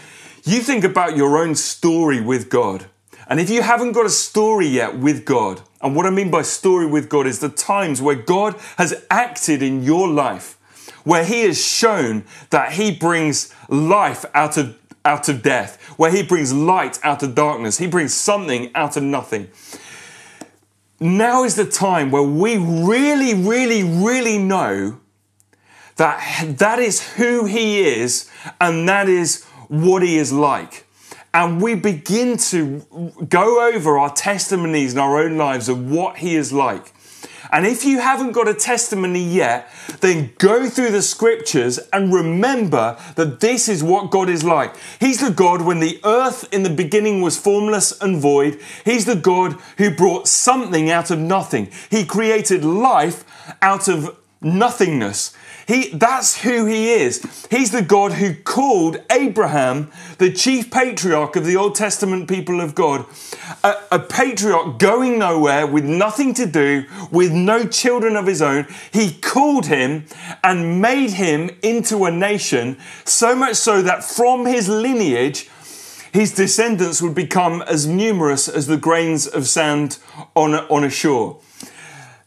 you 0.43 0.62
think 0.62 0.82
about 0.82 1.16
your 1.16 1.39
own 1.39 1.55
story 1.55 2.20
with 2.20 2.51
God. 2.51 2.86
And 3.28 3.38
if 3.38 3.50
you 3.50 3.60
haven't 3.60 3.92
got 3.92 4.06
a 4.06 4.10
story 4.10 4.66
yet 4.66 4.98
with 4.98 5.26
God, 5.26 5.60
and 5.82 5.94
what 5.94 6.06
I 6.06 6.10
mean 6.10 6.30
by 6.30 6.42
story 6.42 6.86
with 6.86 7.10
God 7.10 7.26
is 7.26 7.40
the 7.40 7.50
times 7.50 8.00
where 8.00 8.14
God 8.14 8.56
has 8.78 9.04
acted 9.10 9.62
in 9.62 9.82
your 9.82 10.08
life, 10.08 10.58
where 11.04 11.24
He 11.24 11.42
has 11.42 11.62
shown 11.62 12.24
that 12.48 12.72
He 12.72 12.90
brings 12.90 13.54
life 13.68 14.24
out 14.32 14.56
of, 14.56 14.78
out 15.04 15.28
of 15.28 15.42
death, 15.42 15.80
where 15.98 16.10
He 16.10 16.22
brings 16.22 16.54
light 16.54 16.98
out 17.04 17.22
of 17.22 17.34
darkness, 17.34 17.76
He 17.76 17.86
brings 17.86 18.14
something 18.14 18.70
out 18.74 18.96
of 18.96 19.02
nothing. 19.02 19.48
Now 20.98 21.44
is 21.44 21.54
the 21.54 21.66
time 21.66 22.10
where 22.10 22.22
we 22.22 22.56
really, 22.56 23.34
really, 23.34 23.84
really 23.84 24.38
know 24.38 25.00
that 25.96 26.56
that 26.58 26.78
is 26.78 27.14
who 27.16 27.44
He 27.44 27.80
is 27.80 28.28
and 28.58 28.88
that 28.88 29.06
is 29.06 29.44
what 29.68 30.02
He 30.02 30.16
is 30.16 30.32
like. 30.32 30.86
And 31.34 31.60
we 31.60 31.74
begin 31.74 32.36
to 32.36 33.16
go 33.28 33.72
over 33.72 33.98
our 33.98 34.12
testimonies 34.12 34.92
in 34.92 34.98
our 34.98 35.18
own 35.18 35.36
lives 35.36 35.68
of 35.68 35.90
what 35.90 36.18
He 36.18 36.36
is 36.36 36.52
like. 36.52 36.92
And 37.50 37.66
if 37.66 37.84
you 37.84 38.00
haven't 38.00 38.32
got 38.32 38.48
a 38.48 38.54
testimony 38.54 39.22
yet, 39.22 39.70
then 40.00 40.32
go 40.38 40.68
through 40.68 40.90
the 40.90 41.02
scriptures 41.02 41.78
and 41.92 42.12
remember 42.12 42.98
that 43.14 43.40
this 43.40 43.68
is 43.68 43.82
what 43.82 44.10
God 44.10 44.28
is 44.28 44.44
like. 44.44 44.74
He's 45.00 45.20
the 45.20 45.30
God 45.30 45.62
when 45.62 45.80
the 45.80 45.98
earth 46.04 46.52
in 46.52 46.62
the 46.62 46.70
beginning 46.70 47.22
was 47.22 47.38
formless 47.38 47.98
and 48.00 48.20
void. 48.20 48.60
He's 48.84 49.06
the 49.06 49.16
God 49.16 49.52
who 49.78 49.94
brought 49.94 50.28
something 50.28 50.90
out 50.90 51.10
of 51.10 51.18
nothing. 51.18 51.70
He 51.90 52.04
created 52.04 52.64
life 52.64 53.24
out 53.62 53.88
of 53.88 54.18
nothingness. 54.41 55.34
He, 55.66 55.91
that's 55.91 56.43
who 56.43 56.64
he 56.64 56.91
is. 56.93 57.47
He's 57.51 57.72
the 57.72 57.82
God 57.82 58.12
who 58.12 58.34
called 58.34 59.03
Abraham, 59.11 59.91
the 60.18 60.32
chief 60.32 60.70
patriarch 60.70 61.36
of 61.36 61.45
the 61.45 61.57
Old 61.57 61.74
Testament 61.74 62.28
people 62.28 62.61
of 62.61 62.74
God, 62.74 63.05
a, 63.62 63.74
a 63.93 63.99
patriarch 63.99 64.78
going 64.78 65.18
nowhere 65.18 65.66
with 65.66 65.84
nothing 65.84 66.32
to 66.34 66.47
do, 66.47 66.84
with 67.11 67.32
no 67.32 67.66
children 67.66 68.16
of 68.16 68.26
his 68.26 68.41
own. 68.41 68.66
He 68.93 69.12
called 69.12 69.66
him 69.66 70.07
and 70.43 70.80
made 70.80 71.11
him 71.11 71.51
into 71.62 72.05
a 72.05 72.11
nation, 72.11 72.78
so 73.05 73.34
much 73.34 73.57
so 73.57 73.82
that 73.82 74.05
from 74.05 74.47
his 74.47 74.68
lineage, 74.68 75.51
his 76.12 76.34
descendants 76.34 77.03
would 77.03 77.14
become 77.14 77.62
as 77.62 77.86
numerous 77.86 78.49
as 78.49 78.66
the 78.66 78.78
grains 78.78 79.26
of 79.26 79.47
sand 79.47 79.99
on 80.34 80.55
a, 80.55 80.59
on 80.70 80.84
a 80.84 80.91
shore. 80.91 81.41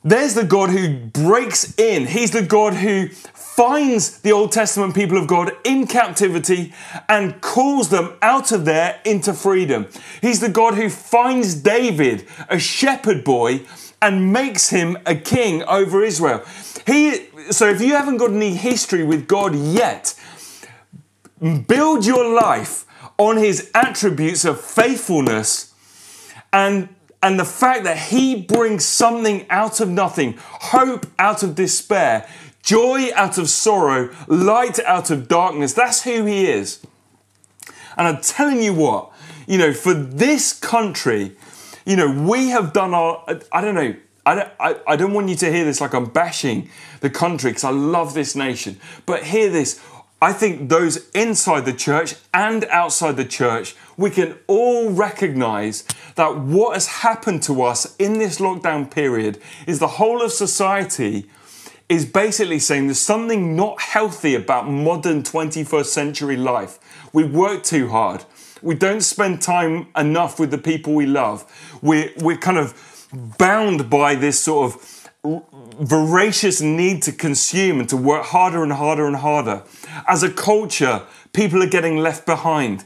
There's 0.03 0.33
the 0.33 0.43
God 0.43 0.69
who 0.71 0.97
breaks 0.97 1.77
in. 1.77 2.07
He's 2.07 2.31
the 2.31 2.41
God 2.41 2.73
who 2.73 3.09
finds 3.09 4.19
the 4.21 4.31
Old 4.31 4.51
Testament 4.51 4.95
people 4.95 5.17
of 5.17 5.27
God 5.27 5.51
in 5.63 5.85
captivity 5.85 6.73
and 7.07 7.39
calls 7.41 7.89
them 7.89 8.13
out 8.21 8.51
of 8.51 8.65
there 8.65 8.99
into 9.05 9.33
freedom. 9.33 9.87
He's 10.19 10.39
the 10.39 10.49
God 10.49 10.73
who 10.73 10.89
finds 10.89 11.53
David, 11.53 12.27
a 12.49 12.57
shepherd 12.57 13.23
boy, 13.23 13.61
and 14.01 14.33
makes 14.33 14.69
him 14.69 14.97
a 15.05 15.13
king 15.13 15.61
over 15.63 16.03
Israel. 16.03 16.43
He, 16.87 17.27
so 17.51 17.69
if 17.69 17.79
you 17.79 17.93
haven't 17.93 18.17
got 18.17 18.31
any 18.31 18.55
history 18.55 19.03
with 19.03 19.27
God 19.27 19.53
yet, 19.53 20.15
build 21.67 22.07
your 22.07 22.33
life 22.33 22.85
on 23.19 23.37
his 23.37 23.69
attributes 23.75 24.45
of 24.45 24.59
faithfulness 24.59 25.75
and 26.51 26.89
and 27.23 27.39
the 27.39 27.45
fact 27.45 27.83
that 27.83 27.97
he 27.97 28.35
brings 28.35 28.83
something 28.83 29.45
out 29.49 29.79
of 29.79 29.89
nothing, 29.89 30.35
hope 30.39 31.05
out 31.19 31.43
of 31.43 31.55
despair, 31.55 32.27
joy 32.63 33.09
out 33.15 33.37
of 33.37 33.49
sorrow, 33.49 34.13
light 34.27 34.79
out 34.79 35.11
of 35.11 35.27
darkness. 35.27 35.73
That's 35.73 36.03
who 36.03 36.25
he 36.25 36.47
is. 36.47 36.79
And 37.97 38.07
I'm 38.07 38.21
telling 38.21 38.61
you 38.61 38.73
what, 38.73 39.11
you 39.47 39.57
know, 39.57 39.73
for 39.73 39.93
this 39.93 40.53
country, 40.53 41.35
you 41.85 41.95
know, 41.95 42.27
we 42.27 42.49
have 42.49 42.73
done 42.73 42.93
our, 42.93 43.23
I 43.51 43.61
don't 43.61 43.75
know, 43.75 43.95
I 44.25 44.35
don't, 44.35 44.49
I, 44.59 44.79
I 44.87 44.95
don't 44.95 45.13
want 45.13 45.29
you 45.29 45.35
to 45.35 45.51
hear 45.51 45.65
this 45.65 45.81
like 45.81 45.93
I'm 45.93 46.05
bashing 46.05 46.69
the 47.01 47.09
country 47.09 47.51
because 47.51 47.63
I 47.63 47.71
love 47.71 48.13
this 48.13 48.35
nation. 48.35 48.79
But 49.05 49.23
hear 49.23 49.49
this 49.49 49.79
I 50.21 50.33
think 50.33 50.69
those 50.69 51.09
inside 51.11 51.65
the 51.65 51.73
church 51.73 52.13
and 52.31 52.65
outside 52.65 53.17
the 53.17 53.25
church, 53.25 53.75
we 53.97 54.11
can 54.11 54.37
all 54.45 54.91
recognize 54.91 55.83
that 56.15 56.37
what 56.37 56.75
has 56.75 56.87
happened 56.87 57.41
to 57.43 57.63
us 57.63 57.95
in 57.95 58.19
this 58.19 58.37
lockdown 58.37 58.89
period 58.91 59.41
is 59.65 59.79
the 59.79 59.87
whole 59.87 60.21
of 60.21 60.31
society 60.31 61.27
is 61.89 62.05
basically 62.05 62.59
saying 62.59 62.85
there's 62.85 62.99
something 62.99 63.55
not 63.55 63.81
healthy 63.81 64.35
about 64.35 64.69
modern 64.69 65.23
21st 65.23 65.85
century 65.85 66.37
life. 66.37 66.77
We 67.11 67.23
work 67.23 67.63
too 67.63 67.89
hard. 67.89 68.23
We 68.61 68.75
don't 68.75 69.01
spend 69.01 69.41
time 69.41 69.87
enough 69.97 70.39
with 70.39 70.51
the 70.51 70.59
people 70.59 70.93
we 70.93 71.07
love. 71.07 71.51
We're, 71.81 72.11
we're 72.19 72.37
kind 72.37 72.59
of 72.59 73.07
bound 73.39 73.89
by 73.89 74.13
this 74.15 74.39
sort 74.39 74.73
of 74.73 75.00
voracious 75.23 76.61
need 76.61 77.03
to 77.03 77.11
consume 77.11 77.79
and 77.79 77.89
to 77.89 77.97
work 77.97 78.25
harder 78.25 78.63
and 78.63 78.73
harder 78.73 79.05
and 79.05 79.17
harder. 79.17 79.63
As 80.07 80.23
a 80.23 80.31
culture, 80.31 81.03
people 81.33 81.61
are 81.61 81.67
getting 81.69 81.97
left 81.97 82.25
behind. 82.25 82.83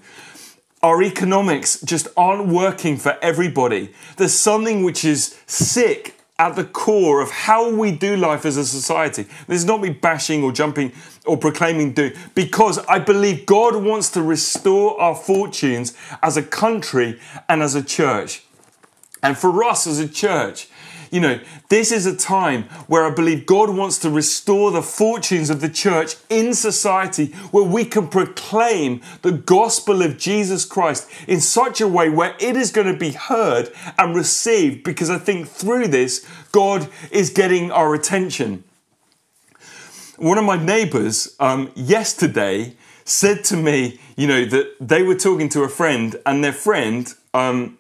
Our 0.84 1.02
economics 1.02 1.82
just 1.82 2.08
aren't 2.18 2.48
working 2.48 2.98
for 2.98 3.18
everybody. 3.22 3.94
There's 4.18 4.34
something 4.34 4.84
which 4.84 5.06
is 5.06 5.40
sick 5.48 6.20
at 6.38 6.58
the 6.58 6.66
core 6.66 7.22
of 7.22 7.32
how 7.32 7.74
we 7.74 7.94
do 7.94 8.18
life 8.18 8.46
as 8.46 8.58
a 8.58 8.66
society. 8.66 9.24
This 9.48 9.62
is 9.62 9.66
not 9.66 9.80
me 9.80 9.90
bashing 9.90 10.44
or 10.44 10.52
jumping 10.52 10.92
or 11.26 11.38
proclaiming 11.38 11.94
do, 11.94 12.12
because 12.36 12.78
I 12.90 13.00
believe 13.00 13.46
God 13.46 13.78
wants 13.78 14.10
to 14.12 14.22
restore 14.22 15.00
our 15.00 15.16
fortunes 15.16 15.94
as 16.22 16.36
a 16.36 16.44
country 16.44 17.20
and 17.48 17.64
as 17.64 17.74
a 17.74 17.82
church. 17.82 18.44
And 19.24 19.38
for 19.38 19.64
us 19.64 19.88
as 19.88 19.98
a 20.00 20.10
church, 20.10 20.68
you 21.16 21.22
know, 21.22 21.39
this 21.70 21.93
is 21.93 22.05
a 22.05 22.13
time 22.13 22.63
where 22.88 23.05
I 23.05 23.09
believe 23.09 23.45
God 23.45 23.70
wants 23.70 23.97
to 23.99 24.09
restore 24.09 24.70
the 24.70 24.82
fortunes 24.82 25.49
of 25.49 25.61
the 25.61 25.70
church 25.70 26.16
in 26.30 26.53
society 26.53 27.28
where 27.51 27.63
we 27.63 27.86
can 27.86 28.09
proclaim 28.09 29.01
the 29.22 29.32
gospel 29.32 30.01
of 30.01 30.18
Jesus 30.18 30.66
Christ 30.66 31.09
in 31.26 31.39
such 31.39 31.80
a 31.80 31.88
way 31.88 32.09
where 32.09 32.36
it 32.38 32.57
is 32.57 32.70
going 32.70 32.91
to 32.91 32.99
be 32.99 33.11
heard 33.11 33.72
and 33.97 34.13
received 34.13 34.84
because 34.84 35.09
I 35.09 35.18
think 35.18 35.47
through 35.47 35.88
this, 35.88 36.28
God 36.51 36.89
is 37.11 37.30
getting 37.30 37.72
our 37.72 37.93
attention. 37.93 38.66
One 40.18 40.38
of 40.38 40.43
my 40.43 40.61
neighbors 40.61 41.34
um, 41.39 41.72
yesterday 41.76 42.76
said 43.05 43.45
to 43.45 43.55
me, 43.55 44.01
you 44.18 44.28
know, 44.28 44.43
that 44.43 44.76
they 44.82 45.01
were 45.01 45.16
talking 45.16 45.47
to 45.49 45.63
a 45.63 45.70
friend 45.70 46.18
and 46.26 46.43
their 46.43 46.51
friend, 46.51 47.13
um, 47.34 47.78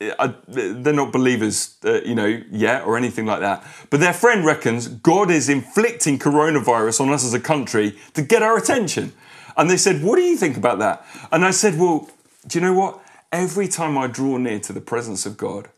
I, 0.00 0.34
they're 0.46 0.92
not 0.92 1.12
believers, 1.12 1.76
uh, 1.84 2.00
you 2.02 2.14
know, 2.14 2.40
yet 2.50 2.84
or 2.84 2.96
anything 2.96 3.26
like 3.26 3.40
that. 3.40 3.64
But 3.90 3.98
their 3.98 4.12
friend 4.12 4.44
reckons 4.44 4.86
God 4.86 5.30
is 5.30 5.48
inflicting 5.48 6.18
coronavirus 6.20 7.00
on 7.00 7.10
us 7.10 7.24
as 7.24 7.34
a 7.34 7.40
country 7.40 7.98
to 8.14 8.22
get 8.22 8.42
our 8.42 8.56
attention. 8.56 9.12
And 9.56 9.68
they 9.68 9.76
said, 9.76 10.02
What 10.02 10.16
do 10.16 10.22
you 10.22 10.36
think 10.36 10.56
about 10.56 10.78
that? 10.78 11.04
And 11.32 11.44
I 11.44 11.50
said, 11.50 11.78
Well, 11.78 12.08
do 12.46 12.58
you 12.58 12.64
know 12.64 12.74
what? 12.74 13.00
Every 13.32 13.66
time 13.66 13.98
I 13.98 14.06
draw 14.06 14.36
near 14.36 14.60
to 14.60 14.72
the 14.72 14.80
presence 14.80 15.26
of 15.26 15.36
God, 15.36 15.68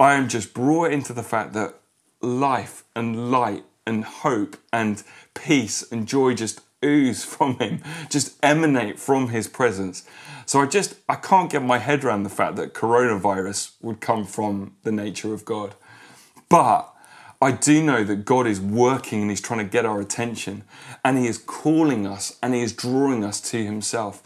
I 0.00 0.14
am 0.14 0.28
just 0.28 0.54
brought 0.54 0.90
into 0.90 1.12
the 1.12 1.22
fact 1.22 1.52
that 1.52 1.74
life 2.22 2.84
and 2.96 3.30
light 3.30 3.64
and 3.86 4.04
hope 4.04 4.56
and 4.72 5.02
peace 5.34 5.84
and 5.92 6.08
joy 6.08 6.34
just 6.34 6.60
ooze 6.84 7.24
from 7.36 7.58
Him, 7.58 7.82
just 8.08 8.36
emanate 8.42 8.98
from 8.98 9.28
His 9.28 9.46
presence. 9.46 10.08
So 10.48 10.62
I 10.62 10.66
just 10.66 10.94
I 11.10 11.16
can't 11.16 11.50
get 11.50 11.62
my 11.62 11.76
head 11.76 12.02
around 12.04 12.22
the 12.22 12.30
fact 12.30 12.56
that 12.56 12.72
coronavirus 12.72 13.72
would 13.82 14.00
come 14.00 14.24
from 14.24 14.76
the 14.82 14.90
nature 14.90 15.34
of 15.34 15.44
God. 15.44 15.74
But 16.48 16.90
I 17.42 17.52
do 17.52 17.84
know 17.84 18.02
that 18.02 18.24
God 18.24 18.46
is 18.46 18.58
working 18.58 19.20
and 19.20 19.30
He's 19.30 19.42
trying 19.42 19.58
to 19.58 19.70
get 19.70 19.84
our 19.84 20.00
attention 20.00 20.64
and 21.04 21.18
He 21.18 21.26
is 21.26 21.36
calling 21.36 22.06
us 22.06 22.38
and 22.42 22.54
He 22.54 22.62
is 22.62 22.72
drawing 22.72 23.24
us 23.24 23.42
to 23.50 23.62
Himself. 23.62 24.22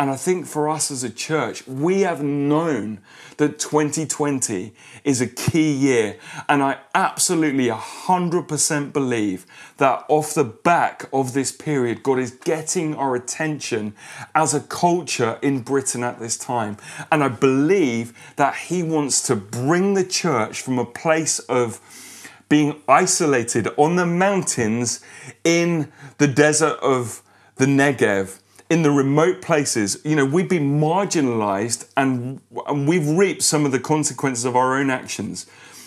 And 0.00 0.08
I 0.08 0.16
think 0.16 0.46
for 0.46 0.66
us 0.66 0.90
as 0.90 1.04
a 1.04 1.10
church, 1.10 1.66
we 1.66 2.00
have 2.00 2.22
known 2.22 3.00
that 3.36 3.58
2020 3.58 4.72
is 5.04 5.20
a 5.20 5.26
key 5.26 5.70
year. 5.70 6.16
And 6.48 6.62
I 6.62 6.78
absolutely 6.94 7.66
100% 7.66 8.94
believe 8.94 9.44
that 9.76 10.06
off 10.08 10.32
the 10.32 10.44
back 10.44 11.04
of 11.12 11.34
this 11.34 11.52
period, 11.52 12.02
God 12.02 12.18
is 12.18 12.30
getting 12.30 12.94
our 12.94 13.14
attention 13.14 13.92
as 14.34 14.54
a 14.54 14.60
culture 14.60 15.38
in 15.42 15.60
Britain 15.60 16.02
at 16.02 16.18
this 16.18 16.38
time. 16.38 16.78
And 17.12 17.22
I 17.22 17.28
believe 17.28 18.14
that 18.36 18.56
He 18.56 18.82
wants 18.82 19.20
to 19.24 19.36
bring 19.36 19.92
the 19.92 20.04
church 20.04 20.62
from 20.62 20.78
a 20.78 20.86
place 20.86 21.40
of 21.40 21.78
being 22.48 22.80
isolated 22.88 23.68
on 23.76 23.96
the 23.96 24.06
mountains 24.06 25.02
in 25.44 25.92
the 26.16 26.26
desert 26.26 26.78
of 26.80 27.20
the 27.56 27.66
Negev 27.66 28.39
in 28.70 28.82
the 28.82 28.90
remote 28.92 29.42
places, 29.42 30.00
you 30.04 30.14
know, 30.14 30.24
we've 30.24 30.48
been 30.48 30.80
marginalized 30.80 31.90
and, 31.96 32.40
and 32.68 32.86
we've 32.88 33.06
reaped 33.08 33.42
some 33.42 33.66
of 33.66 33.72
the 33.72 33.80
consequences 33.80 34.44
of 34.44 34.54
our 34.54 34.78
own 34.78 34.90
actions. 34.90 35.46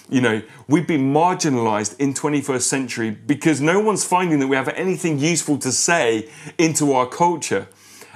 You 0.10 0.20
know, 0.20 0.42
we've 0.68 0.86
been 0.86 1.14
marginalized 1.14 1.98
in 1.98 2.14
21st 2.14 2.62
century 2.62 3.10
because 3.10 3.62
no 3.62 3.80
one's 3.80 4.04
finding 4.04 4.40
that 4.40 4.48
we 4.48 4.58
have 4.58 4.68
anything 4.70 5.18
useful 5.18 5.58
to 5.60 5.72
say 5.72 6.30
into 6.58 6.92
our 6.92 7.08
culture. 7.08 7.70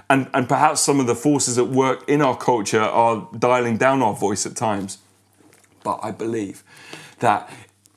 And, 0.10 0.30
and 0.34 0.50
perhaps 0.50 0.82
some 0.82 1.00
of 1.00 1.08
the 1.08 1.16
forces 1.16 1.58
at 1.58 1.70
work 1.70 2.08
in 2.10 2.22
our 2.22 2.38
culture 2.38 2.82
are 2.82 3.28
dialing 3.40 3.78
down 3.78 4.02
our 4.02 4.14
voice 4.14 4.46
at 4.46 4.58
times. 4.58 4.98
But 5.84 6.02
I 6.04 6.12
believe 6.12 6.64
that 7.20 7.50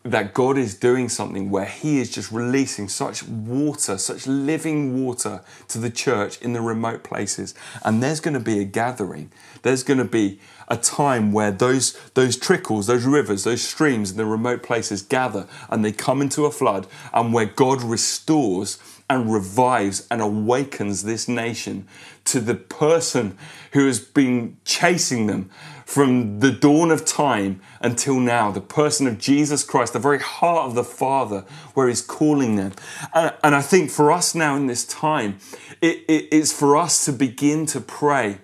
that 0.02 0.32
God 0.32 0.56
is 0.56 0.74
doing 0.74 1.10
something 1.10 1.50
where 1.50 1.66
He 1.66 2.00
is 2.00 2.10
just 2.10 2.32
releasing 2.32 2.88
such 2.88 3.22
water, 3.22 3.98
such 3.98 4.26
living 4.26 5.04
water 5.04 5.42
to 5.68 5.78
the 5.78 5.90
church 5.90 6.40
in 6.40 6.54
the 6.54 6.62
remote 6.62 7.04
places. 7.04 7.54
And 7.84 8.02
there's 8.02 8.20
going 8.20 8.34
to 8.34 8.40
be 8.40 8.60
a 8.60 8.64
gathering. 8.64 9.30
There's 9.62 9.82
going 9.82 9.98
to 9.98 10.06
be 10.06 10.40
a 10.68 10.78
time 10.78 11.32
where 11.32 11.50
those, 11.50 11.98
those 12.14 12.38
trickles, 12.38 12.86
those 12.86 13.04
rivers, 13.04 13.44
those 13.44 13.62
streams 13.62 14.12
in 14.12 14.16
the 14.16 14.24
remote 14.24 14.62
places 14.62 15.02
gather 15.02 15.46
and 15.68 15.84
they 15.84 15.92
come 15.92 16.22
into 16.22 16.46
a 16.46 16.50
flood, 16.50 16.86
and 17.12 17.34
where 17.34 17.46
God 17.46 17.82
restores 17.82 18.78
and 19.10 19.32
revives 19.32 20.06
and 20.10 20.22
awakens 20.22 21.02
this 21.02 21.28
nation 21.28 21.86
to 22.24 22.40
the 22.40 22.54
person 22.54 23.36
who 23.72 23.86
has 23.86 23.98
been 23.98 24.56
chasing 24.64 25.26
them 25.26 25.50
from 25.90 26.38
the 26.38 26.52
dawn 26.52 26.92
of 26.92 27.04
time 27.04 27.60
until 27.80 28.20
now, 28.20 28.52
the 28.52 28.60
person 28.60 29.08
of 29.08 29.18
Jesus 29.18 29.64
Christ, 29.64 29.92
the 29.92 29.98
very 29.98 30.20
heart 30.20 30.68
of 30.68 30.76
the 30.76 30.84
Father, 30.84 31.44
where 31.74 31.88
He's 31.88 32.00
calling 32.00 32.54
them. 32.54 32.74
And, 33.12 33.34
and 33.42 33.56
I 33.56 33.60
think 33.60 33.90
for 33.90 34.12
us 34.12 34.32
now 34.32 34.54
in 34.54 34.68
this 34.68 34.84
time, 34.84 35.38
it, 35.80 36.04
it, 36.06 36.28
it's 36.30 36.52
for 36.52 36.76
us 36.76 37.04
to 37.06 37.12
begin 37.12 37.66
to 37.66 37.80
pray 37.80 38.38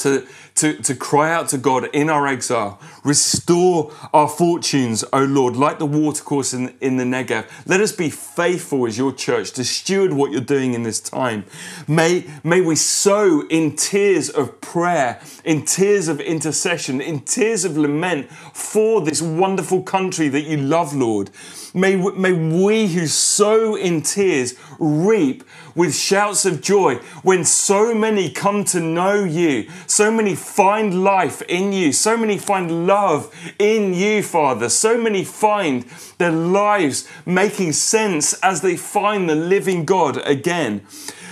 to, 0.00 0.26
to, 0.56 0.74
to 0.82 0.94
cry 0.94 1.32
out 1.32 1.48
to 1.50 1.58
God 1.58 1.88
in 1.92 2.10
our 2.10 2.26
exile. 2.26 2.80
Restore 3.04 3.92
our 4.12 4.28
fortunes, 4.28 5.04
O 5.12 5.24
Lord, 5.24 5.56
like 5.56 5.78
the 5.78 5.86
watercourse 5.86 6.52
in, 6.52 6.74
in 6.80 6.96
the 6.96 7.04
Negev. 7.04 7.46
Let 7.66 7.80
us 7.80 7.92
be 7.92 8.10
faithful 8.10 8.86
as 8.86 8.98
your 8.98 9.12
church 9.12 9.52
to 9.52 9.64
steward 9.64 10.12
what 10.12 10.32
you're 10.32 10.40
doing 10.40 10.74
in 10.74 10.82
this 10.82 11.00
time. 11.00 11.44
May, 11.88 12.26
may 12.44 12.60
we 12.60 12.76
sow 12.76 13.46
in 13.48 13.76
tears 13.76 14.28
of 14.28 14.60
prayer, 14.60 15.20
in 15.44 15.64
tears 15.64 16.08
of 16.08 16.20
intercession, 16.20 17.00
in 17.00 17.20
tears 17.20 17.64
of 17.64 17.76
lament 17.76 18.30
for 18.30 19.00
this 19.00 19.22
wonderful 19.22 19.82
country 19.82 20.28
that 20.28 20.42
you 20.42 20.56
love, 20.56 20.94
Lord. 20.94 21.30
May, 21.72 21.94
may 21.94 22.32
we 22.32 22.88
who 22.88 23.06
sow 23.06 23.76
in 23.76 24.02
tears 24.02 24.54
reap 24.78 25.44
with 25.74 25.94
shouts 25.94 26.44
of 26.44 26.60
joy 26.60 26.96
when 27.22 27.44
so 27.44 27.94
many 27.94 28.28
come 28.30 28.64
to 28.64 28.80
know 28.80 29.22
you, 29.22 29.68
so 29.86 30.10
many 30.10 30.34
find 30.34 31.04
life 31.04 31.42
in 31.42 31.72
you, 31.72 31.92
so 31.92 32.16
many 32.16 32.38
find 32.38 32.86
love 32.88 33.32
in 33.58 33.94
you, 33.94 34.22
Father, 34.22 34.68
so 34.68 34.98
many 35.00 35.22
find 35.22 35.84
their 36.18 36.32
lives 36.32 37.06
making 37.24 37.72
sense 37.72 38.32
as 38.42 38.62
they 38.62 38.76
find 38.76 39.28
the 39.28 39.36
living 39.36 39.84
God 39.84 40.16
again. 40.26 40.84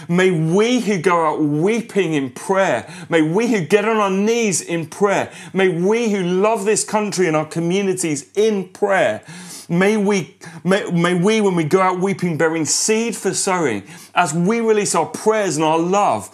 May 0.09 0.31
we 0.31 0.81
who 0.81 0.99
go 0.99 1.27
out 1.27 1.43
weeping 1.43 2.15
in 2.15 2.31
prayer, 2.31 2.91
may 3.09 3.23
we 3.23 3.49
who 3.49 3.61
get 3.61 3.85
on 3.85 3.99
our 3.99 4.11
knees 4.11 4.61
in 4.61 4.87
prayer, 4.87 5.31
may 5.53 5.69
we 5.69 6.11
who 6.11 6.23
love 6.23 6.65
this 6.65 6.83
country 6.83 7.27
and 7.27 7.37
our 7.37 7.47
communities 7.47 8.31
in 8.35 8.69
prayer, 8.71 9.23
May 9.71 9.99
we, 9.99 10.35
may, 10.65 10.91
may 10.91 11.13
we, 11.13 11.43
when 11.43 11.55
we 11.55 11.65
go 11.65 11.81
out 11.81 12.01
weeping, 12.01 12.39
bearing 12.39 12.65
seed 12.65 13.15
for 13.15 13.35
sowing, 13.35 13.83
as 14.15 14.33
we 14.33 14.61
release 14.61 14.95
our 14.95 15.05
prayers 15.05 15.57
and 15.57 15.65
our 15.65 15.79
love, 15.79 16.31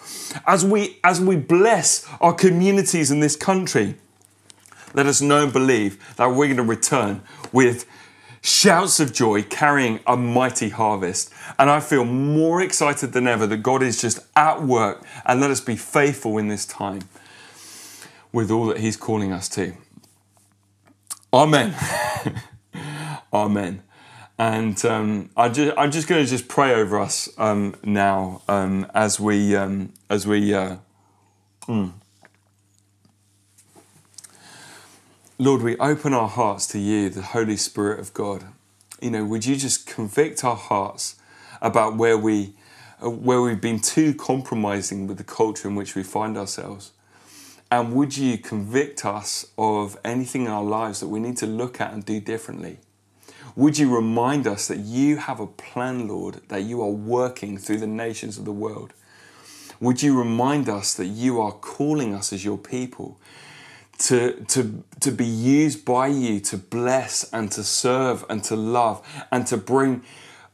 as 0.46 0.64
we, 0.64 0.98
as 1.02 1.20
we 1.20 1.34
bless 1.34 2.08
our 2.20 2.32
communities 2.32 3.10
in 3.10 3.18
this 3.18 3.34
country, 3.34 3.96
let 4.94 5.06
us 5.06 5.20
know 5.20 5.42
and 5.42 5.52
believe 5.52 6.14
that 6.14 6.28
we're 6.28 6.46
going 6.46 6.58
to 6.58 6.62
return 6.62 7.22
with 7.50 7.86
shouts 8.44 9.00
of 9.00 9.10
joy 9.10 9.42
carrying 9.42 10.00
a 10.06 10.18
mighty 10.18 10.68
harvest. 10.68 11.32
And 11.58 11.70
I 11.70 11.80
feel 11.80 12.04
more 12.04 12.60
excited 12.60 13.12
than 13.12 13.26
ever 13.26 13.46
that 13.46 13.62
God 13.62 13.82
is 13.82 14.00
just 14.00 14.18
at 14.36 14.62
work 14.62 15.02
and 15.24 15.40
let 15.40 15.50
us 15.50 15.62
be 15.62 15.76
faithful 15.76 16.36
in 16.36 16.48
this 16.48 16.66
time 16.66 17.00
with 18.32 18.50
all 18.50 18.66
that 18.66 18.78
He's 18.78 18.98
calling 18.98 19.32
us 19.32 19.48
to. 19.50 19.72
Amen. 21.32 21.74
Amen. 23.32 23.82
And 24.38 24.84
um, 24.84 25.30
I 25.36 25.46
I'm 25.78 25.90
just 25.90 26.06
going 26.06 26.22
to 26.22 26.28
just 26.28 26.46
pray 26.46 26.74
over 26.74 27.00
us 27.00 27.30
um, 27.38 27.74
now 27.82 28.42
um, 28.46 28.86
as 28.92 29.18
we 29.18 29.56
um, 29.56 29.92
as 30.10 30.26
we. 30.26 30.52
Uh, 30.52 30.76
mm. 31.66 31.92
Lord, 35.36 35.62
we 35.62 35.76
open 35.78 36.14
our 36.14 36.28
hearts 36.28 36.64
to 36.68 36.78
you, 36.78 37.10
the 37.10 37.20
Holy 37.20 37.56
Spirit 37.56 37.98
of 37.98 38.14
God. 38.14 38.44
You 39.02 39.10
know, 39.10 39.24
would 39.24 39.44
you 39.44 39.56
just 39.56 39.84
convict 39.84 40.44
our 40.44 40.54
hearts 40.54 41.16
about 41.60 41.96
where 41.96 42.16
we 42.16 42.52
uh, 43.04 43.10
where 43.10 43.42
we've 43.42 43.60
been 43.60 43.80
too 43.80 44.14
compromising 44.14 45.08
with 45.08 45.18
the 45.18 45.24
culture 45.24 45.66
in 45.66 45.74
which 45.74 45.96
we 45.96 46.04
find 46.04 46.38
ourselves? 46.38 46.92
And 47.68 47.94
would 47.94 48.16
you 48.16 48.38
convict 48.38 49.04
us 49.04 49.46
of 49.58 49.98
anything 50.04 50.42
in 50.42 50.52
our 50.52 50.62
lives 50.62 51.00
that 51.00 51.08
we 51.08 51.18
need 51.18 51.36
to 51.38 51.46
look 51.46 51.80
at 51.80 51.92
and 51.92 52.04
do 52.04 52.20
differently? 52.20 52.78
Would 53.56 53.76
you 53.76 53.92
remind 53.92 54.46
us 54.46 54.68
that 54.68 54.78
you 54.78 55.16
have 55.16 55.40
a 55.40 55.48
plan, 55.48 56.06
Lord, 56.06 56.42
that 56.46 56.62
you 56.62 56.80
are 56.80 56.90
working 56.90 57.58
through 57.58 57.78
the 57.78 57.88
nations 57.88 58.38
of 58.38 58.44
the 58.44 58.52
world? 58.52 58.92
Would 59.80 60.00
you 60.00 60.16
remind 60.16 60.68
us 60.68 60.94
that 60.94 61.06
you 61.06 61.40
are 61.40 61.50
calling 61.50 62.14
us 62.14 62.32
as 62.32 62.44
your 62.44 62.56
people 62.56 63.18
to, 63.98 64.44
to, 64.48 64.82
to 65.00 65.10
be 65.10 65.24
used 65.24 65.84
by 65.84 66.08
you 66.08 66.40
to 66.40 66.56
bless 66.56 67.32
and 67.32 67.50
to 67.52 67.62
serve 67.62 68.24
and 68.28 68.42
to 68.44 68.56
love 68.56 69.06
and 69.30 69.46
to 69.46 69.56
bring 69.56 70.02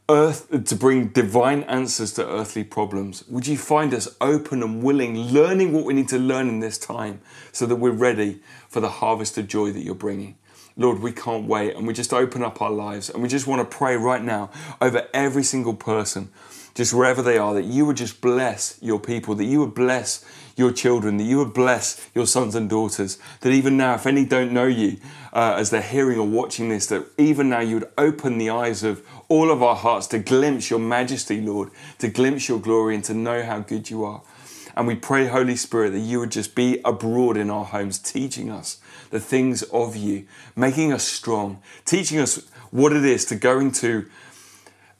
earth 0.09 0.65
to 0.65 0.75
bring 0.75 1.07
divine 1.07 1.63
answers 1.63 2.11
to 2.11 2.27
earthly 2.27 2.65
problems 2.65 3.25
would 3.29 3.47
you 3.47 3.57
find 3.57 3.93
us 3.93 4.13
open 4.19 4.61
and 4.61 4.83
willing 4.83 5.17
learning 5.17 5.71
what 5.71 5.85
we 5.85 5.93
need 5.93 6.09
to 6.09 6.17
learn 6.17 6.49
in 6.49 6.59
this 6.59 6.77
time 6.77 7.21
so 7.53 7.65
that 7.65 7.77
we're 7.77 7.91
ready 7.91 8.41
for 8.67 8.81
the 8.81 8.89
harvest 8.89 9.37
of 9.37 9.47
joy 9.47 9.71
that 9.71 9.83
you're 9.83 9.95
bringing 9.95 10.35
Lord, 10.77 10.99
we 10.99 11.11
can't 11.11 11.47
wait. 11.47 11.75
And 11.75 11.85
we 11.85 11.93
just 11.93 12.13
open 12.13 12.43
up 12.43 12.61
our 12.61 12.71
lives 12.71 13.09
and 13.09 13.21
we 13.21 13.29
just 13.29 13.47
want 13.47 13.69
to 13.69 13.77
pray 13.77 13.95
right 13.95 14.23
now 14.23 14.49
over 14.79 15.07
every 15.13 15.43
single 15.43 15.73
person, 15.73 16.29
just 16.75 16.93
wherever 16.93 17.21
they 17.21 17.37
are, 17.37 17.53
that 17.53 17.65
you 17.65 17.85
would 17.85 17.97
just 17.97 18.21
bless 18.21 18.77
your 18.81 18.99
people, 18.99 19.35
that 19.35 19.45
you 19.45 19.59
would 19.59 19.73
bless 19.73 20.25
your 20.55 20.71
children, 20.71 21.17
that 21.17 21.23
you 21.23 21.37
would 21.37 21.53
bless 21.53 22.09
your 22.13 22.25
sons 22.25 22.55
and 22.55 22.69
daughters, 22.69 23.17
that 23.41 23.51
even 23.51 23.77
now, 23.77 23.95
if 23.95 24.05
any 24.05 24.25
don't 24.25 24.51
know 24.51 24.65
you 24.65 24.97
uh, 25.33 25.55
as 25.57 25.69
they're 25.69 25.81
hearing 25.81 26.19
or 26.19 26.27
watching 26.27 26.69
this, 26.69 26.87
that 26.87 27.05
even 27.17 27.49
now 27.49 27.59
you 27.59 27.75
would 27.75 27.89
open 27.97 28.37
the 28.37 28.49
eyes 28.49 28.83
of 28.83 29.05
all 29.27 29.51
of 29.51 29.63
our 29.63 29.75
hearts 29.75 30.07
to 30.07 30.19
glimpse 30.19 30.69
your 30.69 30.79
majesty, 30.79 31.41
Lord, 31.41 31.69
to 31.99 32.07
glimpse 32.07 32.49
your 32.49 32.59
glory 32.59 32.95
and 32.95 33.03
to 33.05 33.13
know 33.13 33.43
how 33.43 33.59
good 33.59 33.89
you 33.89 34.03
are. 34.03 34.21
And 34.75 34.87
we 34.87 34.95
pray, 34.95 35.27
Holy 35.27 35.55
Spirit, 35.55 35.91
that 35.91 35.99
you 35.99 36.19
would 36.19 36.31
just 36.31 36.55
be 36.55 36.79
abroad 36.85 37.37
in 37.37 37.49
our 37.49 37.65
homes, 37.65 37.99
teaching 37.99 38.49
us 38.49 38.79
the 39.09 39.19
things 39.19 39.63
of 39.63 39.95
you, 39.95 40.25
making 40.55 40.93
us 40.93 41.03
strong, 41.03 41.61
teaching 41.85 42.19
us 42.19 42.49
what 42.71 42.93
it 42.93 43.03
is 43.03 43.25
to 43.25 43.35
go 43.35 43.59
into 43.59 44.09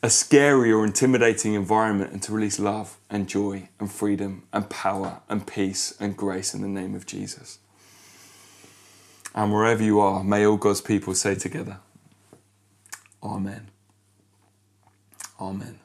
a 0.03 0.09
scary 0.09 0.71
or 0.71 0.83
intimidating 0.83 1.53
environment 1.53 2.11
and 2.11 2.23
to 2.23 2.31
release 2.31 2.59
love 2.59 2.97
and 3.09 3.27
joy 3.27 3.69
and 3.79 3.91
freedom 3.91 4.43
and 4.51 4.69
power 4.69 5.21
and 5.29 5.45
peace 5.45 5.93
and 5.99 6.17
grace 6.17 6.53
in 6.53 6.61
the 6.61 6.67
name 6.67 6.95
of 6.95 7.05
Jesus. 7.05 7.59
And 9.35 9.53
wherever 9.53 9.83
you 9.83 9.99
are, 9.99 10.23
may 10.23 10.45
all 10.45 10.57
God's 10.57 10.81
people 10.81 11.13
say 11.13 11.35
together, 11.35 11.77
Amen. 13.23 13.69
Amen. 15.39 15.79